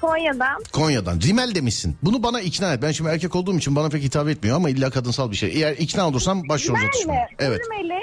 Konya'dan. 0.00 0.62
Konya'dan. 0.72 1.20
Rimel 1.20 1.54
demişsin. 1.54 1.96
Bunu 2.02 2.22
bana 2.22 2.40
ikna 2.40 2.72
et. 2.74 2.82
Ben 2.82 2.92
şimdi 2.92 3.10
erkek 3.10 3.36
olduğum 3.36 3.56
için 3.58 3.76
bana 3.76 3.88
pek 3.88 4.02
hitap 4.02 4.28
etmiyor 4.28 4.56
ama 4.56 4.70
illa 4.70 4.90
kadınsal 4.90 5.30
bir 5.30 5.36
şey. 5.36 5.48
Eğer 5.48 5.72
ikna 5.72 6.08
olursam 6.08 6.48
başlıyoruz 6.48 6.84
atışmaya. 6.88 7.24
mi? 7.24 7.28
Evet. 7.38 7.60
Rimeli 7.64 8.00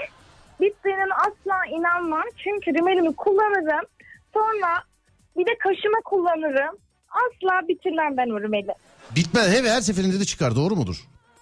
bittiğinin 0.61 1.09
asla 1.19 1.77
inanmam. 1.77 2.23
Çünkü 2.37 2.79
rimelimi 2.79 3.15
kullanırım. 3.15 3.85
Sonra 4.33 4.83
bir 5.37 5.45
de 5.45 5.57
kaşıma 5.63 5.97
kullanırım. 6.05 6.77
Asla 7.15 7.67
bitirmem 7.67 8.17
ben 8.17 8.29
o. 8.29 8.75
Bitmez. 9.15 9.47
He, 9.53 9.69
her 9.69 9.81
seferinde 9.81 10.19
de 10.19 10.25
çıkar. 10.25 10.55
Doğru 10.55 10.75
mudur? 10.75 10.95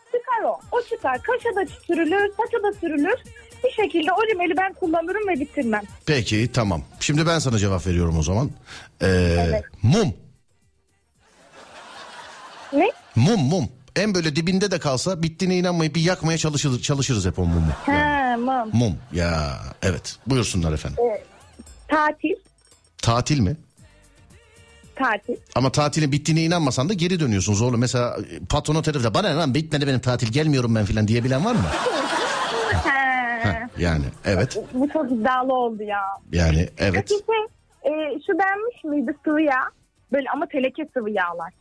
Çıkar 0.06 0.44
o. 0.50 0.60
O 0.72 0.82
çıkar. 0.82 1.22
Kaşa 1.24 1.56
da 1.56 1.66
sürülür, 1.88 2.32
saça 2.38 2.64
da 2.64 2.80
sürülür. 2.80 3.20
Bir 3.64 3.72
şekilde 3.72 4.12
o 4.12 4.28
rimeli 4.28 4.58
ben 4.58 4.74
kullanırım 4.74 5.28
ve 5.28 5.40
bitirmem. 5.40 5.82
Peki 6.06 6.52
tamam. 6.54 6.82
Şimdi 7.00 7.28
ben 7.28 7.40
sana 7.40 7.58
cevap 7.58 7.88
veriyorum 7.88 8.18
o 8.20 8.24
zaman. 8.24 8.50
Ee, 9.02 9.08
Evet. 9.40 9.64
Mum. 9.84 10.14
Ne? 12.74 12.92
Mum 13.16 13.40
mum. 13.42 13.70
En 13.96 14.16
böyle 14.16 14.36
dibinde 14.36 14.72
de 14.72 14.80
kalsa 14.80 15.24
bittiğine 15.24 15.58
inanmayıp 15.58 15.96
bir 15.96 16.02
yakmaya 16.02 16.38
çalışırız, 16.38 16.82
çalışırız 16.82 17.26
hep 17.26 17.40
o 17.40 17.46
mumu. 17.46 17.72
Ha, 17.86 18.36
mum. 18.40 18.70
Mum. 18.74 18.98
Ya 19.14 19.60
evet. 19.82 20.16
Buyursunlar 20.28 20.74
efendim. 20.74 20.98
Tatil. 21.88 22.36
Tatil 22.98 23.40
mi? 23.40 23.58
Tatil. 24.96 25.36
Ama 25.56 25.72
tatilin 25.72 26.12
bittiğine 26.12 26.42
inanmasan 26.42 26.90
da 26.90 26.94
geri 26.94 27.20
dönüyorsun 27.20 27.54
zorla. 27.54 27.78
Mesela 27.78 28.18
patrona 28.50 28.82
tarafta 28.82 29.14
bana 29.14 29.30
ne 29.30 29.36
lan 29.36 29.54
bitmedi 29.54 29.88
benim 29.88 30.00
tatil 30.00 30.32
gelmiyorum 30.32 30.76
ben 30.76 30.86
filan 30.86 31.08
diyebilen 31.08 31.46
var 31.46 31.54
mı? 31.54 31.62
Heh, 32.84 33.80
yani 33.80 34.06
evet. 34.26 34.58
Bu 34.74 34.90
çok 34.90 35.12
iddialı 35.12 35.54
oldu 35.54 35.84
ya. 35.84 36.02
Yani 36.32 36.70
evet. 36.78 36.94
Peki 37.10 37.24
şey, 37.26 37.94
e, 37.94 38.20
şu 38.28 38.34
denmiş 38.40 38.84
miydi 38.84 39.16
sıvı 39.24 39.42
yağ? 39.42 39.62
Böyle 40.12 40.30
ama 40.30 40.46
teleke 40.46 40.88
sıvı 40.94 41.10
yağlar. 41.10 41.54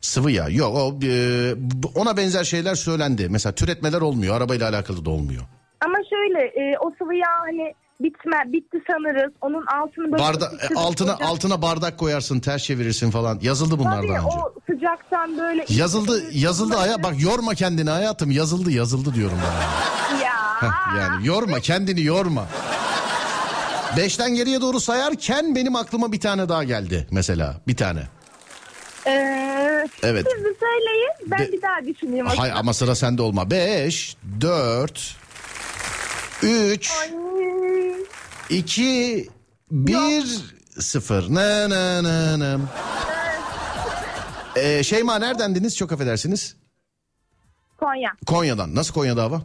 Sıvı 0.00 0.30
yağ. 0.30 0.48
Yok 0.48 0.76
o 0.76 1.06
e, 1.06 1.54
ona 1.94 2.16
benzer 2.16 2.44
şeyler 2.44 2.74
söylendi. 2.74 3.28
Mesela 3.30 3.52
türetmeler 3.52 4.00
olmuyor. 4.00 4.36
Arabayla 4.36 4.68
alakalı 4.68 5.04
da 5.04 5.10
olmuyor. 5.10 5.42
Ama 5.80 5.98
şöyle 6.10 6.46
e, 6.46 6.78
o 6.78 6.92
sıvı 6.98 7.14
yağ 7.14 7.40
hani 7.40 7.74
bitme, 8.00 8.36
bitti 8.46 8.78
sanırız. 8.90 9.32
Onun 9.40 9.66
altını 9.66 10.12
böyle... 10.12 10.22
Barda 10.22 10.50
altına 10.76 11.16
altına 11.24 11.62
bardak 11.62 11.98
koyarsın, 11.98 12.40
ters 12.40 12.62
çevirirsin 12.64 13.10
falan. 13.10 13.38
Yazıldı 13.42 13.78
bunlar 13.78 13.96
Tabii 13.96 14.08
daha 14.08 14.18
önce. 14.18 14.26
o 14.28 14.54
sıcaktan 14.70 15.38
böyle... 15.38 15.64
Yazıldı 15.68 16.22
yazıldı 16.32 16.76
aya 16.76 17.02
bak 17.02 17.14
yorma 17.22 17.54
kendini 17.54 17.90
hayatım 17.90 18.30
yazıldı 18.30 18.70
yazıldı 18.70 19.14
diyorum 19.14 19.38
ben. 19.46 20.18
Ya. 20.24 20.32
Heh, 20.60 20.98
yani 21.00 21.26
yorma 21.26 21.60
kendini 21.60 22.02
yorma. 22.04 22.46
Beşten 23.96 24.34
geriye 24.34 24.60
doğru 24.60 24.80
sayarken 24.80 25.54
benim 25.54 25.76
aklıma 25.76 26.12
bir 26.12 26.20
tane 26.20 26.48
daha 26.48 26.64
geldi 26.64 27.06
mesela 27.10 27.54
bir 27.68 27.76
tane. 27.76 28.00
Ee, 29.06 29.86
Evet. 30.02 30.26
Siz 30.36 30.44
bir 30.44 30.56
söyleyin 30.60 31.10
ben 31.26 31.38
De- 31.38 31.52
bir 31.52 31.62
daha 31.62 31.86
düşüneyim. 31.86 32.26
o 32.26 32.28
Hay 32.28 32.36
zaman. 32.48 32.60
ama 32.60 32.74
sıra 32.74 32.94
sende 32.94 33.22
olma. 33.22 33.50
Beş, 33.50 34.16
dört, 34.40 35.16
üç, 36.42 36.90
Ay. 37.00 37.10
iki, 38.50 39.28
bir, 39.70 40.24
sıfır. 40.80 41.34
Ne 41.34 41.70
ne 41.70 42.02
ne 42.04 42.40
ne. 42.40 42.58
Ee, 44.56 44.82
Şeyma 44.82 45.18
neredendiniz? 45.18 45.76
Çok 45.76 45.92
affedersiniz. 45.92 46.56
Konya. 47.78 48.10
Konya'dan. 48.26 48.74
Nasıl 48.74 48.94
Konya'da 48.94 49.22
hava? 49.22 49.42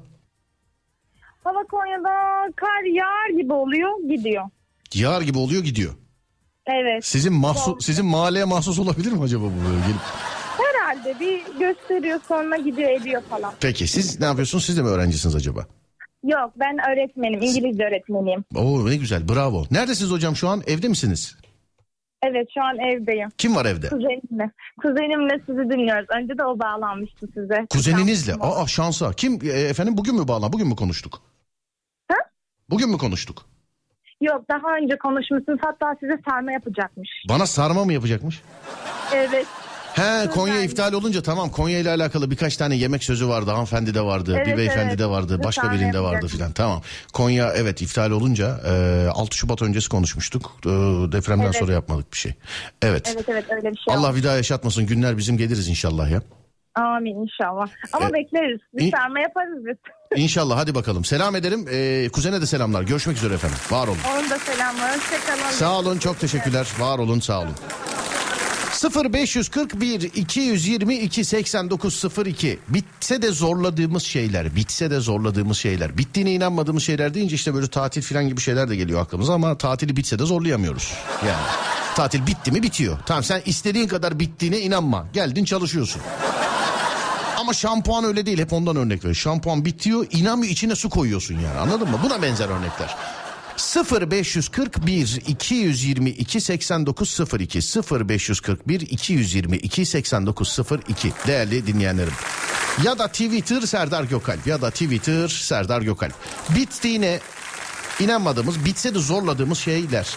Hava 1.44 1.64
Konya'da 1.64 2.10
kar 2.56 2.84
yağar 2.94 3.30
gibi 3.42 3.54
oluyor 3.54 3.90
gidiyor. 4.10 4.44
Yağar 4.94 5.22
gibi 5.22 5.38
oluyor 5.38 5.64
gidiyor. 5.64 5.94
Evet. 6.66 7.06
Sizin 7.06 7.34
mahsus, 7.34 7.86
sizin 7.86 8.06
mahalleye 8.06 8.46
mahsus 8.46 8.80
olabilir 8.80 9.12
mi 9.12 9.24
acaba 9.24 9.44
bu 9.44 9.70
böyle 9.70 9.80
gelip? 9.88 10.02
Herhalde 10.58 11.20
bir 11.20 11.60
gösteriyor 11.60 12.20
sonra 12.28 12.58
gidiyor 12.58 12.90
ediyor 12.90 13.22
falan. 13.30 13.54
Peki 13.60 13.88
siz 13.88 14.20
ne 14.20 14.26
yapıyorsunuz? 14.26 14.66
Siz 14.66 14.78
de 14.78 14.82
mi 14.82 14.88
öğrencisiniz 14.90 15.36
acaba? 15.36 15.68
Yok 16.26 16.52
ben 16.56 16.78
öğretmenim. 16.92 17.42
İngilizce 17.42 17.84
öğretmeniyim. 17.86 18.46
Oo 18.56 18.90
ne 18.90 18.96
güzel 18.96 19.30
bravo. 19.30 19.64
Neredesiniz 19.72 20.12
hocam 20.12 20.36
şu 20.36 20.48
an? 20.50 20.62
Evde 20.68 20.88
misiniz? 20.88 21.36
Evet 22.24 22.48
şu 22.54 22.62
an 22.64 22.80
evdeyim. 22.80 23.30
Kim 23.38 23.56
var 23.56 23.66
evde? 23.66 23.90
Kuzenimle. 23.90 24.52
Kuzenimle 24.82 25.40
sizi 25.46 25.70
dinliyoruz. 25.70 26.08
Önce 26.18 26.38
de 26.38 26.46
o 26.46 26.60
bağlanmıştı 26.60 27.28
size. 27.34 27.66
Kuzeninizle. 27.70 28.32
Şansım. 28.32 28.62
Aa 28.64 28.68
şansa. 28.68 29.12
Kim 29.14 29.40
e, 29.44 29.48
efendim 29.48 29.98
bugün 29.98 30.16
mü 30.16 30.28
bağlan? 30.28 30.54
Bugün 30.54 30.68
mü 30.68 30.76
konuştuk? 30.76 31.22
Ha? 32.12 32.16
Bugün 32.70 32.90
mü 32.90 32.98
konuştuk? 32.98 33.46
Yok 34.22 34.46
daha 34.50 34.76
önce 34.82 34.98
konuşmuşsunuz. 34.98 35.60
Hatta 35.62 35.96
size 36.00 36.20
sarma 36.30 36.52
yapacakmış. 36.52 37.10
Bana 37.30 37.46
sarma 37.46 37.86
mı 37.86 37.94
yapacakmış? 37.94 38.42
Evet. 39.14 39.46
He 39.96 40.30
Konya 40.30 40.54
Güzel. 40.54 40.70
iptal 40.70 40.94
olunca 40.94 41.22
tamam 41.24 41.50
Konya 41.50 41.80
ile 41.80 41.90
alakalı 41.90 42.32
birkaç 42.32 42.58
tane 42.58 42.76
yemek 42.76 43.04
sözü 43.04 43.28
vardı. 43.28 43.52
Hanımefendi 43.52 43.94
de 43.94 44.02
vardı, 44.02 44.32
bir 44.32 44.38
Evet, 44.48 44.58
beyefendi 44.58 44.90
evet. 44.90 45.00
de 45.00 45.06
vardı, 45.06 45.40
Bir 45.40 45.44
başka 45.44 45.72
birinde 45.72 46.00
vardı 46.00 46.28
filan. 46.28 46.52
Tamam. 46.52 46.82
Konya 47.14 47.54
evet 47.56 47.82
iptal 47.82 48.12
olunca 48.12 48.60
e, 48.68 49.08
6 49.14 49.38
Şubat 49.38 49.62
öncesi 49.62 49.90
konuşmuştuk. 49.90 50.52
E, 50.66 50.70
depremden 51.12 51.44
Evet. 51.46 51.56
sonra 51.56 51.74
yapmadık 51.74 52.14
bir 52.14 52.18
şey. 52.18 52.34
Evet. 52.82 53.12
Evet 53.16 53.26
evet 53.30 53.46
öyle 53.50 53.72
bir 53.72 53.78
şey 53.78 53.96
Allah 53.96 54.10
oldu. 54.10 54.16
bir 54.18 54.24
daha 54.24 54.36
yaşatmasın. 54.36 54.86
Günler 54.86 55.18
bizim 55.18 55.38
geliriz 55.38 55.68
inşallah 55.68 56.10
ya. 56.12 56.22
Amin 56.76 57.16
inşallah. 57.24 57.68
Ama 57.94 58.10
E, 58.10 58.14
bekleriz. 58.14 58.60
Bir 58.74 58.82
İn- 58.84 58.92
sarma 58.92 59.20
yaparız 59.20 59.66
biz. 59.66 59.78
İnşallah 60.24 60.58
hadi 60.58 60.76
bakalım. 60.76 61.06
Selam 61.06 61.36
ederim. 61.36 61.66
E, 61.72 62.10
kuzene 62.10 62.42
de 62.42 62.46
selamlar. 62.46 62.84
Görüşmek 62.84 63.18
üzere 63.18 63.34
efendim. 63.34 63.58
Var 63.72 63.88
olun. 63.88 63.98
Onun 64.16 64.30
da 64.30 64.40
selamlar. 64.40 64.96
Hoşçakalın. 64.98 65.52
Sağ 65.52 65.80
olun 65.80 65.98
çok 66.00 66.20
teşekkürler. 66.20 66.68
Var 66.80 67.00
olun 67.00 67.20
sağ 67.20 67.40
olun. 67.42 67.56
0541 68.94 70.02
222 70.02 71.26
8902 71.26 72.60
bitse 72.70 73.22
de 73.22 73.32
zorladığımız 73.32 74.04
şeyler 74.04 74.56
bitse 74.56 74.92
de 74.92 75.00
zorladığımız 75.00 75.58
şeyler. 75.58 75.98
Bittiğine 75.98 76.34
inanmadığımız 76.34 76.84
şeyler 76.84 77.14
deyince 77.14 77.36
işte 77.36 77.54
böyle 77.54 77.68
tatil 77.68 78.02
falan 78.02 78.28
gibi 78.28 78.42
şeyler 78.42 78.70
de 78.70 78.76
geliyor 78.76 79.02
aklımıza 79.02 79.34
ama 79.34 79.58
tatili 79.58 79.96
bitse 79.96 80.20
de 80.20 80.26
zorlayamıyoruz. 80.26 80.94
Yani 81.28 81.46
tatil 81.96 82.28
bitti 82.28 82.52
mi 82.52 82.64
bitiyor. 82.64 82.98
Tamam 83.06 83.24
sen 83.24 83.42
istediğin 83.46 83.88
kadar 83.88 84.20
bittiğine 84.20 84.60
inanma. 84.60 85.06
Geldin 85.14 85.46
çalışıyorsun. 85.46 86.02
Ama 87.38 87.54
şampuan 87.54 88.04
öyle 88.04 88.26
değil 88.26 88.38
hep 88.40 88.54
ondan 88.54 88.76
örnek 88.76 89.00
veriyor 89.00 89.16
şampuan 89.16 89.66
bitiyor 89.66 90.08
inanmıyor 90.12 90.52
içine 90.52 90.76
su 90.76 90.90
koyuyorsun 90.90 91.36
yani. 91.36 91.60
Anladın 91.60 91.90
mı? 91.90 92.00
Buna 92.04 92.22
benzer 92.22 92.50
örnekler 92.50 92.96
0541 93.58 95.22
222 95.28 96.42
8902 96.42 97.60
0541 97.60 98.82
222 98.82 99.86
8902 99.86 101.14
değerli 101.28 101.68
dinleyenlerim. 101.68 102.14
Ya 102.84 103.00
da 103.00 103.08
Twitter 103.08 103.62
Serdar 103.62 104.04
Gökalp 104.04 104.48
ya 104.48 104.62
da 104.62 104.70
Twitter 104.72 105.28
Serdar 105.28 105.82
Gökalp. 105.82 106.14
Bittiğine 106.56 107.20
inanmadığımız, 108.00 108.66
bitse 108.66 108.96
de 108.96 109.00
zorladığımız 109.00 109.58
şeyler. 109.58 110.08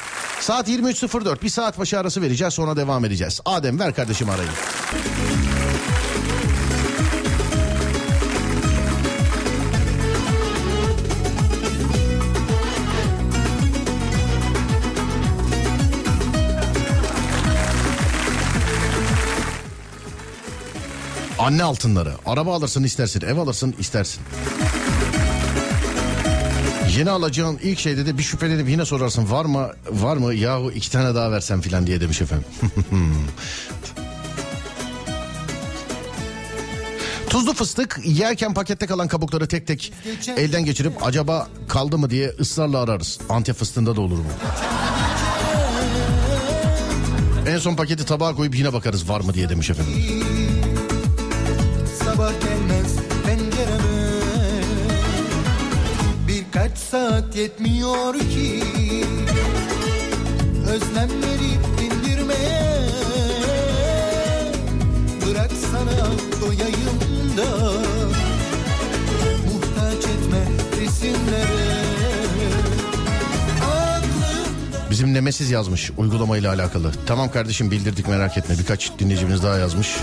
Saat 0.40 0.68
23.04 0.68 1.42
bir 1.42 1.48
saat 1.48 1.78
başı 1.78 1.98
arası 1.98 2.22
vereceğiz 2.22 2.54
sonra 2.54 2.76
devam 2.76 3.04
edeceğiz. 3.04 3.40
Adem 3.44 3.78
ver 3.78 3.94
kardeşim 3.94 4.30
arayı. 4.30 4.48
Anne 21.48 21.62
altınları. 21.62 22.12
Araba 22.26 22.54
alırsın 22.54 22.84
istersin, 22.84 23.20
ev 23.20 23.36
alırsın 23.36 23.74
istersin. 23.78 24.22
Yeni 26.98 27.10
alacağın 27.10 27.58
ilk 27.62 27.78
şeyde 27.78 28.06
de 28.06 28.18
bir 28.18 28.22
şüphelenip 28.22 28.68
yine 28.68 28.84
sorarsın 28.84 29.30
var 29.30 29.44
mı 29.44 29.70
var 29.90 30.16
mı 30.16 30.34
yahu 30.34 30.72
iki 30.72 30.90
tane 30.90 31.14
daha 31.14 31.32
versem 31.32 31.60
filan 31.60 31.86
diye 31.86 32.00
demiş 32.00 32.22
efendim. 32.22 32.46
Tuzlu 37.30 37.54
fıstık 37.54 38.00
yerken 38.04 38.54
pakette 38.54 38.86
kalan 38.86 39.08
kabukları 39.08 39.48
tek 39.48 39.66
tek 39.66 39.92
elden 40.36 40.64
geçirip 40.64 41.06
acaba 41.06 41.48
kaldı 41.68 41.98
mı 41.98 42.10
diye 42.10 42.28
ısrarla 42.40 42.78
ararız. 42.78 43.18
Antep 43.28 43.56
fıstığında 43.56 43.96
da 43.96 44.00
olur 44.00 44.18
bu. 44.18 44.28
En 47.50 47.58
son 47.58 47.76
paketi 47.76 48.04
tabağa 48.04 48.34
koyup 48.34 48.54
yine 48.54 48.72
bakarız 48.72 49.08
var 49.08 49.20
mı 49.20 49.34
diye 49.34 49.48
demiş 49.48 49.70
efendim. 49.70 49.94
Sabah 52.18 52.40
gelmez 52.40 52.96
pencereme. 53.26 53.98
Birkaç 56.28 56.78
saat 56.78 57.36
yetmiyor 57.36 58.14
ki 58.14 58.62
Özlemleri 60.68 61.52
dindirmeye 61.78 62.90
Bırak 65.26 65.50
sana 65.72 66.10
doyayım 66.40 66.98
da 67.36 67.72
Muhtaç 69.46 70.04
etme 70.04 70.42
resimlere 70.80 71.67
Nemesis 75.06 75.50
yazmış 75.50 75.90
uygulamayla 75.96 76.52
alakalı. 76.52 76.92
Tamam 77.06 77.30
kardeşim 77.30 77.70
bildirdik 77.70 78.08
merak 78.08 78.38
etme. 78.38 78.58
Birkaç 78.58 78.92
dinleyicimiz 78.98 79.42
daha 79.42 79.56
yazmış. 79.56 79.96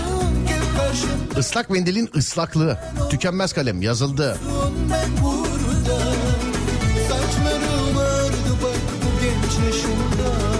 Islak 1.38 1.70
mendilin 1.70 2.10
ıslaklığı. 2.16 2.78
Tükenmez 3.10 3.52
kalem 3.52 3.82
yazıldı. 3.82 4.38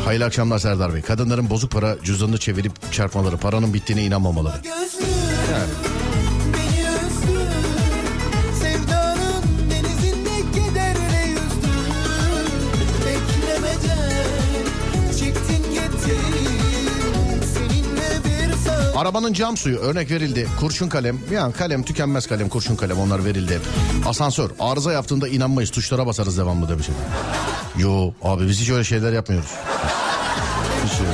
Hayırlı 0.04 0.24
akşamlar 0.24 0.58
Serdar 0.58 0.94
Bey. 0.94 1.02
Kadınların 1.02 1.50
bozuk 1.50 1.72
para 1.72 1.96
cüzdanını 2.02 2.38
çevirip 2.38 2.92
çarpmaları, 2.92 3.36
paranın 3.36 3.74
bittiğine 3.74 4.04
inanmamaları. 4.04 4.56
Gözlü 4.62 5.15
Arabanın 18.96 19.32
cam 19.32 19.56
suyu 19.56 19.78
örnek 19.78 20.10
verildi. 20.10 20.48
Kurşun 20.60 20.88
kalem. 20.88 21.18
Yani 21.32 21.52
kalem 21.52 21.82
tükenmez 21.82 22.26
kalem 22.26 22.48
kurşun 22.48 22.76
kalem 22.76 22.98
onlar 22.98 23.24
verildi. 23.24 23.60
Asansör 24.06 24.50
arıza 24.60 24.92
yaptığında 24.92 25.28
inanmayız 25.28 25.70
tuşlara 25.70 26.06
basarız 26.06 26.38
devamlı 26.38 26.68
demiş. 26.68 26.86
Yo 27.78 28.10
abi 28.22 28.48
biz 28.48 28.60
hiç 28.60 28.70
öyle 28.70 28.84
şeyler 28.84 29.12
yapmıyoruz. 29.12 29.50
Hiç 30.84 31.00
öyle. 31.00 31.10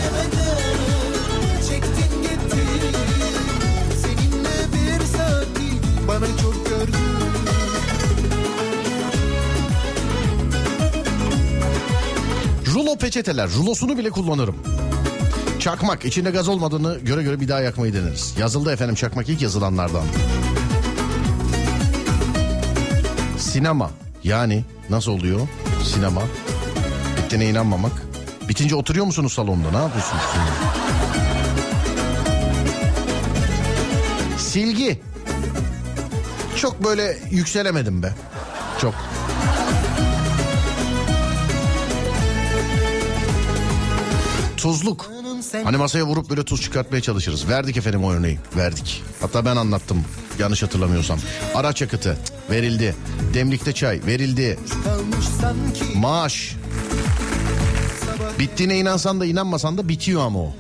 Rulo 12.67 12.97
peçeteler 12.97 13.51
rulosunu 13.51 13.99
bile 13.99 14.11
kullanırım. 14.11 14.57
Çakmak 15.63 16.05
içinde 16.05 16.31
gaz 16.31 16.49
olmadığını 16.49 16.99
göre 16.99 17.23
göre 17.23 17.41
bir 17.41 17.49
daha 17.49 17.61
yakmayı 17.61 17.95
deneriz. 17.95 18.35
Yazıldı 18.39 18.73
efendim 18.73 18.95
çakmak 18.95 19.29
ilk 19.29 19.43
yazılanlardan. 19.43 20.05
Sinema 23.39 23.91
yani 24.25 24.65
nasıl 24.91 25.13
oluyor 25.13 25.41
sinema? 25.85 26.23
Bittiğine 27.17 27.49
inanmamak. 27.51 27.93
Bitince 28.49 28.75
oturuyor 28.75 29.07
musunuz 29.07 29.33
salonda 29.33 29.71
ne 29.71 29.77
yapıyorsunuz? 29.77 30.23
Silgi. 34.39 35.01
Çok 36.57 36.85
böyle 36.85 37.19
yükselemedim 37.31 38.03
be. 38.03 38.15
Çok. 38.81 38.95
Tuzluk. 44.57 45.12
Hani 45.65 45.77
masaya 45.77 46.05
vurup 46.05 46.31
böyle 46.31 46.43
tuz 46.45 46.63
çıkartmaya 46.63 47.01
çalışırız. 47.01 47.49
Verdik 47.49 47.77
efendim 47.77 48.05
o 48.05 48.13
örneği. 48.13 48.39
Verdik. 48.57 49.03
Hatta 49.21 49.45
ben 49.45 49.57
anlattım. 49.57 50.05
Yanlış 50.39 50.63
hatırlamıyorsam. 50.63 51.19
Araç 51.55 51.81
yakıtı 51.81 52.19
verildi. 52.51 52.95
Demlikte 53.35 53.73
çay 53.73 54.01
verildi. 54.07 54.59
Maaş. 55.95 56.57
Bittiğine 58.39 58.79
inansan 58.79 59.21
da 59.21 59.27
inanmasan 59.27 59.79
da 59.79 59.89
bitiyor 59.89 60.23
ama 60.27 60.39
o. 60.39 60.55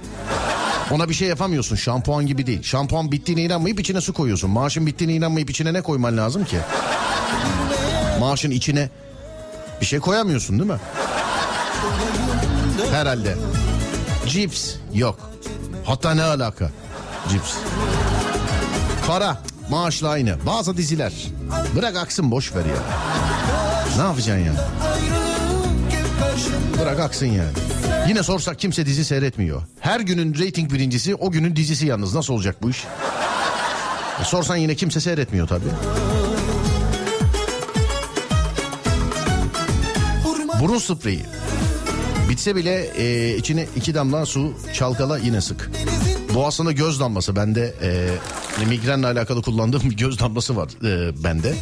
Ona 0.90 1.08
bir 1.08 1.14
şey 1.14 1.28
yapamıyorsun. 1.28 1.76
Şampuan 1.76 2.26
gibi 2.26 2.46
değil. 2.46 2.62
Şampuan 2.62 3.12
bittiğine 3.12 3.42
inanmayıp 3.42 3.80
içine 3.80 4.00
su 4.00 4.12
koyuyorsun. 4.12 4.50
Maaşın 4.50 4.86
bittiğine 4.86 5.14
inanmayıp 5.14 5.50
içine 5.50 5.72
ne 5.72 5.82
koyman 5.82 6.16
lazım 6.16 6.44
ki? 6.44 6.56
Maaşın 8.20 8.50
içine 8.50 8.88
bir 9.80 9.86
şey 9.86 10.00
koyamıyorsun 10.00 10.58
değil 10.58 10.70
mi? 10.70 10.78
Herhalde. 12.92 13.36
Cips 14.28 14.74
yok. 14.94 15.18
Hatta 15.84 16.14
ne 16.14 16.22
alaka? 16.22 16.70
Cips. 17.30 17.54
Para 19.06 19.42
maaşla 19.70 20.08
aynı. 20.08 20.36
Bazı 20.46 20.76
diziler. 20.76 21.12
Bırak 21.76 21.96
aksın 21.96 22.30
boş 22.30 22.54
ver 22.54 22.64
ya. 22.64 22.82
Ne 23.96 24.02
yapacaksın 24.02 24.56
karşımda 26.20 26.82
Bırak 26.82 27.00
aksın 27.00 27.26
yani. 27.26 27.52
Yine 28.08 28.22
sorsak 28.22 28.58
kimse 28.58 28.86
dizi 28.86 29.04
seyretmiyor. 29.04 29.62
Her 29.80 30.00
günün 30.00 30.34
reyting 30.34 30.72
birincisi 30.72 31.14
o 31.14 31.30
günün 31.30 31.56
dizisi 31.56 31.86
yalnız. 31.86 32.14
Nasıl 32.14 32.34
olacak 32.34 32.62
bu 32.62 32.70
iş? 32.70 32.84
E 34.20 34.24
sorsan 34.24 34.56
yine 34.56 34.74
kimse 34.74 35.00
seyretmiyor 35.00 35.48
tabii. 35.48 35.68
Burun 40.60 40.78
spreyi. 40.78 41.22
Bitse 42.28 42.56
bile 42.56 42.90
e, 42.96 43.36
içine 43.36 43.66
iki 43.76 43.94
damla 43.94 44.26
su 44.26 44.54
çalkala 44.72 45.18
yine 45.18 45.40
sık. 45.40 45.70
Bu 46.34 46.46
aslında 46.46 46.72
göz 46.72 47.00
damlası. 47.00 47.36
Bende 47.36 47.74
e, 47.82 48.64
migrenle 48.66 49.06
alakalı 49.06 49.42
kullandığım 49.42 49.82
bir 49.90 49.96
göz 49.96 50.18
damlası 50.18 50.56
var 50.56 50.68
e, 50.84 51.24
bende. 51.24 51.54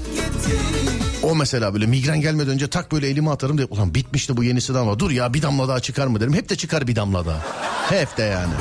O 1.23 1.35
mesela 1.35 1.75
böyle 1.75 1.87
migren 1.87 2.21
gelmeden 2.21 2.53
önce 2.53 2.69
tak 2.69 2.93
böyle 2.93 3.09
elime 3.09 3.31
atarım 3.31 3.59
de 3.59 3.65
ulan 3.65 3.95
bitmişti 3.95 4.37
bu 4.37 4.45
yenisi 4.45 4.75
de 4.75 4.79
ama 4.79 4.99
dur 4.99 5.11
ya 5.11 5.35
bir 5.35 5.43
damla 5.43 5.69
daha 5.69 5.81
çıkar 5.81 6.07
mı 6.07 6.21
derim. 6.21 6.35
Hep 6.35 6.49
de 6.49 6.57
çıkar 6.57 6.87
bir 6.87 6.97
damla 6.97 7.27
daha. 7.27 7.41
Hep 7.89 8.17
de 8.17 8.23
yani. 8.23 8.53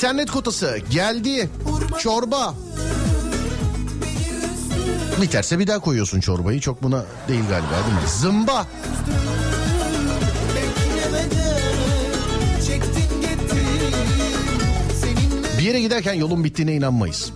İnternet 0.00 0.30
kotası 0.30 0.78
geldi. 0.90 1.50
Çorba. 1.98 2.54
Biterse 5.22 5.58
bir 5.58 5.66
daha 5.66 5.78
koyuyorsun 5.78 6.20
çorbayı. 6.20 6.60
Çok 6.60 6.82
buna 6.82 7.04
değil 7.28 7.40
galiba 7.48 7.70
değil 7.70 8.02
mi? 8.02 8.08
Zımba. 8.20 8.66
Bir 15.58 15.64
yere 15.64 15.80
giderken 15.80 16.14
yolun 16.14 16.44
bittiğine 16.44 16.74
inanmayız. 16.74 17.32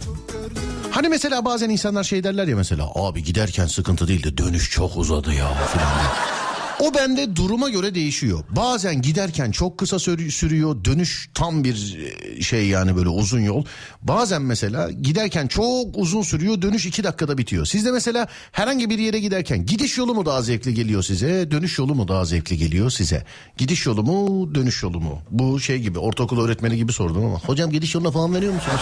Hani 0.90 1.08
mesela 1.08 1.44
bazen 1.44 1.70
insanlar 1.70 2.04
şey 2.04 2.24
derler 2.24 2.46
ya 2.46 2.56
mesela 2.56 2.88
abi 2.94 3.22
giderken 3.22 3.66
sıkıntı 3.66 4.08
değil 4.08 4.22
de 4.22 4.38
dönüş 4.38 4.70
çok 4.70 4.96
uzadı 4.96 5.34
ya 5.34 5.54
filan. 5.54 6.43
O 6.84 6.94
bende 6.94 7.36
duruma 7.36 7.68
göre 7.68 7.94
değişiyor. 7.94 8.44
Bazen 8.50 9.02
giderken 9.02 9.50
çok 9.50 9.78
kısa 9.78 9.96
sürü- 9.98 10.30
sürüyor. 10.30 10.84
Dönüş 10.84 11.30
tam 11.34 11.64
bir 11.64 11.98
e, 12.38 12.42
şey 12.42 12.66
yani 12.68 12.96
böyle 12.96 13.08
uzun 13.08 13.40
yol. 13.40 13.64
Bazen 14.02 14.42
mesela 14.42 14.90
giderken 14.90 15.46
çok 15.46 15.86
uzun 15.96 16.22
sürüyor. 16.22 16.62
Dönüş 16.62 16.86
iki 16.86 17.04
dakikada 17.04 17.38
bitiyor. 17.38 17.66
Sizde 17.66 17.90
mesela 17.90 18.28
herhangi 18.52 18.90
bir 18.90 18.98
yere 18.98 19.20
giderken 19.20 19.66
gidiş 19.66 19.98
yolu 19.98 20.14
mu 20.14 20.26
daha 20.26 20.42
zevkli 20.42 20.74
geliyor 20.74 21.02
size? 21.02 21.50
Dönüş 21.50 21.78
yolu 21.78 21.94
mu 21.94 22.08
daha 22.08 22.24
zevkli 22.24 22.56
geliyor 22.58 22.90
size? 22.90 23.24
Gidiş 23.56 23.86
yolu 23.86 24.02
mu 24.02 24.54
dönüş 24.54 24.82
yolu 24.82 25.00
mu? 25.00 25.18
Bu 25.30 25.60
şey 25.60 25.78
gibi 25.78 25.98
ortaokul 25.98 26.44
öğretmeni 26.44 26.76
gibi 26.76 26.92
sordum 26.92 27.24
ama. 27.24 27.38
Hocam 27.40 27.70
gidiş 27.70 27.94
yoluna 27.94 28.10
falan 28.10 28.34
veriyor 28.34 28.52
musunuz? 28.54 28.80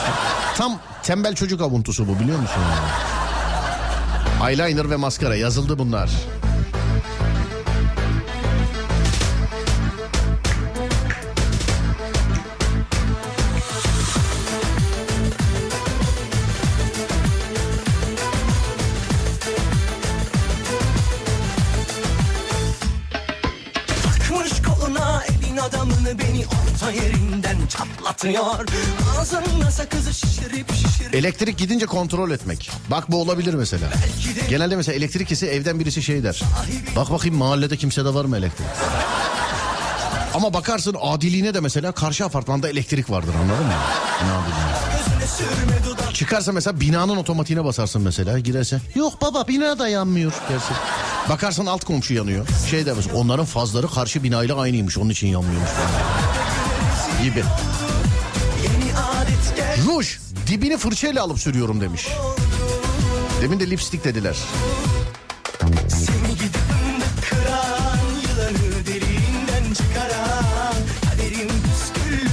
Tam 0.57 0.81
tembel 1.03 1.35
çocuk 1.35 1.61
avuntusu 1.61 2.09
bu 2.09 2.21
biliyor 2.21 2.39
musun? 2.39 2.63
Eyeliner 4.49 4.91
ve 4.91 4.97
maskara 4.97 5.37
yazıldı 5.37 5.79
bunlar. 5.79 6.11
Yerinden 26.93 27.57
çatlatıyor. 27.69 28.45
Ağzımda 29.21 29.71
sakızı 29.71 30.15
şişirip 30.15 30.75
şişirip 30.75 31.15
Elektrik 31.15 31.59
gidince 31.59 31.87
kontrol 31.87 32.31
etmek. 32.31 32.71
Bak 32.91 33.11
bu 33.11 33.21
olabilir 33.21 33.55
mesela. 33.55 33.89
Genelde 34.51 34.77
mesela 34.77 34.97
elektrik 34.97 35.29
kesi 35.29 35.47
evden 35.47 35.81
birisi 35.81 36.03
şey 36.03 36.23
der. 36.25 36.43
Bak 36.97 37.11
bakayım 37.11 37.37
mahallede 37.37 37.77
kimsede 37.77 38.15
var 38.15 38.25
mı 38.25 38.37
elektrik? 38.37 38.67
Ama 40.35 40.55
bakarsın 40.55 40.97
adiliğine 41.01 41.55
de 41.55 41.61
mesela 41.61 41.93
karşı 41.93 42.25
apartmanda 42.25 42.69
elektrik 42.69 43.11
vardır 43.11 43.35
anladın 43.35 43.67
mı? 43.67 43.73
Ne 44.25 44.33
adiliğine? 44.33 44.73
Çıkarsa 46.15 46.53
mesela 46.53 46.81
binanın 46.81 47.17
otomatiğine 47.17 47.65
basarsın 47.65 48.03
mesela 48.03 48.39
girerse. 48.39 48.81
Yok 48.95 49.23
baba 49.23 49.49
bina 49.49 49.79
da 49.79 49.89
yanmıyor 49.89 50.33
dersin. 50.51 50.77
Bakarsın 51.29 51.67
alt 51.67 51.85
komşu 51.85 52.15
yanıyor. 52.15 52.47
Şey 52.71 52.87
demez 52.87 53.07
onların 53.15 53.47
fazları 53.47 53.89
karşı 53.89 54.23
binayla 54.23 54.61
aynıymış 54.61 54.99
onun 54.99 55.11
için 55.11 55.27
yanmıyormuş. 55.27 55.71
Gibi. 57.23 57.45
Ruj 59.87 60.19
dibini 60.47 60.77
fırçayla 60.77 61.23
alıp 61.23 61.39
sürüyorum 61.41 61.81
demiş. 61.81 62.09
Demin 63.43 63.61
de 63.61 63.71
lipstick 63.71 64.05
dediler. 64.05 64.37
Yılanı 68.51 69.75
çıkaran 69.75 70.75
Kaderim 71.05 71.51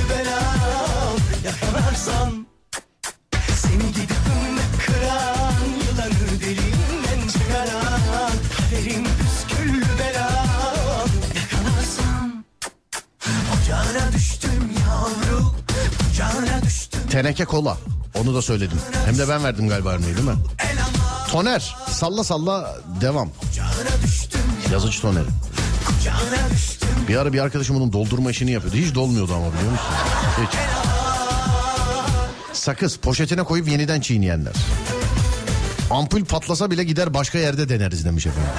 belam 0.09 1.17
Yakalarsan 1.45 2.38
Teneke 17.09 17.45
kola. 17.45 17.77
Onu 18.15 18.35
da 18.35 18.41
söyledim. 18.41 18.77
Hem 19.05 19.17
de 19.17 19.29
ben 19.29 19.43
verdim 19.43 19.69
galiba 19.69 19.89
örneği 19.89 20.15
değil 20.15 20.27
mi? 20.27 20.35
Toner. 21.31 21.75
Salla 21.89 22.23
salla 22.23 22.75
devam. 23.01 23.29
Yazıcı 24.71 25.01
Toner. 25.01 25.23
Ocağına 26.01 26.49
düştüm 26.53 26.89
Bir 27.07 27.15
ara 27.15 27.33
bir 27.33 27.39
arkadaşım 27.39 27.75
onun 27.75 27.93
doldurma 27.93 28.31
işini 28.31 28.51
yapıyordu. 28.51 28.77
Hiç 28.77 28.95
dolmuyordu 28.95 29.33
ama 29.33 29.53
biliyor 29.53 29.71
musun? 29.71 29.85
Hiç. 30.41 30.49
Sakız 32.53 32.97
poşetine 32.97 33.43
koyup 33.43 33.67
yeniden 33.67 34.01
çiğneyenler. 34.01 34.53
Ampul 35.91 36.25
patlasa 36.25 36.71
bile 36.71 36.83
gider 36.83 37.13
başka 37.13 37.37
yerde 37.37 37.69
deneriz 37.69 38.05
demiş 38.05 38.25
efendim. 38.25 38.51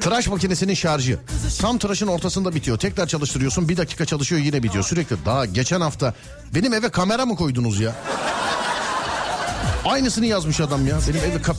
Tıraş 0.00 0.28
makinesinin 0.28 0.74
şarjı. 0.74 1.18
Tam 1.60 1.78
tıraşın 1.78 2.06
ortasında 2.06 2.54
bitiyor. 2.54 2.78
Tekrar 2.78 3.06
çalıştırıyorsun 3.06 3.68
bir 3.68 3.76
dakika 3.76 4.04
çalışıyor 4.04 4.40
yine 4.40 4.62
bitiyor. 4.62 4.84
Sürekli 4.84 5.16
daha 5.26 5.44
geçen 5.46 5.80
hafta 5.80 6.14
benim 6.54 6.72
eve 6.74 6.88
kamera 6.88 7.26
mı 7.26 7.36
koydunuz 7.36 7.80
ya? 7.80 7.94
Aynısını 9.84 10.26
yazmış 10.26 10.60
adam 10.60 10.86
ya. 10.86 10.98
Benim 11.08 11.24
eve 11.24 11.42
kap... 11.42 11.56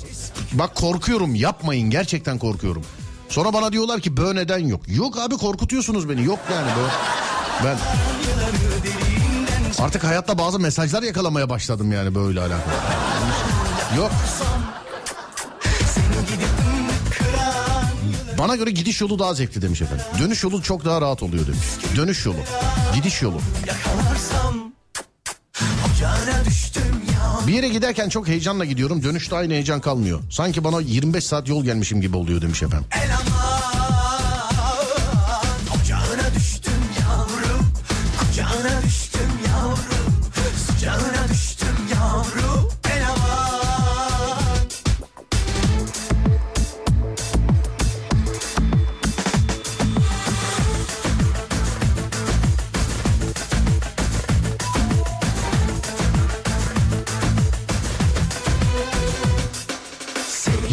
Bak 0.53 0.75
korkuyorum 0.75 1.35
yapmayın 1.35 1.89
gerçekten 1.89 2.37
korkuyorum. 2.37 2.83
Sonra 3.29 3.53
bana 3.53 3.71
diyorlar 3.71 3.99
ki 4.01 4.17
bö 4.17 4.35
neden 4.35 4.59
yok. 4.59 4.81
Yok 4.87 5.17
abi 5.17 5.37
korkutuyorsunuz 5.37 6.09
beni 6.09 6.23
yok 6.23 6.39
yani 6.51 6.67
bö. 6.67 6.87
Ben 7.65 7.77
artık 9.83 10.03
hayatta 10.03 10.37
bazı 10.37 10.59
mesajlar 10.59 11.03
yakalamaya 11.03 11.49
başladım 11.49 11.91
yani 11.91 12.15
böyle 12.15 12.39
alakalı. 12.39 12.73
Yok. 13.97 14.11
Bana 18.41 18.55
göre 18.55 18.71
gidiş 18.71 19.01
yolu 19.01 19.19
daha 19.19 19.33
zevkli 19.33 19.61
demiş 19.61 19.81
efendim. 19.81 20.05
Dönüş 20.19 20.43
yolu 20.43 20.61
çok 20.61 20.85
daha 20.85 21.01
rahat 21.01 21.23
oluyor 21.23 21.47
demiş. 21.47 21.59
Dönüş 21.95 22.25
yolu. 22.25 22.37
Gidiş 22.95 23.21
yolu. 23.21 23.39
Bir 27.47 27.53
yere 27.53 27.69
giderken 27.69 28.09
çok 28.09 28.27
heyecanla 28.27 28.65
gidiyorum. 28.65 29.03
Dönüşte 29.03 29.35
aynı 29.35 29.53
heyecan 29.53 29.81
kalmıyor. 29.81 30.19
Sanki 30.31 30.63
bana 30.63 30.81
25 30.81 31.23
saat 31.23 31.47
yol 31.47 31.63
gelmişim 31.63 32.01
gibi 32.01 32.17
oluyor 32.17 32.41
demiş 32.41 32.63
efendim. 32.63 32.87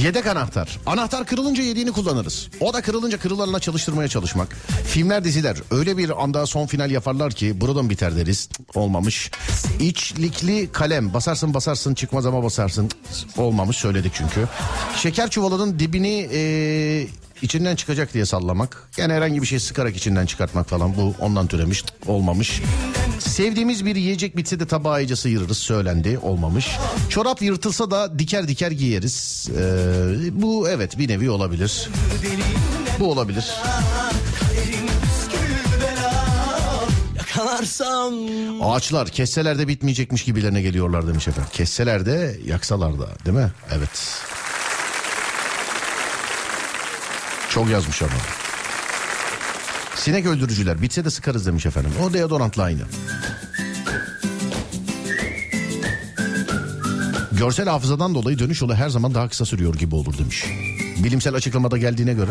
Yedek 0.09 0.27
anahtar. 0.27 0.79
Anahtar 0.87 1.27
kırılınca 1.27 1.63
yediğini 1.63 1.93
kullanırız. 1.93 2.49
O 2.61 2.73
da 2.75 2.81
kırılınca 2.83 3.19
kırılanına 3.19 3.61
çalıştırmaya 3.61 4.09
çalışmak. 4.09 4.49
Filmler 4.87 5.25
diziler 5.25 5.57
öyle 5.71 5.97
bir 5.97 6.23
anda 6.23 6.47
son 6.47 6.67
final 6.67 6.91
yaparlar 6.91 7.33
ki 7.33 7.61
buradan 7.61 7.91
biter 7.91 8.17
deriz. 8.17 8.49
Olmamış. 8.75 9.31
İçlikli 9.81 10.73
kalem. 10.73 11.15
Basarsın 11.15 11.55
basarsın 11.55 11.95
çıkmaz 11.95 12.27
ama 12.27 12.43
basarsın. 12.45 12.91
Olmamış 13.37 13.77
söyledik 13.77 14.13
çünkü. 14.15 14.49
Şeker 14.97 15.31
çuvalının 15.31 15.79
dibini 15.79 16.09
eee, 16.33 17.07
içinden 17.43 17.77
çıkacak 17.77 18.15
diye 18.15 18.27
sallamak. 18.27 18.89
Yani 18.97 19.13
herhangi 19.13 19.43
bir 19.43 19.47
şey 19.47 19.61
sıkarak 19.61 19.97
içinden 19.97 20.27
çıkartmak 20.27 20.69
falan 20.69 20.97
bu 20.97 21.15
ondan 21.21 21.47
türemiş. 21.47 21.85
Olmamış. 22.07 22.63
Sevdiğimiz 23.19 23.85
bir 23.85 23.97
yiyecek 23.97 24.37
bitse 24.37 24.61
de 24.61 24.67
tabağı 24.67 25.03
iyice 25.03 25.17
sıyırırız 25.17 25.59
söylendi 25.59 26.19
olmamış. 26.23 26.69
Çorap 27.09 27.43
yırtılsa 27.43 27.91
da 27.91 28.19
diker 28.19 28.49
diker 28.49 28.71
giyeriz. 28.71 29.49
Ee, 29.59 30.43
bu 30.43 30.69
evet 30.69 30.99
bir 30.99 31.09
nevi 31.09 31.31
olabilir. 31.31 31.89
Bu 33.01 33.11
olabilir. 33.11 33.47
Yakalarsam 37.17 38.15
Ağaçlar 38.63 39.09
kesseler 39.09 39.59
de 39.59 39.69
bitmeyecekmiş 39.69 40.25
gibilerine 40.25 40.63
geliyorlar 40.63 41.07
demiş 41.07 41.29
efendim. 41.29 41.51
Kesseler 41.53 42.07
de 42.07 42.37
yaksalar 42.47 42.99
da 42.99 43.09
değil 43.27 43.37
mi? 43.37 43.53
Evet. 43.73 44.23
Çok 47.51 47.69
yazmış 47.71 48.03
ama. 48.03 48.13
Sinek 49.97 50.27
öldürücüler 50.27 50.83
bitse 50.83 51.05
de 51.05 51.11
sıkarız 51.11 51.47
demiş 51.47 51.67
efendim. 51.67 51.91
O 52.03 52.13
deodorantla 52.13 52.63
aynı. 52.63 52.83
Görsel 57.33 57.69
hafızadan 57.69 58.15
dolayı 58.15 58.39
dönüş 58.39 58.63
yolu 58.63 58.75
her 58.75 58.89
zaman 58.89 59.15
daha 59.15 59.29
kısa 59.29 59.45
sürüyor 59.45 59.75
gibi 59.75 59.95
olur 59.95 60.19
demiş. 60.19 60.45
Bilimsel 61.05 61.35
açıklamada 61.35 61.79
geldiğine 61.79 62.13
göre. 62.13 62.31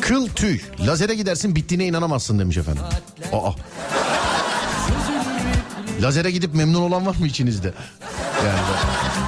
Kıl 0.00 0.28
tüy. 0.28 0.60
Lazere 0.86 1.14
gidersin 1.14 1.56
bittiğine 1.56 1.86
inanamazsın 1.86 2.38
demiş 2.38 2.56
efendim. 2.56 2.82
Aa. 3.32 3.50
Lazere 6.02 6.30
gidip 6.30 6.54
memnun 6.54 6.80
olan 6.82 7.06
var 7.06 7.16
mı 7.16 7.26
içinizde? 7.26 7.72
Yani 8.46 8.60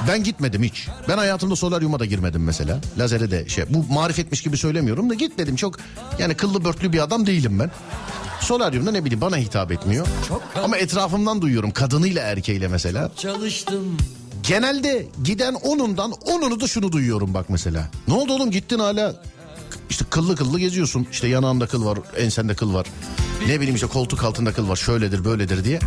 ben- 0.07 0.23
gitmedim 0.23 0.63
hiç. 0.63 0.87
Ben 1.09 1.17
hayatımda 1.17 1.55
solaryuma 1.55 1.99
da 1.99 2.05
girmedim 2.05 2.43
mesela. 2.43 2.79
Lazere 2.97 3.31
de 3.31 3.49
şey 3.49 3.65
bu 3.69 3.93
marifetmiş 3.93 4.41
gibi 4.41 4.57
söylemiyorum 4.57 5.09
da 5.09 5.13
gitmedim. 5.13 5.55
Çok 5.55 5.75
yani 6.19 6.35
kıllı 6.35 6.65
börtlü 6.65 6.93
bir 6.93 7.03
adam 7.03 7.27
değilim 7.27 7.59
ben. 7.59 7.71
Solaryumda 8.41 8.91
ne 8.91 9.05
bileyim 9.05 9.21
bana 9.21 9.37
hitap 9.37 9.71
etmiyor. 9.71 10.07
Ama 10.63 10.77
etrafımdan 10.77 11.41
duyuyorum 11.41 11.71
kadınıyla 11.71 12.21
erkeğiyle 12.21 12.67
mesela. 12.67 13.11
Çalıştım. 13.17 13.97
Genelde 14.43 15.05
giden 15.23 15.53
onundan 15.53 16.11
onunu 16.11 16.59
da 16.59 16.67
şunu 16.67 16.91
duyuyorum 16.91 17.33
bak 17.33 17.49
mesela. 17.49 17.89
Ne 18.07 18.13
oldu 18.13 18.33
oğlum 18.33 18.51
gittin 18.51 18.79
hala 18.79 19.15
işte 19.89 20.05
kıllı 20.09 20.35
kıllı 20.35 20.59
geziyorsun. 20.59 21.07
İşte 21.11 21.27
yanağında 21.27 21.67
kıl 21.67 21.85
var, 21.85 21.99
ensende 22.17 22.55
kıl 22.55 22.73
var. 22.73 22.85
Ne 23.47 23.55
bileyim 23.59 23.75
işte 23.75 23.87
koltuk 23.87 24.23
altında 24.23 24.53
kıl 24.53 24.69
var 24.69 24.75
şöyledir 24.75 25.25
böyledir 25.25 25.63
diye. 25.65 25.79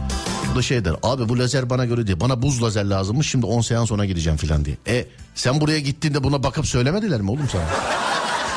Bu 0.56 0.58
da 0.58 0.62
şey 0.62 0.84
der 0.84 0.94
abi 1.02 1.28
bu 1.28 1.38
lazer 1.38 1.70
bana 1.70 1.84
göre 1.84 2.06
değil. 2.06 2.20
Bana 2.20 2.42
buz 2.42 2.62
lazer 2.62 2.84
lazımmış 2.84 3.30
şimdi 3.30 3.46
10 3.46 3.60
seans 3.60 3.88
sonra 3.88 4.04
gideceğim 4.04 4.36
filan 4.36 4.64
diye. 4.64 4.76
E 4.86 5.04
sen 5.34 5.60
buraya 5.60 5.78
gittiğinde 5.78 6.24
buna 6.24 6.42
bakıp 6.42 6.66
söylemediler 6.66 7.20
mi 7.20 7.30
oğlum 7.30 7.48
sana? 7.52 7.62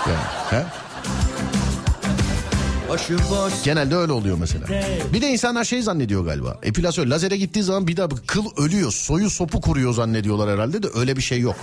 Yani, 0.07 0.23
he? 0.49 0.65
Genelde 3.63 3.95
öyle 3.95 4.11
oluyor 4.11 4.37
mesela. 4.37 4.67
Bir 5.13 5.21
de 5.21 5.27
insanlar 5.27 5.63
şey 5.63 5.81
zannediyor 5.81 6.25
galiba. 6.25 6.57
Epilasyon 6.63 7.09
lazere 7.09 7.37
gittiği 7.37 7.63
zaman 7.63 7.87
bir 7.87 7.97
daha 7.97 8.09
kıl 8.09 8.45
ölüyor. 8.57 8.91
Soyu 8.91 9.29
sopu 9.29 9.61
kuruyor 9.61 9.93
zannediyorlar 9.93 10.49
herhalde 10.49 10.83
de 10.83 10.87
öyle 10.95 11.17
bir 11.17 11.21
şey 11.21 11.39
yok. 11.39 11.55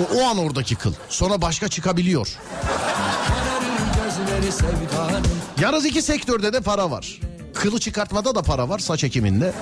O, 0.00 0.18
o 0.18 0.24
an 0.24 0.38
oradaki 0.38 0.74
kıl. 0.74 0.92
Sonra 1.08 1.42
başka 1.42 1.68
çıkabiliyor. 1.68 2.28
Yalnız 5.60 5.84
iki 5.84 6.02
sektörde 6.02 6.52
de 6.52 6.60
para 6.60 6.90
var. 6.90 7.20
Kılı 7.56 7.80
çıkartmada 7.80 8.34
da 8.34 8.42
para 8.42 8.68
var 8.68 8.78
saç 8.78 9.04
ekiminde. 9.04 9.52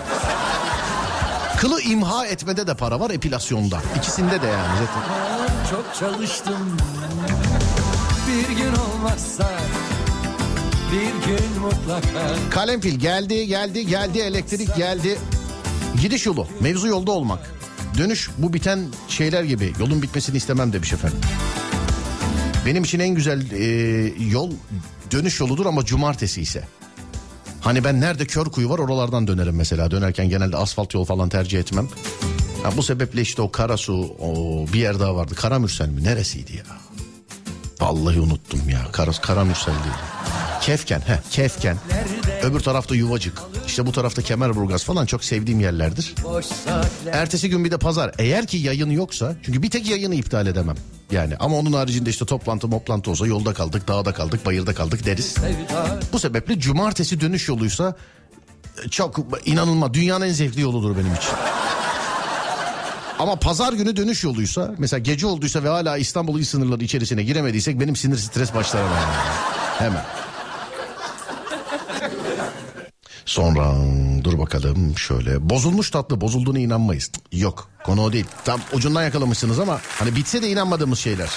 Kılı 1.56 1.82
imha 1.82 2.26
etmede 2.26 2.66
de 2.66 2.74
para 2.74 3.00
var 3.00 3.10
epilasyonda. 3.10 3.82
İkisinde 3.98 4.42
de 4.42 4.46
yani 4.46 4.78
zaten. 4.78 5.02
Çok 5.70 5.94
çalıştım. 6.00 6.76
Bir 8.28 8.56
gün 8.56 8.72
olmazsa 8.76 9.50
bir 10.92 11.26
gün 11.26 11.60
mutlaka. 11.60 12.50
Kalemfil 12.50 12.94
geldi 12.98 13.46
geldi 13.46 13.86
geldi 13.86 14.18
elektrik 14.18 14.76
geldi. 14.76 15.18
Gidiş 16.02 16.26
yolu 16.26 16.46
mevzu 16.60 16.86
yolda 16.88 17.10
olmak. 17.10 17.50
Dönüş 17.98 18.30
bu 18.38 18.52
biten 18.52 18.80
şeyler 19.08 19.42
gibi 19.42 19.72
yolun 19.78 20.02
bitmesini 20.02 20.36
istemem 20.36 20.72
demiş 20.72 20.92
efendim. 20.92 21.18
Benim 22.66 22.84
için 22.84 23.00
en 23.00 23.14
güzel 23.14 23.50
e, 23.50 23.64
yol 24.30 24.50
dönüş 25.10 25.40
yoludur 25.40 25.66
ama 25.66 25.84
cumartesi 25.84 26.40
ise. 26.42 26.64
Hani 27.64 27.84
ben 27.84 28.00
nerede 28.00 28.26
kör 28.26 28.44
kuyu 28.46 28.70
var 28.70 28.78
oralardan 28.78 29.26
dönerim 29.26 29.56
mesela. 29.56 29.90
Dönerken 29.90 30.28
genelde 30.28 30.56
asfalt 30.56 30.94
yol 30.94 31.04
falan 31.04 31.28
tercih 31.28 31.58
etmem. 31.58 31.88
Ha, 32.62 32.70
bu 32.76 32.82
sebeple 32.82 33.20
işte 33.20 33.42
o 33.42 33.50
Karasu 33.50 34.16
o 34.20 34.64
bir 34.72 34.78
yer 34.78 35.00
daha 35.00 35.16
vardı. 35.16 35.34
Karamürsel 35.34 35.88
mi 35.88 36.04
neresiydi 36.04 36.56
ya? 36.56 36.64
Vallahi 37.80 38.20
unuttum 38.20 38.68
ya. 38.68 38.92
Karas 38.92 39.20
Karamürsel 39.20 39.74
değil. 39.74 39.94
Kefken, 40.60 41.00
he, 41.00 41.18
Kefken. 41.30 41.76
Öbür 42.44 42.60
tarafta 42.60 42.94
Yuvacık. 42.94 43.42
İşte 43.66 43.86
bu 43.86 43.92
tarafta 43.92 44.22
Kemerburgaz 44.22 44.84
falan 44.84 45.06
çok 45.06 45.24
sevdiğim 45.24 45.60
yerlerdir. 45.60 46.14
Ertesi 47.12 47.50
gün 47.50 47.64
bir 47.64 47.70
de 47.70 47.78
pazar. 47.78 48.12
Eğer 48.18 48.46
ki 48.46 48.56
yayın 48.56 48.90
yoksa 48.90 49.36
çünkü 49.42 49.62
bir 49.62 49.70
tek 49.70 49.90
yayını 49.90 50.14
iptal 50.14 50.46
edemem. 50.46 50.76
Yani 51.10 51.36
ama 51.40 51.56
onun 51.56 51.72
haricinde 51.72 52.10
işte 52.10 52.24
toplantı 52.24 52.68
moplantı 52.68 53.10
olsa 53.10 53.26
yolda 53.26 53.54
kaldık, 53.54 53.88
dağda 53.88 54.12
kaldık, 54.12 54.46
bayırda 54.46 54.74
kaldık 54.74 55.06
deriz. 55.06 55.34
Bu 56.12 56.18
sebeple 56.18 56.58
cumartesi 56.58 57.20
dönüş 57.20 57.48
yoluysa 57.48 57.96
e, 58.84 58.88
çok 58.88 59.16
inanılmaz 59.44 59.94
dünyanın 59.94 60.26
en 60.26 60.32
zevkli 60.32 60.60
yoludur 60.60 60.96
benim 60.96 61.14
için. 61.14 61.32
Ama 63.18 63.36
pazar 63.36 63.72
günü 63.72 63.96
dönüş 63.96 64.24
yoluysa 64.24 64.74
mesela 64.78 64.98
gece 64.98 65.26
olduysa 65.26 65.62
ve 65.62 65.68
hala 65.68 65.96
İstanbul 65.96 66.40
il 66.40 66.44
sınırları 66.44 66.84
içerisine 66.84 67.22
giremediysek 67.22 67.80
benim 67.80 67.96
sinir 67.96 68.16
stres 68.16 68.54
başlar 68.54 68.82
hemen. 68.82 69.08
Hemen. 69.78 70.23
Sonra 73.24 73.74
dur 74.24 74.38
bakalım 74.38 74.98
şöyle 74.98 75.50
bozulmuş 75.50 75.90
tatlı 75.90 76.20
bozulduğuna 76.20 76.58
inanmayız. 76.58 77.10
Yok 77.32 77.68
konu 77.84 78.02
o 78.02 78.12
değil. 78.12 78.26
Tam 78.44 78.60
ucundan 78.72 79.02
yakalamışsınız 79.02 79.58
ama 79.58 79.80
hani 79.98 80.16
bitse 80.16 80.42
de 80.42 80.48
inanmadığımız 80.50 80.98
şeyler. 80.98 81.28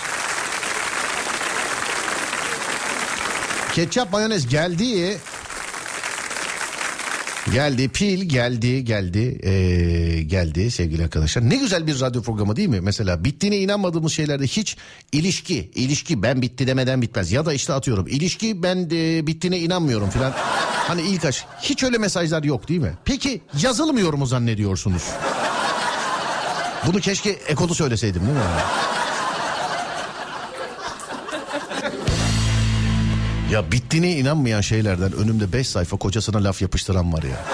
Ketçap 3.73 4.13
mayonez 4.13 4.47
geldi. 4.47 5.17
Geldi 7.53 7.89
pil 7.89 8.29
geldi 8.29 8.85
geldi 8.85 9.39
ee, 9.43 10.23
geldi 10.23 10.71
sevgili 10.71 11.03
arkadaşlar. 11.03 11.49
Ne 11.49 11.55
güzel 11.55 11.87
bir 11.87 12.01
radyo 12.01 12.21
programı 12.21 12.55
değil 12.55 12.69
mi? 12.69 12.81
Mesela 12.81 13.23
bittiğine 13.23 13.57
inanmadığımız 13.57 14.13
şeylerde 14.13 14.43
hiç 14.47 14.77
ilişki 15.11 15.71
ilişki 15.75 16.23
ben 16.23 16.41
bitti 16.41 16.67
demeden 16.67 17.01
bitmez. 17.01 17.31
Ya 17.31 17.45
da 17.45 17.53
işte 17.53 17.73
atıyorum 17.73 18.07
ilişki 18.07 18.63
ben 18.63 18.89
de 18.89 19.27
bittiğine 19.27 19.59
inanmıyorum 19.59 20.09
filan. 20.09 20.33
Hani 20.87 21.01
ilk 21.01 21.25
aşk 21.25 21.45
hiç 21.61 21.83
öyle 21.83 21.97
mesajlar 21.97 22.43
yok 22.43 22.69
değil 22.69 22.79
mi? 22.79 22.93
Peki 23.05 23.41
yazılmıyor 23.61 24.13
mu 24.13 24.25
zannediyorsunuz? 24.25 25.03
Bunu 26.87 26.99
keşke 26.99 27.29
Eko'da 27.29 27.73
söyleseydim 27.73 28.21
değil 28.21 28.33
mi? 28.33 28.43
Ya 33.51 33.71
bittiğine 33.71 34.11
inanmayan 34.11 34.61
şeylerden 34.61 35.11
önümde 35.13 35.53
5 35.53 35.67
sayfa 35.67 35.97
kocasına 35.97 36.43
laf 36.43 36.61
yapıştıran 36.61 37.13
var 37.13 37.23
ya. 37.23 37.45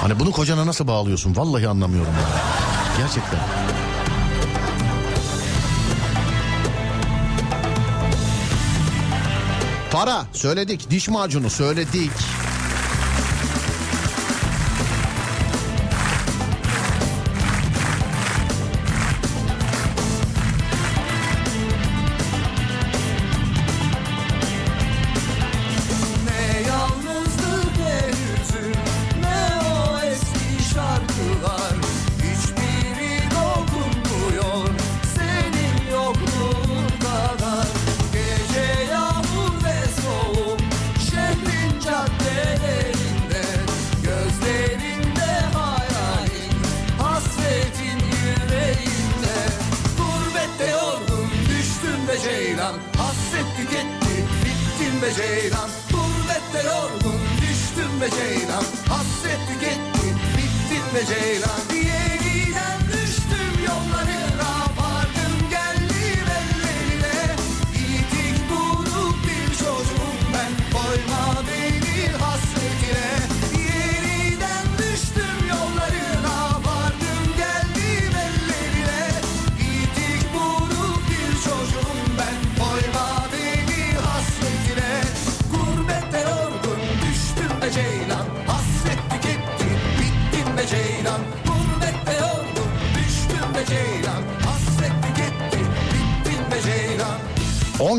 Hani 0.00 0.20
bunu 0.20 0.32
kocana 0.32 0.66
nasıl 0.66 0.86
bağlıyorsun? 0.86 1.36
Vallahi 1.36 1.68
anlamıyorum 1.68 2.12
ya. 2.12 2.40
Gerçekten. 2.98 3.40
Para 9.90 10.26
söyledik. 10.32 10.90
Diş 10.90 11.08
macunu 11.08 11.50
söyledik. 11.50 12.10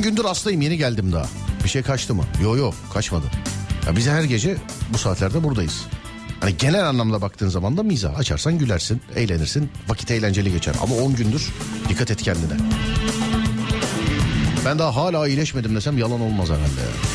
Gündür 0.09 0.25
hastayım 0.25 0.61
yeni 0.61 0.77
geldim 0.77 1.11
daha. 1.11 1.25
Bir 1.63 1.69
şey 1.69 1.81
kaçtı 1.81 2.15
mı? 2.15 2.23
Yo 2.43 2.57
yo 2.57 2.71
kaçmadı. 2.93 3.25
Ya 3.87 3.95
biz 3.95 4.07
her 4.07 4.23
gece 4.23 4.57
bu 4.93 4.97
saatlerde 4.97 5.43
buradayız. 5.43 5.85
Hani 6.39 6.57
genel 6.57 6.87
anlamda 6.87 7.21
baktığın 7.21 7.49
zaman 7.49 7.77
da 7.77 7.83
mizah. 7.83 8.19
Açarsan 8.19 8.57
gülersin, 8.57 9.01
eğlenirsin, 9.15 9.69
vakit 9.87 10.11
eğlenceli 10.11 10.51
geçer. 10.51 10.75
Ama 10.81 10.95
10 10.95 11.15
gündür 11.15 11.49
dikkat 11.89 12.11
et 12.11 12.21
kendine. 12.21 12.53
Ben 14.65 14.79
daha 14.79 14.95
hala 14.95 15.27
iyileşmedim 15.27 15.75
desem 15.75 15.97
yalan 15.97 16.21
olmaz 16.21 16.49
herhalde. 16.49 16.81
ya. 16.81 17.08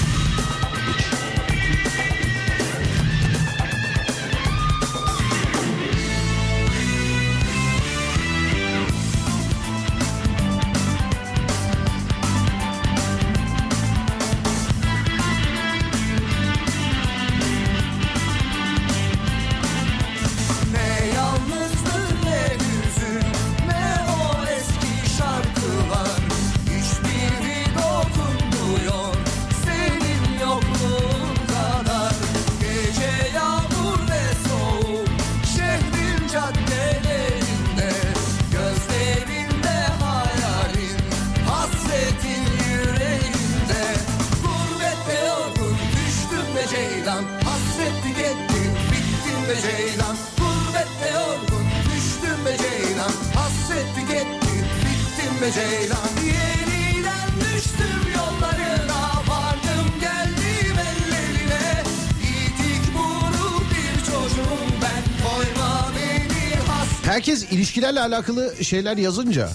İlişkilerle 67.75 68.01
alakalı 68.01 68.64
şeyler 68.64 68.97
yazınca 68.97 69.49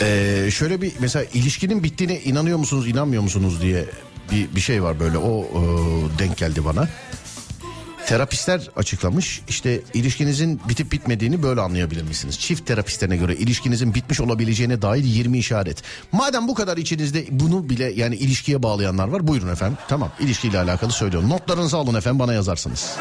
Ee, 0.00 0.48
şöyle 0.50 0.82
bir 0.82 0.92
mesela 1.00 1.24
ilişkinin 1.34 1.82
bittiğine 1.82 2.20
inanıyor 2.20 2.58
musunuz 2.58 2.88
inanmıyor 2.88 3.22
musunuz 3.22 3.62
diye 3.62 3.84
bir, 4.32 4.56
bir 4.56 4.60
şey 4.60 4.82
var 4.82 5.00
böyle 5.00 5.18
o 5.18 5.44
e, 5.44 5.60
denk 6.18 6.36
geldi 6.36 6.64
bana. 6.64 6.88
Terapistler 8.06 8.70
açıklamış 8.76 9.42
işte 9.48 9.80
ilişkinizin 9.94 10.60
bitip 10.68 10.92
bitmediğini 10.92 11.42
böyle 11.42 11.60
anlayabilir 11.60 12.02
misiniz? 12.02 12.38
Çift 12.38 12.66
terapistlerine 12.66 13.16
göre 13.16 13.36
ilişkinizin 13.36 13.94
bitmiş 13.94 14.20
olabileceğine 14.20 14.82
dair 14.82 15.04
20 15.04 15.38
işaret. 15.38 15.82
Madem 16.12 16.48
bu 16.48 16.54
kadar 16.54 16.76
içinizde 16.76 17.24
bunu 17.30 17.68
bile 17.68 17.92
yani 17.92 18.16
ilişkiye 18.16 18.62
bağlayanlar 18.62 19.08
var 19.08 19.26
buyurun 19.26 19.48
efendim. 19.48 19.78
Tamam 19.88 20.10
ilişkiyle 20.20 20.58
alakalı 20.58 20.92
söylüyorum. 20.92 21.28
Notlarınızı 21.28 21.76
alın 21.76 21.94
efendim 21.94 22.18
bana 22.18 22.32
yazarsınız. 22.32 22.96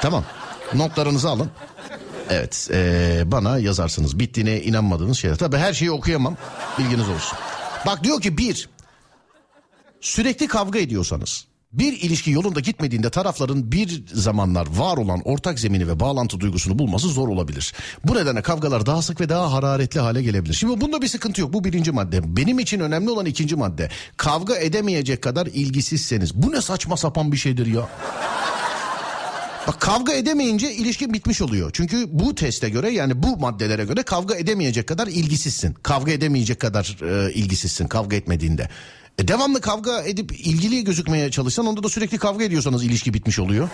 tamam 0.00 0.24
notlarınızı 0.74 1.28
alın. 1.28 1.50
Evet 2.30 2.68
ee, 2.72 3.22
bana 3.26 3.58
yazarsınız 3.58 4.18
bittiğine 4.18 4.62
inanmadığınız 4.62 5.18
şeyler. 5.18 5.36
Tabii 5.36 5.56
her 5.56 5.72
şeyi 5.72 5.90
okuyamam 5.90 6.36
bilginiz 6.78 7.08
olsun. 7.08 7.38
Bak 7.86 8.04
diyor 8.04 8.20
ki 8.20 8.38
bir 8.38 8.68
sürekli 10.00 10.48
kavga 10.48 10.78
ediyorsanız 10.78 11.46
bir 11.72 11.92
ilişki 11.92 12.30
yolunda 12.30 12.60
gitmediğinde 12.60 13.10
tarafların 13.10 13.72
bir 13.72 14.04
zamanlar 14.12 14.66
var 14.76 14.96
olan 14.96 15.20
ortak 15.24 15.58
zemini 15.58 15.88
ve 15.88 16.00
bağlantı 16.00 16.40
duygusunu 16.40 16.78
bulması 16.78 17.08
zor 17.08 17.28
olabilir. 17.28 17.72
Bu 18.04 18.14
nedenle 18.14 18.42
kavgalar 18.42 18.86
daha 18.86 19.02
sık 19.02 19.20
ve 19.20 19.28
daha 19.28 19.52
hararetli 19.52 20.00
hale 20.00 20.22
gelebilir. 20.22 20.54
Şimdi 20.54 20.80
bunda 20.80 21.02
bir 21.02 21.08
sıkıntı 21.08 21.40
yok 21.40 21.52
bu 21.52 21.64
birinci 21.64 21.92
madde. 21.92 22.36
Benim 22.36 22.58
için 22.58 22.80
önemli 22.80 23.10
olan 23.10 23.26
ikinci 23.26 23.56
madde. 23.56 23.88
Kavga 24.16 24.56
edemeyecek 24.56 25.22
kadar 25.22 25.46
ilgisizseniz. 25.46 26.34
Bu 26.34 26.52
ne 26.52 26.60
saçma 26.60 26.96
sapan 26.96 27.32
bir 27.32 27.36
şeydir 27.36 27.66
ya. 27.66 27.88
Kavga 29.70 30.12
edemeyince 30.12 30.72
ilişki 30.72 31.12
bitmiş 31.12 31.42
oluyor. 31.42 31.70
Çünkü 31.72 32.06
bu 32.10 32.34
teste 32.34 32.68
göre 32.68 32.90
yani 32.90 33.22
bu 33.22 33.36
maddelere 33.36 33.84
göre 33.84 34.02
kavga 34.02 34.34
edemeyecek 34.34 34.86
kadar 34.86 35.06
ilgisizsin. 35.06 35.74
Kavga 35.82 36.12
edemeyecek 36.12 36.60
kadar 36.60 36.96
e, 37.02 37.32
ilgisizsin 37.32 37.88
kavga 37.88 38.16
etmediğinde. 38.16 38.68
E, 39.18 39.28
devamlı 39.28 39.60
kavga 39.60 40.02
edip 40.02 40.32
ilgili 40.32 40.84
gözükmeye 40.84 41.30
çalışsan 41.30 41.66
onda 41.66 41.82
da 41.82 41.88
sürekli 41.88 42.18
kavga 42.18 42.44
ediyorsanız 42.44 42.84
ilişki 42.84 43.14
bitmiş 43.14 43.38
oluyor. 43.38 43.68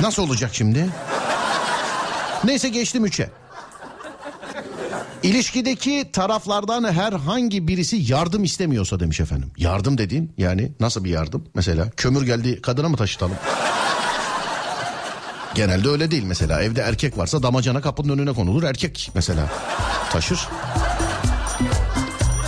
Nasıl 0.00 0.22
olacak 0.22 0.50
şimdi? 0.54 0.88
Neyse 2.44 2.68
geçtim 2.68 3.04
üçe. 3.04 3.30
İlişkideki 5.22 6.10
taraflardan 6.12 6.92
herhangi 6.92 7.68
birisi 7.68 7.96
yardım 7.96 8.44
istemiyorsa 8.44 9.00
demiş 9.00 9.20
efendim. 9.20 9.50
Yardım 9.56 9.98
dediğin 9.98 10.32
yani 10.38 10.72
nasıl 10.80 11.04
bir 11.04 11.10
yardım? 11.10 11.44
Mesela 11.54 11.90
kömür 11.90 12.22
geldi 12.22 12.62
kadına 12.62 12.88
mı 12.88 12.96
taşıtalım? 12.96 13.36
Genelde 15.54 15.88
öyle 15.88 16.10
değil 16.10 16.22
mesela. 16.22 16.62
Evde 16.62 16.80
erkek 16.80 17.18
varsa 17.18 17.42
damacana 17.42 17.80
kapının 17.80 18.18
önüne 18.18 18.32
konulur. 18.32 18.62
Erkek 18.62 19.10
mesela 19.14 19.50
taşır. 20.12 20.48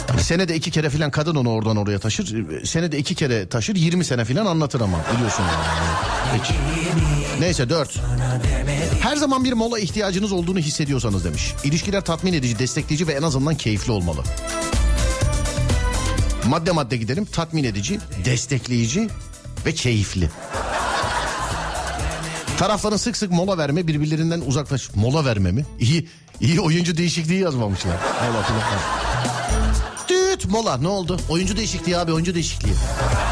Hani 0.08 0.22
senede 0.22 0.56
iki 0.56 0.70
kere 0.70 0.90
filan 0.90 1.10
kadın 1.10 1.34
onu 1.34 1.50
oradan 1.50 1.76
oraya 1.76 1.98
taşır. 1.98 2.46
Senede 2.64 2.98
iki 2.98 3.14
kere 3.14 3.48
taşır 3.48 3.76
20 3.76 4.04
sene 4.04 4.24
filan 4.24 4.46
anlatır 4.46 4.80
ama 4.80 4.98
biliyorsun. 5.14 5.42
Yani. 5.42 5.88
Peki. 6.32 6.54
Neyse 7.40 7.68
dört. 7.68 8.00
Her 9.00 9.16
zaman 9.16 9.44
bir 9.44 9.52
mola 9.52 9.78
ihtiyacınız 9.78 10.32
olduğunu 10.32 10.58
hissediyorsanız 10.58 11.24
demiş. 11.24 11.54
İlişkiler 11.64 12.00
tatmin 12.00 12.32
edici, 12.32 12.58
destekleyici 12.58 13.06
ve 13.06 13.12
en 13.12 13.22
azından 13.22 13.54
keyifli 13.54 13.92
olmalı. 13.92 14.20
Madde 16.46 16.72
madde 16.72 16.96
gidelim. 16.96 17.24
Tatmin 17.24 17.64
edici, 17.64 18.00
destekleyici 18.24 19.08
ve 19.66 19.72
keyifli. 19.72 20.30
Tarafların 22.58 22.96
sık 22.96 23.16
sık 23.16 23.30
mola 23.32 23.58
verme 23.58 23.86
birbirlerinden 23.86 24.42
uzaklaş. 24.46 24.90
Mola 24.94 25.24
verme 25.24 25.52
mi? 25.52 25.66
İyi, 25.80 26.08
iyi 26.40 26.60
oyuncu 26.60 26.96
değişikliği 26.96 27.40
yazmamışlar. 27.40 27.92
Mola 27.92 28.42
falan. 28.42 28.60
Düt 30.08 30.46
mola 30.50 30.76
ne 30.76 30.88
oldu? 30.88 31.20
Oyuncu 31.28 31.56
değişikliği 31.56 31.98
abi 31.98 32.12
oyuncu 32.12 32.34
değişikliği. 32.34 32.72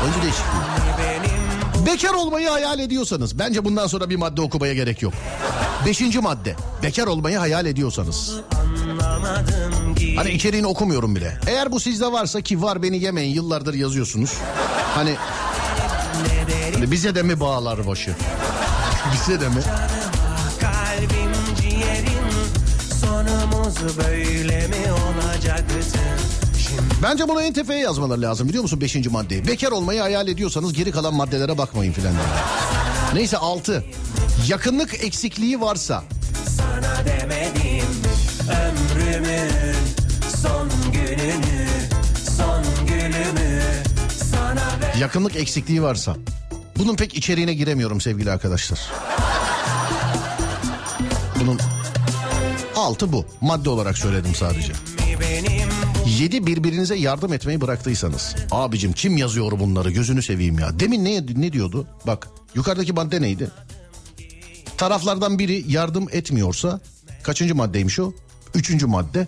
Oyuncu 0.04 0.22
değişikliği. 0.22 0.82
Bekar 1.86 2.14
olmayı 2.14 2.48
hayal 2.48 2.78
ediyorsanız 2.78 3.38
bence 3.38 3.64
bundan 3.64 3.86
sonra 3.86 4.10
bir 4.10 4.16
madde 4.16 4.40
okumaya 4.40 4.74
gerek 4.74 5.02
yok. 5.02 5.14
Beşinci 5.86 6.20
madde. 6.20 6.56
Bekar 6.82 7.06
olmayı 7.06 7.38
hayal 7.38 7.66
ediyorsanız. 7.66 8.32
Hani 10.16 10.30
içeriğini 10.30 10.66
okumuyorum 10.66 11.16
bile. 11.16 11.38
Eğer 11.46 11.72
bu 11.72 11.80
sizde 11.80 12.12
varsa 12.12 12.40
ki 12.40 12.62
var 12.62 12.82
beni 12.82 12.98
yemeyin 12.98 13.34
yıllardır 13.34 13.74
yazıyorsunuz. 13.74 14.32
Hani, 14.94 15.14
hani 16.74 16.90
bize 16.90 17.14
de 17.14 17.22
mi 17.22 17.40
bağlar 17.40 17.86
başı? 17.86 18.16
Bize 19.12 19.40
de 19.40 19.48
mi? 19.48 19.54
Kalbim 20.60 21.32
ciğerim 21.60 22.28
sonumuz 23.00 23.98
böyle 23.98 24.66
mi 24.66 24.76
olacaktı? 24.92 25.74
Bence 27.02 27.28
bunu 27.28 27.42
en 27.42 27.52
tepeye 27.52 27.80
yazmaları 27.80 28.22
lazım 28.22 28.48
biliyor 28.48 28.62
musun 28.62 28.80
beşinci 28.80 29.10
maddeyi? 29.10 29.46
Bekar 29.46 29.70
olmayı 29.72 30.00
hayal 30.00 30.28
ediyorsanız 30.28 30.72
geri 30.72 30.90
kalan 30.90 31.14
maddelere 31.14 31.58
bakmayın 31.58 31.92
filan. 31.92 32.12
Neyse 33.14 33.36
altı. 33.38 33.84
Yakınlık 34.48 35.04
eksikliği 35.04 35.60
varsa. 35.60 36.04
Sana 36.56 37.04
demedim 37.06 37.86
ömrümün 38.48 39.76
son 40.42 40.68
gününü 40.92 41.68
son 42.36 42.86
gülümü 42.86 43.62
sana. 44.30 44.98
Yakınlık 45.00 45.36
eksikliği 45.36 45.82
varsa. 45.82 46.16
Bunun 46.78 46.96
pek 46.96 47.14
içeriğine 47.14 47.54
giremiyorum 47.54 48.00
sevgili 48.00 48.30
arkadaşlar. 48.30 48.80
Bunun 51.40 51.58
altı 52.76 53.12
bu. 53.12 53.26
Madde 53.40 53.70
olarak 53.70 53.98
söyledim 53.98 54.34
sadece. 54.34 54.72
Yedi 56.18 56.46
birbirinize 56.46 56.94
yardım 56.94 57.32
etmeyi 57.32 57.60
bıraktıysanız. 57.60 58.36
Abicim 58.50 58.92
kim 58.92 59.16
yazıyor 59.16 59.52
bunları 59.52 59.90
gözünü 59.90 60.22
seveyim 60.22 60.58
ya. 60.58 60.80
Demin 60.80 61.04
ne, 61.04 61.26
ne 61.36 61.52
diyordu? 61.52 61.86
Bak 62.06 62.28
yukarıdaki 62.54 62.92
madde 62.92 63.22
neydi? 63.22 63.50
Taraflardan 64.76 65.38
biri 65.38 65.64
yardım 65.68 66.08
etmiyorsa 66.12 66.80
kaçıncı 67.22 67.54
maddeymiş 67.54 68.00
o? 68.00 68.12
Üçüncü 68.54 68.86
madde. 68.86 69.26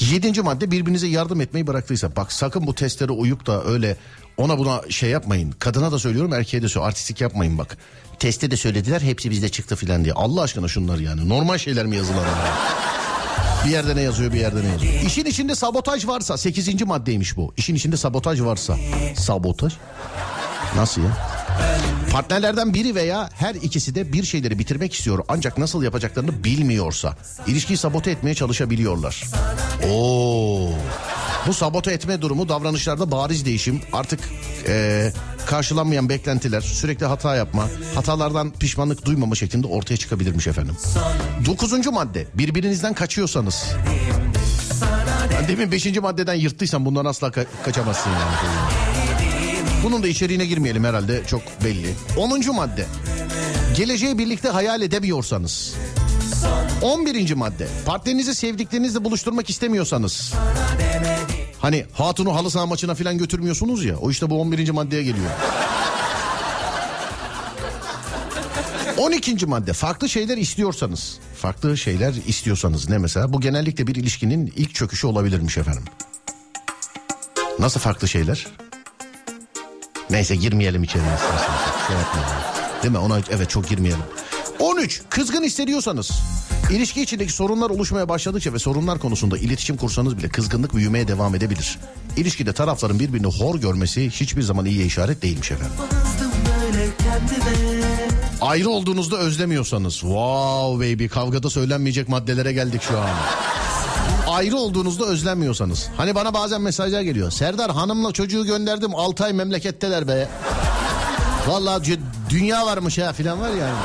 Yedinci 0.00 0.42
madde 0.42 0.70
birbirinize 0.70 1.06
yardım 1.06 1.40
etmeyi 1.40 1.66
bıraktıysa. 1.66 2.16
Bak 2.16 2.32
sakın 2.32 2.66
bu 2.66 2.74
testlere 2.74 3.12
uyup 3.12 3.46
da 3.46 3.64
öyle 3.64 3.96
ona 4.38 4.58
buna 4.58 4.82
şey 4.90 5.10
yapmayın. 5.10 5.50
Kadına 5.50 5.92
da 5.92 5.98
söylüyorum 5.98 6.32
erkeğe 6.32 6.62
de 6.62 6.68
söylüyorum. 6.68 6.88
Artistik 6.88 7.20
yapmayın 7.20 7.58
bak. 7.58 7.76
Teste 8.18 8.50
de 8.50 8.56
söylediler 8.56 9.00
hepsi 9.00 9.30
bizde 9.30 9.48
çıktı 9.48 9.76
filan 9.76 10.04
diye. 10.04 10.14
Allah 10.14 10.42
aşkına 10.42 10.68
şunlar 10.68 10.98
yani. 10.98 11.28
Normal 11.28 11.58
şeyler 11.58 11.86
mi 11.86 11.96
yazılan? 11.96 12.24
Bir 13.66 13.70
yerde 13.70 13.96
ne 13.96 14.02
yazıyor 14.02 14.32
bir 14.32 14.40
yerde 14.40 14.64
ne 14.64 14.68
yazıyor. 14.68 14.92
İşin 15.06 15.24
içinde 15.24 15.54
sabotaj 15.54 16.06
varsa 16.06 16.36
sekizinci 16.36 16.84
maddeymiş 16.84 17.36
bu. 17.36 17.52
İşin 17.56 17.74
içinde 17.74 17.96
sabotaj 17.96 18.40
varsa. 18.40 18.76
Sabotaj? 19.16 19.72
Nasıl 20.76 21.02
ya? 21.02 21.16
Partnerlerden 22.12 22.74
biri 22.74 22.94
veya 22.94 23.30
her 23.34 23.54
ikisi 23.54 23.94
de 23.94 24.12
bir 24.12 24.24
şeyleri 24.24 24.58
bitirmek 24.58 24.94
istiyor 24.94 25.24
ancak 25.28 25.58
nasıl 25.58 25.82
yapacaklarını 25.82 26.44
bilmiyorsa 26.44 27.16
ilişkiyi 27.46 27.76
sabote 27.76 28.10
etmeye 28.10 28.34
çalışabiliyorlar. 28.34 29.24
Oo. 29.90 30.70
Bu 31.48 31.54
sabote 31.54 31.90
etme 31.92 32.22
durumu 32.22 32.48
davranışlarda 32.48 33.10
bariz 33.10 33.44
değişim 33.44 33.80
artık 33.92 34.20
ee, 34.68 35.12
karşılanmayan 35.46 36.08
beklentiler 36.08 36.60
sürekli 36.60 37.06
hata 37.06 37.36
yapma 37.36 37.68
hatalardan 37.94 38.50
pişmanlık 38.50 39.04
duymama 39.04 39.34
şeklinde 39.34 39.66
ortaya 39.66 39.96
çıkabilirmiş 39.96 40.46
efendim. 40.46 40.76
Dokuzuncu 41.46 41.92
madde 41.92 42.26
birbirinizden 42.34 42.94
kaçıyorsanız. 42.94 43.64
Ben 45.32 45.48
demin 45.48 45.72
beşinci 45.72 46.00
maddeden 46.00 46.34
yırttıysam 46.34 46.84
bundan 46.84 47.04
asla 47.04 47.28
ka- 47.28 47.46
kaçamazsın 47.64 48.10
yani. 48.10 48.36
Bunun 49.84 50.02
da 50.02 50.08
içeriğine 50.08 50.46
girmeyelim 50.46 50.84
herhalde 50.84 51.22
çok 51.26 51.42
belli. 51.64 51.94
10. 52.16 52.54
madde. 52.54 52.86
Geleceği 53.76 54.18
birlikte 54.18 54.48
hayal 54.48 54.82
edemiyorsanız. 54.82 55.74
11. 56.82 57.34
madde. 57.34 57.68
Partnerinizi 57.86 58.34
sevdiklerinizle 58.34 59.04
buluşturmak 59.04 59.50
istemiyorsanız. 59.50 60.32
Hani 61.58 61.86
hatunu 61.92 62.34
halı 62.34 62.50
saha 62.50 62.66
maçına 62.66 62.94
falan 62.94 63.18
götürmüyorsunuz 63.18 63.84
ya. 63.84 63.96
O 63.96 64.10
işte 64.10 64.30
bu 64.30 64.40
11. 64.40 64.70
maddeye 64.70 65.02
geliyor. 65.02 65.30
12. 68.98 69.46
madde 69.46 69.72
farklı 69.72 70.08
şeyler 70.08 70.36
istiyorsanız. 70.36 71.18
Farklı 71.36 71.78
şeyler 71.78 72.14
istiyorsanız 72.26 72.88
ne 72.88 72.98
mesela? 72.98 73.32
Bu 73.32 73.40
genellikle 73.40 73.86
bir 73.86 73.94
ilişkinin 73.94 74.52
ilk 74.56 74.74
çöküşü 74.74 75.06
olabilirmiş 75.06 75.58
efendim. 75.58 75.84
Nasıl 77.58 77.80
farklı 77.80 78.08
şeyler? 78.08 78.46
Neyse 80.10 80.36
girmeyelim 80.36 80.82
içeriye. 80.82 81.10
Şey. 81.86 81.96
Değil 82.82 82.92
mi? 82.92 82.98
Ona 82.98 83.20
evet 83.30 83.50
çok 83.50 83.68
girmeyelim. 83.68 84.02
13. 84.58 85.02
Kızgın 85.10 85.42
hissediyorsanız. 85.42 86.10
İlişki 86.70 87.02
içindeki 87.02 87.32
sorunlar 87.32 87.70
oluşmaya 87.70 88.08
başladıkça 88.08 88.52
ve 88.52 88.58
sorunlar 88.58 88.98
konusunda 88.98 89.38
iletişim 89.38 89.76
kursanız 89.76 90.18
bile 90.18 90.28
kızgınlık 90.28 90.74
büyümeye 90.74 91.08
devam 91.08 91.34
edebilir. 91.34 91.78
İlişkide 92.16 92.52
tarafların 92.52 92.98
birbirini 93.00 93.26
hor 93.26 93.54
görmesi 93.60 94.10
hiçbir 94.10 94.42
zaman 94.42 94.66
iyi 94.66 94.84
işaret 94.86 95.22
değilmiş 95.22 95.50
efendim. 95.50 95.72
Ayrı 98.40 98.68
olduğunuzda 98.70 99.16
özlemiyorsanız. 99.16 99.94
Wow 99.94 100.86
baby 100.94 101.06
kavgada 101.06 101.50
söylenmeyecek 101.50 102.08
maddelere 102.08 102.52
geldik 102.52 102.82
şu 102.82 102.98
an. 102.98 103.08
Ayrı 104.28 104.56
olduğunuzda 104.56 105.04
özlenmiyorsanız. 105.06 105.88
Hani 105.96 106.14
bana 106.14 106.34
bazen 106.34 106.60
mesajlar 106.60 107.00
geliyor. 107.00 107.30
Serdar 107.30 107.70
hanımla 107.70 108.12
çocuğu 108.12 108.44
gönderdim 108.44 108.94
6 108.94 109.24
ay 109.24 109.32
memleketteler 109.32 110.08
be. 110.08 110.28
Vallahi 111.48 111.84
c- 111.84 111.98
dünya 112.30 112.66
varmış 112.66 112.98
ya 112.98 113.12
filan 113.12 113.40
var 113.40 113.50
yani. 113.50 113.78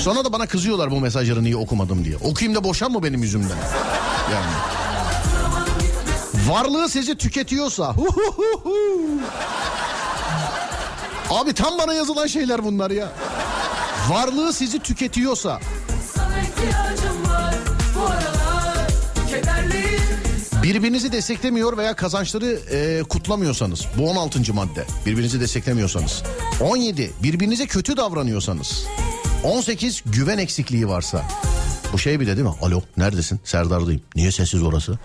Sonra 0.00 0.24
da 0.24 0.32
bana 0.32 0.46
kızıyorlar 0.46 0.90
bu 0.90 1.00
mesajları 1.00 1.44
niye 1.44 1.56
okumadım 1.56 2.04
diye. 2.04 2.16
Okuyayım 2.16 2.54
da 2.54 2.64
boşan 2.64 2.92
mı 2.92 3.02
benim 3.02 3.22
yüzümden? 3.22 3.56
Yani. 4.32 4.52
Varlığı 6.48 6.88
sizi 6.88 7.16
tüketiyorsa. 7.16 7.94
Abi 11.30 11.52
tam 11.52 11.78
bana 11.78 11.94
yazılan 11.94 12.26
şeyler 12.26 12.64
bunlar 12.64 12.90
ya. 12.90 13.12
Varlığı 14.10 14.52
sizi 14.52 14.78
tüketiyorsa 14.78 15.60
var 17.26 17.54
aralar 18.06 18.88
Birbirinizi 20.62 21.12
desteklemiyor 21.12 21.76
veya 21.76 21.96
kazançları 21.96 22.58
e, 22.72 23.02
kutlamıyorsanız. 23.02 23.86
Bu 23.98 24.10
16. 24.10 24.54
madde. 24.54 24.86
Birbirinizi 25.06 25.40
desteklemiyorsanız. 25.40 26.22
17. 26.60 27.12
Birbirinize 27.22 27.66
kötü 27.66 27.96
davranıyorsanız. 27.96 28.86
18. 29.44 30.02
Güven 30.06 30.38
eksikliği 30.38 30.88
varsa. 30.88 31.22
Bu 31.92 31.98
şey 31.98 32.20
bir 32.20 32.26
de 32.26 32.36
değil 32.36 32.48
mi? 32.48 32.54
Alo 32.62 32.82
neredesin? 32.96 33.40
Serdar'dayım. 33.44 34.02
Niye 34.16 34.32
sessiz 34.32 34.62
orası? 34.62 34.98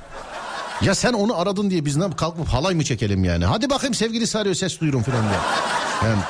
Ya 0.82 0.96
sen 0.96 1.14
onu 1.14 1.40
aradın 1.40 1.70
diye 1.70 1.86
biz 1.86 1.96
ne 1.96 2.16
kalkıp 2.16 2.48
halay 2.48 2.76
mı 2.76 2.84
çekelim 2.84 3.24
yani? 3.24 3.46
Hadi 3.46 3.70
bakayım 3.70 3.94
sevgilisi 3.94 4.38
arıyor 4.38 4.56
ses 4.56 4.80
duyurum 4.80 5.04
falan 5.04 5.22
diye. 5.22 5.40
Yani 6.04 6.22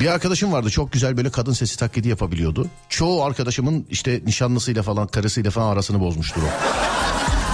bir 0.00 0.06
arkadaşım 0.06 0.52
vardı 0.52 0.70
çok 0.70 0.92
güzel 0.92 1.16
böyle 1.16 1.30
kadın 1.30 1.52
sesi 1.52 1.78
taklidi 1.78 2.08
yapabiliyordu. 2.08 2.66
Çoğu 2.88 3.24
arkadaşımın 3.24 3.86
işte 3.90 4.20
nişanlısıyla 4.26 4.82
falan 4.82 5.06
karısıyla 5.06 5.50
falan 5.50 5.72
arasını 5.72 6.00
bozmuştur 6.00 6.42
o. 6.42 6.46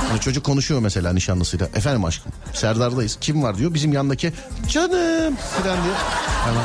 Hani 0.08 0.20
çocuk 0.20 0.44
konuşuyor 0.44 0.80
mesela 0.80 1.12
nişanlısıyla. 1.12 1.66
Efendim 1.66 2.04
aşkım 2.04 2.32
Serdar'dayız. 2.54 3.18
Kim 3.20 3.42
var 3.42 3.58
diyor. 3.58 3.74
Bizim 3.74 3.92
yandaki 3.92 4.32
canım 4.68 5.36
falan 5.36 5.84
diyor. 5.84 5.96
Hemen. 6.44 6.64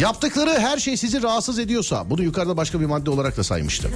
Yaptıkları 0.00 0.50
her 0.60 0.78
şey 0.78 0.96
sizi 0.96 1.22
rahatsız 1.22 1.58
ediyorsa 1.58 2.10
bunu 2.10 2.22
yukarıda 2.22 2.56
başka 2.56 2.80
bir 2.80 2.86
madde 2.86 3.10
olarak 3.10 3.36
da 3.36 3.44
saymıştım. 3.44 3.90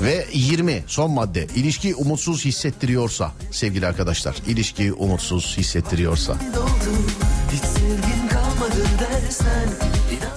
Ve 0.00 0.26
20 0.32 0.84
son 0.86 1.10
madde 1.10 1.46
ilişki 1.56 1.94
umutsuz 1.94 2.44
hissettiriyorsa 2.44 3.32
sevgili 3.52 3.86
arkadaşlar 3.86 4.36
ilişki 4.46 4.92
umutsuz 4.92 5.54
hissettiriyorsa. 5.58 6.34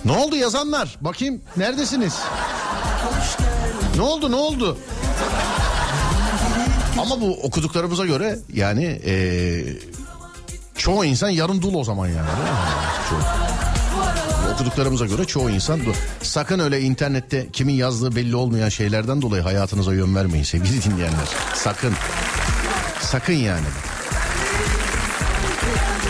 Ne 0.06 0.12
oldu 0.12 0.36
yazanlar 0.36 0.98
bakayım 1.02 1.42
neredesiniz? 1.58 2.14
Ne 3.96 4.02
oldu 4.02 4.32
ne 4.32 4.36
oldu? 4.36 4.78
Ama 7.00 7.22
bu 7.22 7.40
okuduklarımıza 7.44 8.06
göre 8.06 8.40
yani 8.54 8.84
eee, 8.86 9.78
çoğu 10.76 11.06
insan 11.06 11.30
yarım 11.30 11.62
dul 11.62 11.74
o 11.74 11.84
zaman 11.84 12.08
yani. 12.08 12.30
Çoğu. 13.10 13.20
Okuduklarımıza 14.60 15.06
göre 15.06 15.26
çoğu 15.26 15.50
insan 15.50 15.86
dul. 15.86 15.94
Sakın 16.22 16.60
öyle 16.60 16.82
internette 16.82 17.48
kimin 17.54 17.74
yazdığı 17.74 18.16
belli 18.16 18.36
olmayan 18.36 18.70
şeylerden 18.70 19.22
dolayı 19.22 19.44
hayatınıza 19.44 19.94
yön 19.94 20.16
vermeyin 20.16 20.44
sevgili 20.44 20.84
dinleyenler. 20.84 21.28
Sakın. 21.56 21.94
Sakın 23.02 23.34
yani. 23.34 23.66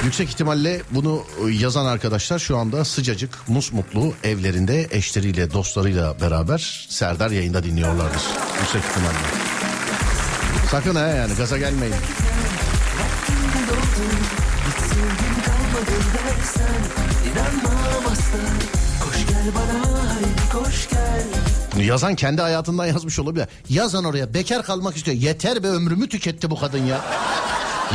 Yüksek 0.04 0.30
ihtimalle 0.30 0.82
bunu 0.92 1.24
yazan 1.52 1.86
arkadaşlar 1.86 2.40
şu 2.40 2.58
anda 2.58 2.86
sıcacık, 2.86 3.38
musmutlu 3.48 4.14
evlerinde 4.24 4.88
eşleriyle, 4.92 5.54
dostlarıyla 5.54 6.22
beraber 6.22 6.88
Serdar 6.90 7.32
yayında 7.32 7.64
dinliyorlardır. 7.64 8.22
Yüksek 8.60 8.82
ihtimalle. 8.84 9.18
Sakın 10.72 10.96
ha 10.96 11.08
yani 11.08 11.34
gaza 11.36 11.58
gelmeyin. 11.58 11.96
Hiç 14.70 14.76
sevgin 14.76 15.41
kalmadı 15.46 15.96
dersen 16.14 16.82
İnanmam 17.32 18.12
asla 18.12 18.40
Koş 19.06 19.28
gel 19.28 19.54
bana 19.56 20.10
haydi 20.10 20.52
koş 20.54 20.90
gel 20.90 21.40
yazan 21.86 22.16
kendi 22.16 22.41
hayatından 22.41 22.86
yazmış 22.86 23.20
olabilir. 23.20 23.48
Yazan 23.70 24.04
oraya 24.04 24.34
bekar 24.34 24.64
kalmak 24.64 24.98
istiyor. 24.98 25.18
Yeter 25.18 25.64
be 25.64 25.68
ömrümü 25.68 26.10
tüketti 26.10 26.50
bu 26.50 26.60
kadın 26.60 26.86
ya. 26.86 27.02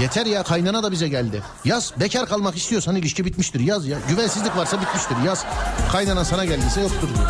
Yeter 0.01 0.27
ya 0.27 0.43
kaynana 0.43 0.83
da 0.83 0.93
bize 0.93 1.09
geldi. 1.09 1.43
Yaz 1.65 1.93
bekar 2.01 2.27
kalmak 2.27 2.57
istiyorsan 2.57 2.97
ilişki 2.97 3.25
bitmiştir 3.25 3.61
yaz 3.61 3.87
ya. 3.87 3.99
Güvensizlik 4.09 4.57
varsa 4.57 4.81
bitmiştir 4.81 5.17
yaz. 5.27 5.45
Kaynanan 5.93 6.25
sana 6.25 6.45
geldiyse 6.45 6.81
yoktur 6.81 7.09
diyor. 7.15 7.29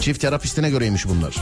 Çift 0.00 0.20
terapistine 0.20 0.70
göreymiş 0.70 1.08
bunlar. 1.08 1.36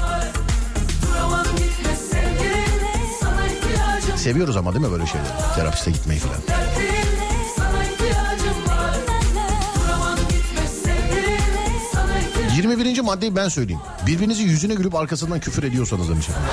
Seviyoruz 4.21 4.57
ama 4.57 4.73
değil 4.75 4.85
mi 4.85 4.93
böyle 4.93 5.07
şeyleri? 5.07 5.29
Terapiste 5.57 5.91
gitmeyi 5.91 6.21
falan. 6.21 6.37
ihtiyacım 7.83 8.61
21. 12.57 13.01
maddeyi 13.01 13.37
ben 13.37 13.49
söyleyeyim. 13.49 13.81
Birbirinizi 14.07 14.43
yüzüne 14.43 14.75
gülüp 14.75 14.95
arkasından 14.95 15.41
küfür 15.41 15.63
ediyorsanız 15.63 16.09
demiş 16.09 16.29
efendim. 16.29 16.51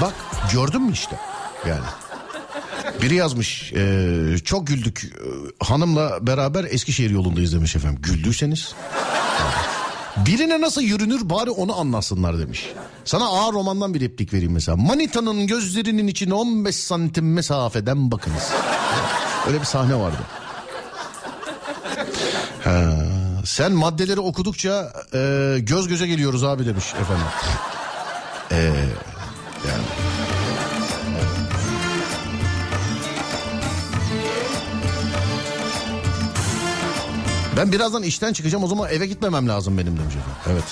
Bak 0.00 0.12
gördün 0.52 0.82
mü 0.82 0.92
işte 0.92 1.16
yani. 1.68 1.84
Biri 3.02 3.14
yazmış 3.14 3.72
e, 3.72 4.38
çok 4.44 4.66
güldük 4.66 5.04
e, 5.04 5.64
hanımla 5.64 6.26
beraber 6.26 6.64
Eskişehir 6.64 7.10
yolundayız 7.10 7.54
demiş 7.54 7.76
efendim. 7.76 8.02
Güldüyseniz. 8.02 8.74
Birine 10.16 10.60
nasıl 10.60 10.82
yürünür 10.82 11.30
bari 11.30 11.50
onu 11.50 11.78
anlasınlar 11.80 12.38
demiş. 12.38 12.72
Sana 13.04 13.26
ağır 13.26 13.52
romandan 13.52 13.94
bir 13.94 14.00
replik 14.00 14.32
vereyim 14.32 14.52
mesela. 14.52 14.76
Manitanın 14.76 15.46
gözlerinin 15.46 16.06
içine 16.06 16.34
15 16.34 16.76
santim 16.76 17.32
mesafeden 17.32 18.10
bakınız. 18.10 18.50
Öyle 19.46 19.60
bir 19.60 19.66
sahne 19.66 19.94
vardı. 19.94 20.18
Ha, 22.64 22.96
sen 23.44 23.72
maddeleri 23.72 24.20
okudukça 24.20 24.92
e, 25.14 25.56
göz 25.60 25.88
göze 25.88 26.06
geliyoruz 26.06 26.44
abi 26.44 26.66
demiş 26.66 26.84
efendim. 27.00 27.26
E, 28.50 28.56
yani. 29.68 29.84
Ben 37.56 37.72
birazdan 37.72 38.02
işten 38.02 38.32
çıkacağım 38.32 38.64
o 38.64 38.66
zaman 38.66 38.90
eve 38.90 39.06
gitmemem 39.06 39.48
lazım 39.48 39.78
benim 39.78 39.98
demiş 39.98 40.14
efendim. 40.14 40.42
Evet. 40.52 40.64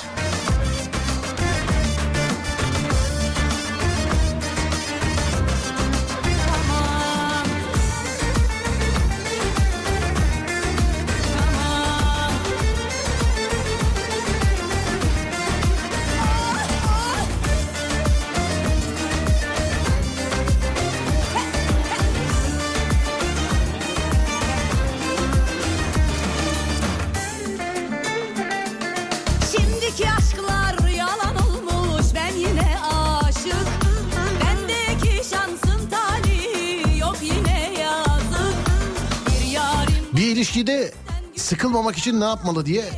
İçin 42.03 42.21
ne 42.21 42.25
yapmalı 42.25 42.67
diye 42.67 42.85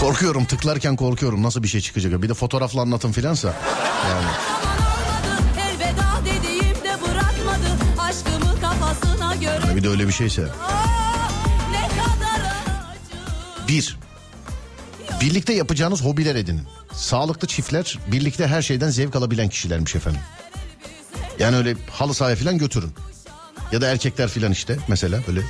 korkuyorum 0.00 0.44
tıklarken 0.44 0.96
korkuyorum 0.96 1.42
nasıl 1.42 1.62
bir 1.62 1.68
şey 1.68 1.80
çıkacak. 1.80 2.22
Bir 2.22 2.28
de 2.28 2.34
fotoğrafla 2.34 2.80
anlatım 2.80 3.12
filansa. 3.12 3.54
Yani. 4.10 4.26
bir 9.76 9.82
de 9.82 9.88
öyle 9.88 10.08
bir 10.08 10.12
şeyse. 10.12 10.48
Bir, 13.68 13.98
birlikte 15.20 15.52
yapacağınız 15.52 16.04
hobiler 16.04 16.34
edinin. 16.34 16.66
Sağlıklı 16.92 17.48
çiftler 17.48 17.98
birlikte 18.06 18.46
her 18.46 18.62
şeyden 18.62 18.90
zevk 18.90 19.16
alabilen 19.16 19.48
kişilermiş 19.48 19.94
efendim. 19.94 20.20
Yani 21.38 21.56
öyle 21.56 21.76
halı 21.90 22.14
sahaya 22.14 22.36
falan 22.36 22.58
götürün. 22.58 22.92
Ya 23.72 23.80
da 23.80 23.86
erkekler 23.86 24.28
falan 24.28 24.52
işte 24.52 24.78
mesela 24.88 25.20
böyle 25.28 25.42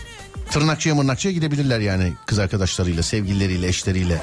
tırnakçıya 0.53 0.95
mırnakçıya 0.95 1.35
gidebilirler 1.35 1.81
yani 1.81 2.13
kız 2.27 2.39
arkadaşlarıyla, 2.39 3.03
sevgilileriyle, 3.03 3.69
eşleriyle. 3.69 4.23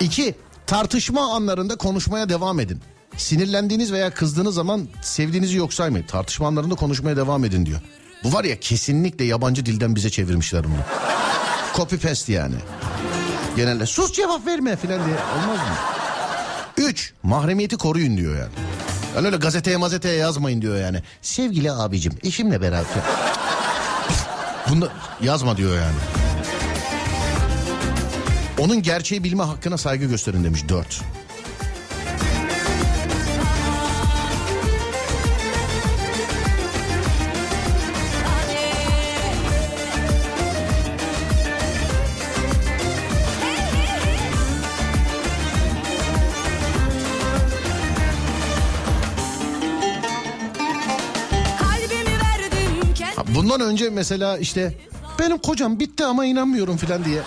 İki, 0.00 0.34
tartışma 0.66 1.34
anlarında 1.34 1.76
konuşmaya 1.76 2.28
devam 2.28 2.60
edin. 2.60 2.80
Sinirlendiğiniz 3.16 3.92
veya 3.92 4.10
kızdığınız 4.10 4.54
zaman 4.54 4.88
sevdiğinizi 5.02 5.56
yok 5.56 5.74
saymayın. 5.74 6.06
Tartışma 6.06 6.46
anlarında 6.46 6.74
konuşmaya 6.74 7.16
devam 7.16 7.44
edin 7.44 7.66
diyor. 7.66 7.80
Bu 8.24 8.32
var 8.32 8.44
ya 8.44 8.60
kesinlikle 8.60 9.24
yabancı 9.24 9.66
dilden 9.66 9.96
bize 9.96 10.10
çevirmişler 10.10 10.64
bunu. 10.64 10.78
Copy 11.76 11.96
paste 11.96 12.32
yani. 12.32 12.54
Genelde 13.56 13.86
sus 13.86 14.12
cevap 14.12 14.46
verme 14.46 14.76
falan 14.76 15.06
diye 15.06 15.16
olmaz 15.16 15.58
mı? 15.58 15.76
Üç, 16.76 17.12
mahremiyeti 17.22 17.76
koruyun 17.76 18.16
diyor 18.16 18.38
yani. 18.38 18.52
Yani 19.16 19.26
öyle 19.26 19.36
gazeteye 19.36 19.76
mazeteye 19.76 20.16
yazmayın 20.16 20.62
diyor 20.62 20.76
yani. 20.76 21.02
Sevgili 21.22 21.72
abicim 21.72 22.12
eşimle 22.22 22.60
beraber. 22.60 22.86
Bunda 24.70 24.88
yazma 25.22 25.56
diyor 25.56 25.76
yani. 25.76 25.96
Onun 28.58 28.82
gerçeği 28.82 29.24
bilme 29.24 29.42
hakkına 29.42 29.78
saygı 29.78 30.06
gösterin 30.06 30.44
demiş 30.44 30.68
4. 30.68 31.02
Ondan 53.56 53.68
önce 53.70 53.90
mesela 53.90 54.38
işte 54.38 54.74
benim 55.18 55.38
kocam 55.38 55.80
bitti 55.80 56.04
ama 56.04 56.24
inanmıyorum 56.24 56.76
filan 56.76 57.04
diye 57.04 57.22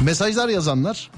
mesajlar 0.00 0.48
yazanlar 0.48 1.10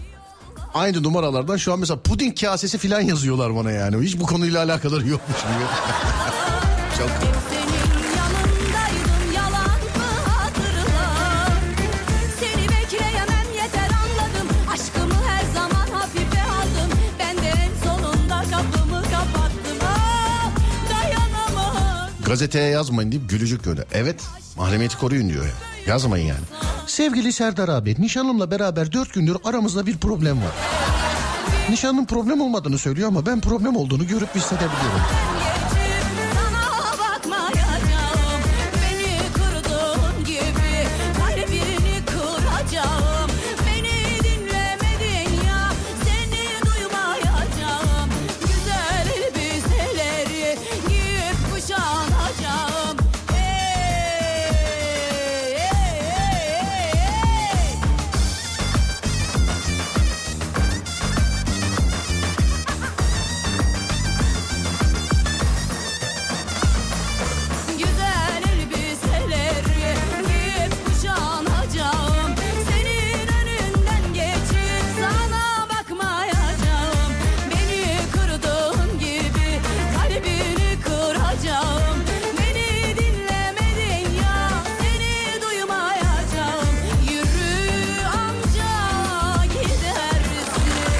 aynı 0.74 1.02
numaralardan 1.02 1.56
şu 1.56 1.72
an 1.72 1.78
mesela 1.78 2.00
puding 2.00 2.40
kasesi 2.40 2.78
filan 2.78 3.00
yazıyorlar 3.00 3.56
bana 3.56 3.70
yani. 3.70 4.06
Hiç 4.06 4.20
bu 4.20 4.26
konuyla 4.26 4.64
alakaları 4.64 5.08
yokmuş 5.08 5.38
gibi. 5.38 5.52
Çok 6.98 7.08
gazeteye 22.26 22.70
yazmayın 22.70 23.12
deyip 23.12 23.30
gülücük 23.30 23.64
gönder. 23.64 23.84
Evet 23.92 24.22
mahremiyeti 24.56 24.98
koruyun 24.98 25.28
diyor 25.28 25.44
ya. 25.44 25.52
Yazmayın 25.86 26.26
yani. 26.26 26.40
Sevgili 26.86 27.32
Serdar 27.32 27.68
abi 27.68 27.96
nişanlımla 27.98 28.50
beraber 28.50 28.92
dört 28.92 29.14
gündür 29.14 29.36
aramızda 29.44 29.86
bir 29.86 29.96
problem 29.98 30.36
var. 30.36 30.52
Nişanlım 31.70 32.06
problem 32.06 32.40
olmadığını 32.40 32.78
söylüyor 32.78 33.08
ama 33.08 33.26
ben 33.26 33.40
problem 33.40 33.76
olduğunu 33.76 34.06
görüp 34.06 34.34
hissedebiliyorum. 34.34 35.00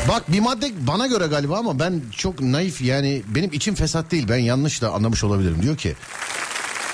Bak 0.09 0.33
bir 0.33 0.41
madde 0.41 0.87
bana 0.87 1.07
göre 1.07 1.27
galiba 1.27 1.59
ama 1.59 1.79
ben 1.79 2.03
çok 2.17 2.41
naif 2.41 2.83
yani 2.83 3.23
benim 3.27 3.53
içim 3.53 3.75
fesat 3.75 4.11
değil 4.11 4.29
ben 4.29 4.37
yanlış 4.37 4.83
da 4.83 4.91
anlamış 4.91 5.25
olabilirim. 5.25 5.63
Diyor 5.63 5.77
ki 5.77 5.97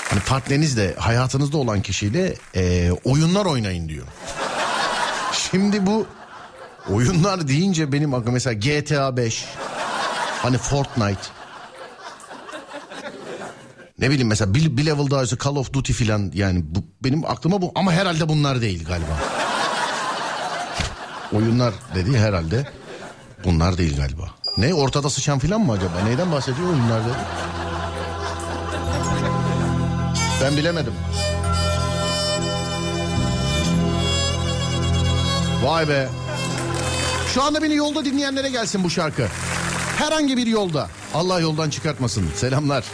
hani 0.08 0.20
partnerinizle 0.20 0.94
hayatınızda 0.94 1.56
olan 1.56 1.82
kişiyle 1.82 2.34
e, 2.54 2.90
oyunlar 3.04 3.46
oynayın 3.46 3.88
diyor. 3.88 4.06
Şimdi 5.32 5.86
bu 5.86 6.06
oyunlar 6.88 7.48
deyince 7.48 7.92
benim 7.92 8.14
aklıma 8.14 8.32
mesela 8.32 8.54
GTA 8.54 9.16
5 9.16 9.44
hani 10.42 10.58
Fortnite 10.58 11.20
ne 13.98 14.10
bileyim 14.10 14.28
mesela 14.28 14.54
bir, 14.54 14.76
bir 14.76 14.86
level 14.86 15.10
daha 15.10 15.22
üstü 15.22 15.38
Call 15.38 15.56
of 15.56 15.72
Duty 15.72 15.92
filan 15.92 16.30
yani 16.34 16.62
bu, 16.64 16.84
benim 17.04 17.24
aklıma 17.24 17.62
bu 17.62 17.72
ama 17.74 17.92
herhalde 17.92 18.28
bunlar 18.28 18.60
değil 18.60 18.84
galiba. 18.84 19.18
Oyunlar 21.32 21.74
dedi 21.94 22.18
herhalde 22.18 22.66
bunlar 23.44 23.78
değil 23.78 23.96
galiba. 23.96 24.30
Ne 24.56 24.74
ortada 24.74 25.10
sıçan 25.10 25.38
filan 25.38 25.60
mı 25.60 25.72
acaba? 25.72 25.92
Neyden 26.04 26.32
bahsediyor 26.32 26.68
oyunlar 26.68 27.04
dedi? 27.04 27.14
Ben 30.42 30.56
bilemedim. 30.56 30.92
Vay 35.64 35.88
be. 35.88 36.08
Şu 37.34 37.42
anda 37.42 37.62
beni 37.62 37.74
yolda 37.74 38.04
dinleyenlere 38.04 38.50
gelsin 38.50 38.84
bu 38.84 38.90
şarkı. 38.90 39.26
Herhangi 39.98 40.36
bir 40.36 40.46
yolda. 40.46 40.88
Allah 41.14 41.40
yoldan 41.40 41.70
çıkartmasın. 41.70 42.26
Selamlar. 42.36 42.84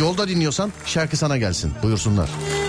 Yolda 0.00 0.28
dinliyorsan 0.28 0.72
şarkı 0.86 1.16
sana 1.16 1.36
gelsin. 1.36 1.72
Buyursunlar. 1.82 2.28
Kara 2.28 2.67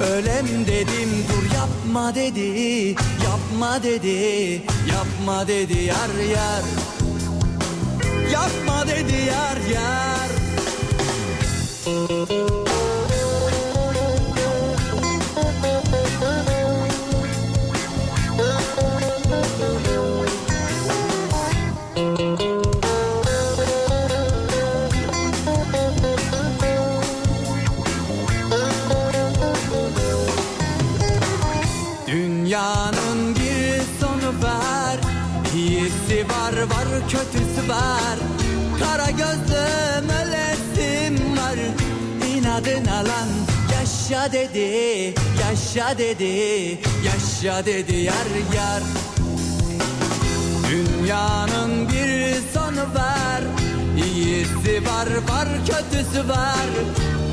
Ölem 0.00 0.46
dedim 0.66 1.10
dur 1.28 1.54
yapma 1.56 2.14
dedi 2.14 2.96
Yapma 3.24 3.82
dedi 3.82 4.62
Yapma 4.92 5.48
dedi 5.48 5.78
yar 5.78 6.24
yar. 6.32 6.64
Yapma 8.32 8.86
dedi 8.86 9.16
yar 9.16 9.56
yar 9.74 10.30
kötüsü 37.12 37.68
var. 37.68 38.18
Kara 38.78 39.10
gözlüm 39.10 40.08
ölesim 40.10 41.36
var. 41.36 41.58
İnadına 42.28 42.96
lan 42.96 43.28
Yaşa 43.72 44.32
dedi, 44.32 45.14
yaşa 45.40 45.98
dedi, 45.98 46.78
yaşa 47.04 47.66
dedi 47.66 47.96
yar 47.96 48.54
yar. 48.56 48.82
Dünyanın 50.70 51.88
bir 51.88 52.34
sonu 52.54 52.94
var 52.94 53.42
İyisi 53.96 54.86
var 54.86 55.08
var 55.28 55.48
kötüsü 55.66 56.28
var. 56.28 56.68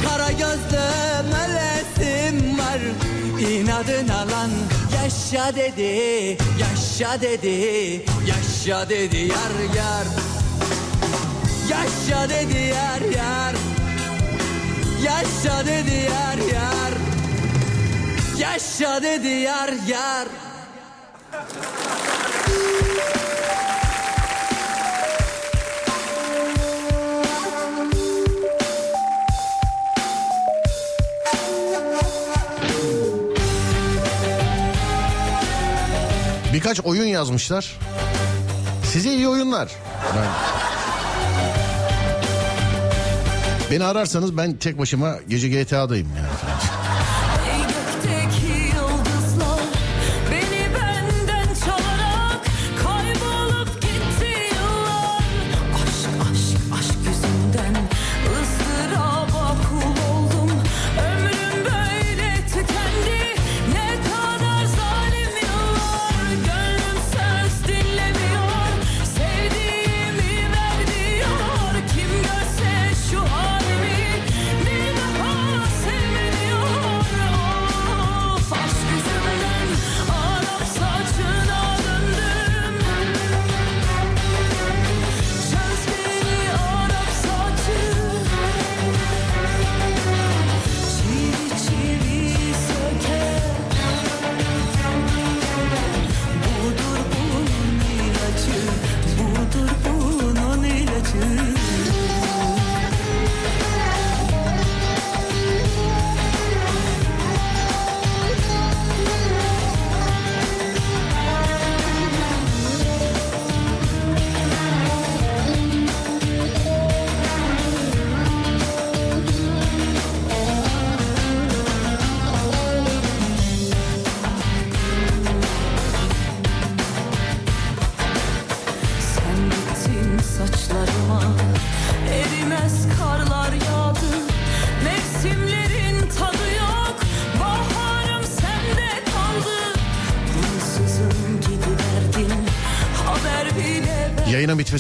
Kara 0.04 0.32
gözlü 0.32 0.86
melesim 1.32 2.60
var. 2.60 2.80
İnadına 3.50 4.18
lan 4.18 4.50
yaşa 5.04 5.56
dedi 5.56 6.38
Yaşa 6.60 6.77
dedi 7.00 8.06
Yaşa 8.28 8.90
dedi 8.90 9.18
yar 9.18 9.76
yar. 9.76 10.08
Yaşa 11.70 12.30
dedi 12.30 12.58
yar 12.58 13.02
yar. 13.02 13.56
Yaşa 15.04 15.66
dedi 15.66 15.94
yar 15.94 16.38
yar. 16.54 16.94
Yaşa 18.40 19.04
dedi 19.04 19.28
yar 19.28 19.70
yar 19.88 20.28
Birkaç 36.58 36.80
oyun 36.80 37.06
yazmışlar. 37.06 37.80
Size 38.84 39.14
iyi 39.14 39.28
oyunlar. 39.28 39.72
Ben... 40.16 40.28
Beni 43.72 43.84
ararsanız 43.84 44.38
ben 44.38 44.54
tek 44.54 44.80
başıma 44.80 45.16
gece 45.28 45.50
GTA'dayım 45.50 46.08
yani. 46.18 46.28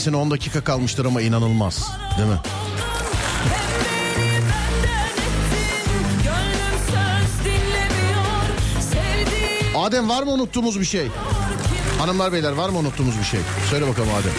Bitmesine 0.08 0.16
10 0.16 0.32
dakika 0.32 0.64
kalmıştır 0.64 1.06
ama 1.06 1.22
inanılmaz. 1.22 1.92
Değil 2.18 2.30
mi? 2.30 2.40
Adem 9.76 10.10
var 10.10 10.24
mı 10.24 10.32
unuttuğumuz 10.32 10.80
bir 10.80 10.86
şey? 10.86 11.08
Hanımlar 12.00 12.34
beyler 12.34 12.52
var 12.52 12.70
mı 12.70 12.78
unuttuğumuz 12.78 13.20
bir 13.20 13.24
şey? 13.24 13.40
Söyle 13.70 13.88
bakalım 13.88 14.10
Adem. 14.10 14.32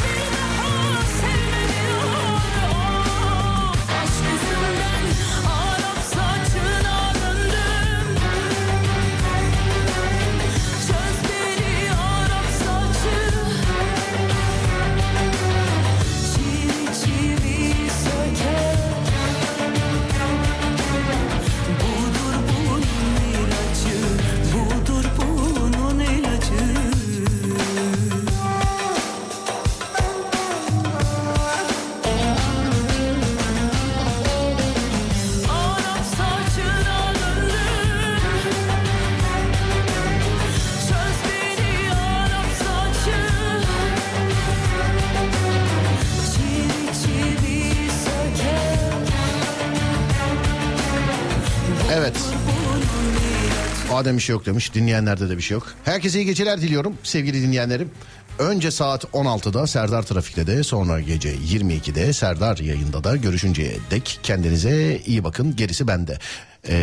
Adem 54.08 54.16
bir 54.16 54.22
şey 54.22 54.32
yok 54.32 54.46
demiş. 54.46 54.74
Dinleyenlerde 54.74 55.28
de 55.28 55.36
bir 55.36 55.42
şey 55.42 55.54
yok. 55.54 55.66
Herkese 55.84 56.18
iyi 56.18 56.26
geceler 56.26 56.60
diliyorum 56.60 56.94
sevgili 57.02 57.42
dinleyenlerim. 57.42 57.90
Önce 58.38 58.70
saat 58.70 59.04
16'da 59.04 59.66
Serdar 59.66 60.02
Trafik'te 60.02 60.46
de 60.46 60.62
sonra 60.62 61.00
gece 61.00 61.34
22'de 61.34 62.12
Serdar 62.12 62.58
yayında 62.58 63.04
da 63.04 63.16
görüşünceye 63.16 63.76
dek 63.90 64.20
kendinize 64.22 65.00
iyi 65.06 65.24
bakın 65.24 65.56
gerisi 65.56 65.88
bende. 65.88 66.18
Ee, 66.68 66.74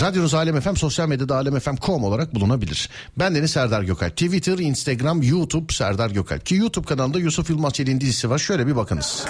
radyonuz 0.00 0.34
Alem 0.34 0.60
FM 0.60 0.74
sosyal 0.74 1.08
medyada 1.08 1.36
alemfm.com 1.36 2.04
olarak 2.04 2.34
bulunabilir. 2.34 2.88
Ben 3.16 3.34
Deniz 3.34 3.50
Serdar 3.50 3.82
Gökalp. 3.82 4.12
Twitter, 4.12 4.58
Instagram, 4.58 5.22
YouTube 5.22 5.72
Serdar 5.72 6.10
Gökalp. 6.10 6.46
Ki 6.46 6.54
YouTube 6.54 6.86
kanalında 6.86 7.18
Yusuf 7.18 7.50
Yılmaz 7.50 7.72
Çelik'in 7.72 8.00
dizisi 8.00 8.30
var. 8.30 8.38
Şöyle 8.38 8.66
bir 8.66 8.76
bakınız. 8.76 9.24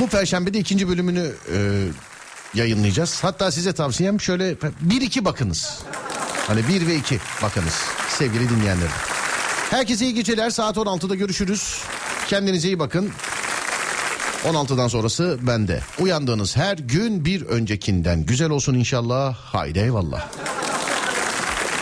Bu 0.00 0.06
perşembe 0.06 0.54
de 0.54 0.58
ikinci 0.58 0.88
bölümünü 0.88 1.32
e, 1.54 1.58
yayınlayacağız. 2.54 3.24
Hatta 3.24 3.50
size 3.50 3.72
tavsiyem 3.72 4.20
şöyle 4.20 4.56
bir 4.80 5.00
iki 5.00 5.24
bakınız. 5.24 5.78
Hani 6.46 6.68
bir 6.68 6.86
ve 6.86 6.94
iki 6.96 7.18
bakınız 7.42 7.82
sevgili 8.08 8.50
dinleyenlerim. 8.50 8.90
Herkese 9.70 10.04
iyi 10.04 10.14
geceler. 10.14 10.50
Saat 10.50 10.76
16'da 10.76 11.14
görüşürüz. 11.14 11.82
Kendinize 12.28 12.68
iyi 12.68 12.78
bakın. 12.78 13.10
16'dan 14.44 14.88
sonrası 14.88 15.38
bende. 15.42 15.80
Uyandığınız 15.98 16.56
her 16.56 16.78
gün 16.78 17.24
bir 17.24 17.42
öncekinden 17.42 18.26
güzel 18.26 18.50
olsun 18.50 18.74
inşallah. 18.74 19.34
Haydi 19.36 19.78
eyvallah. 19.78 20.28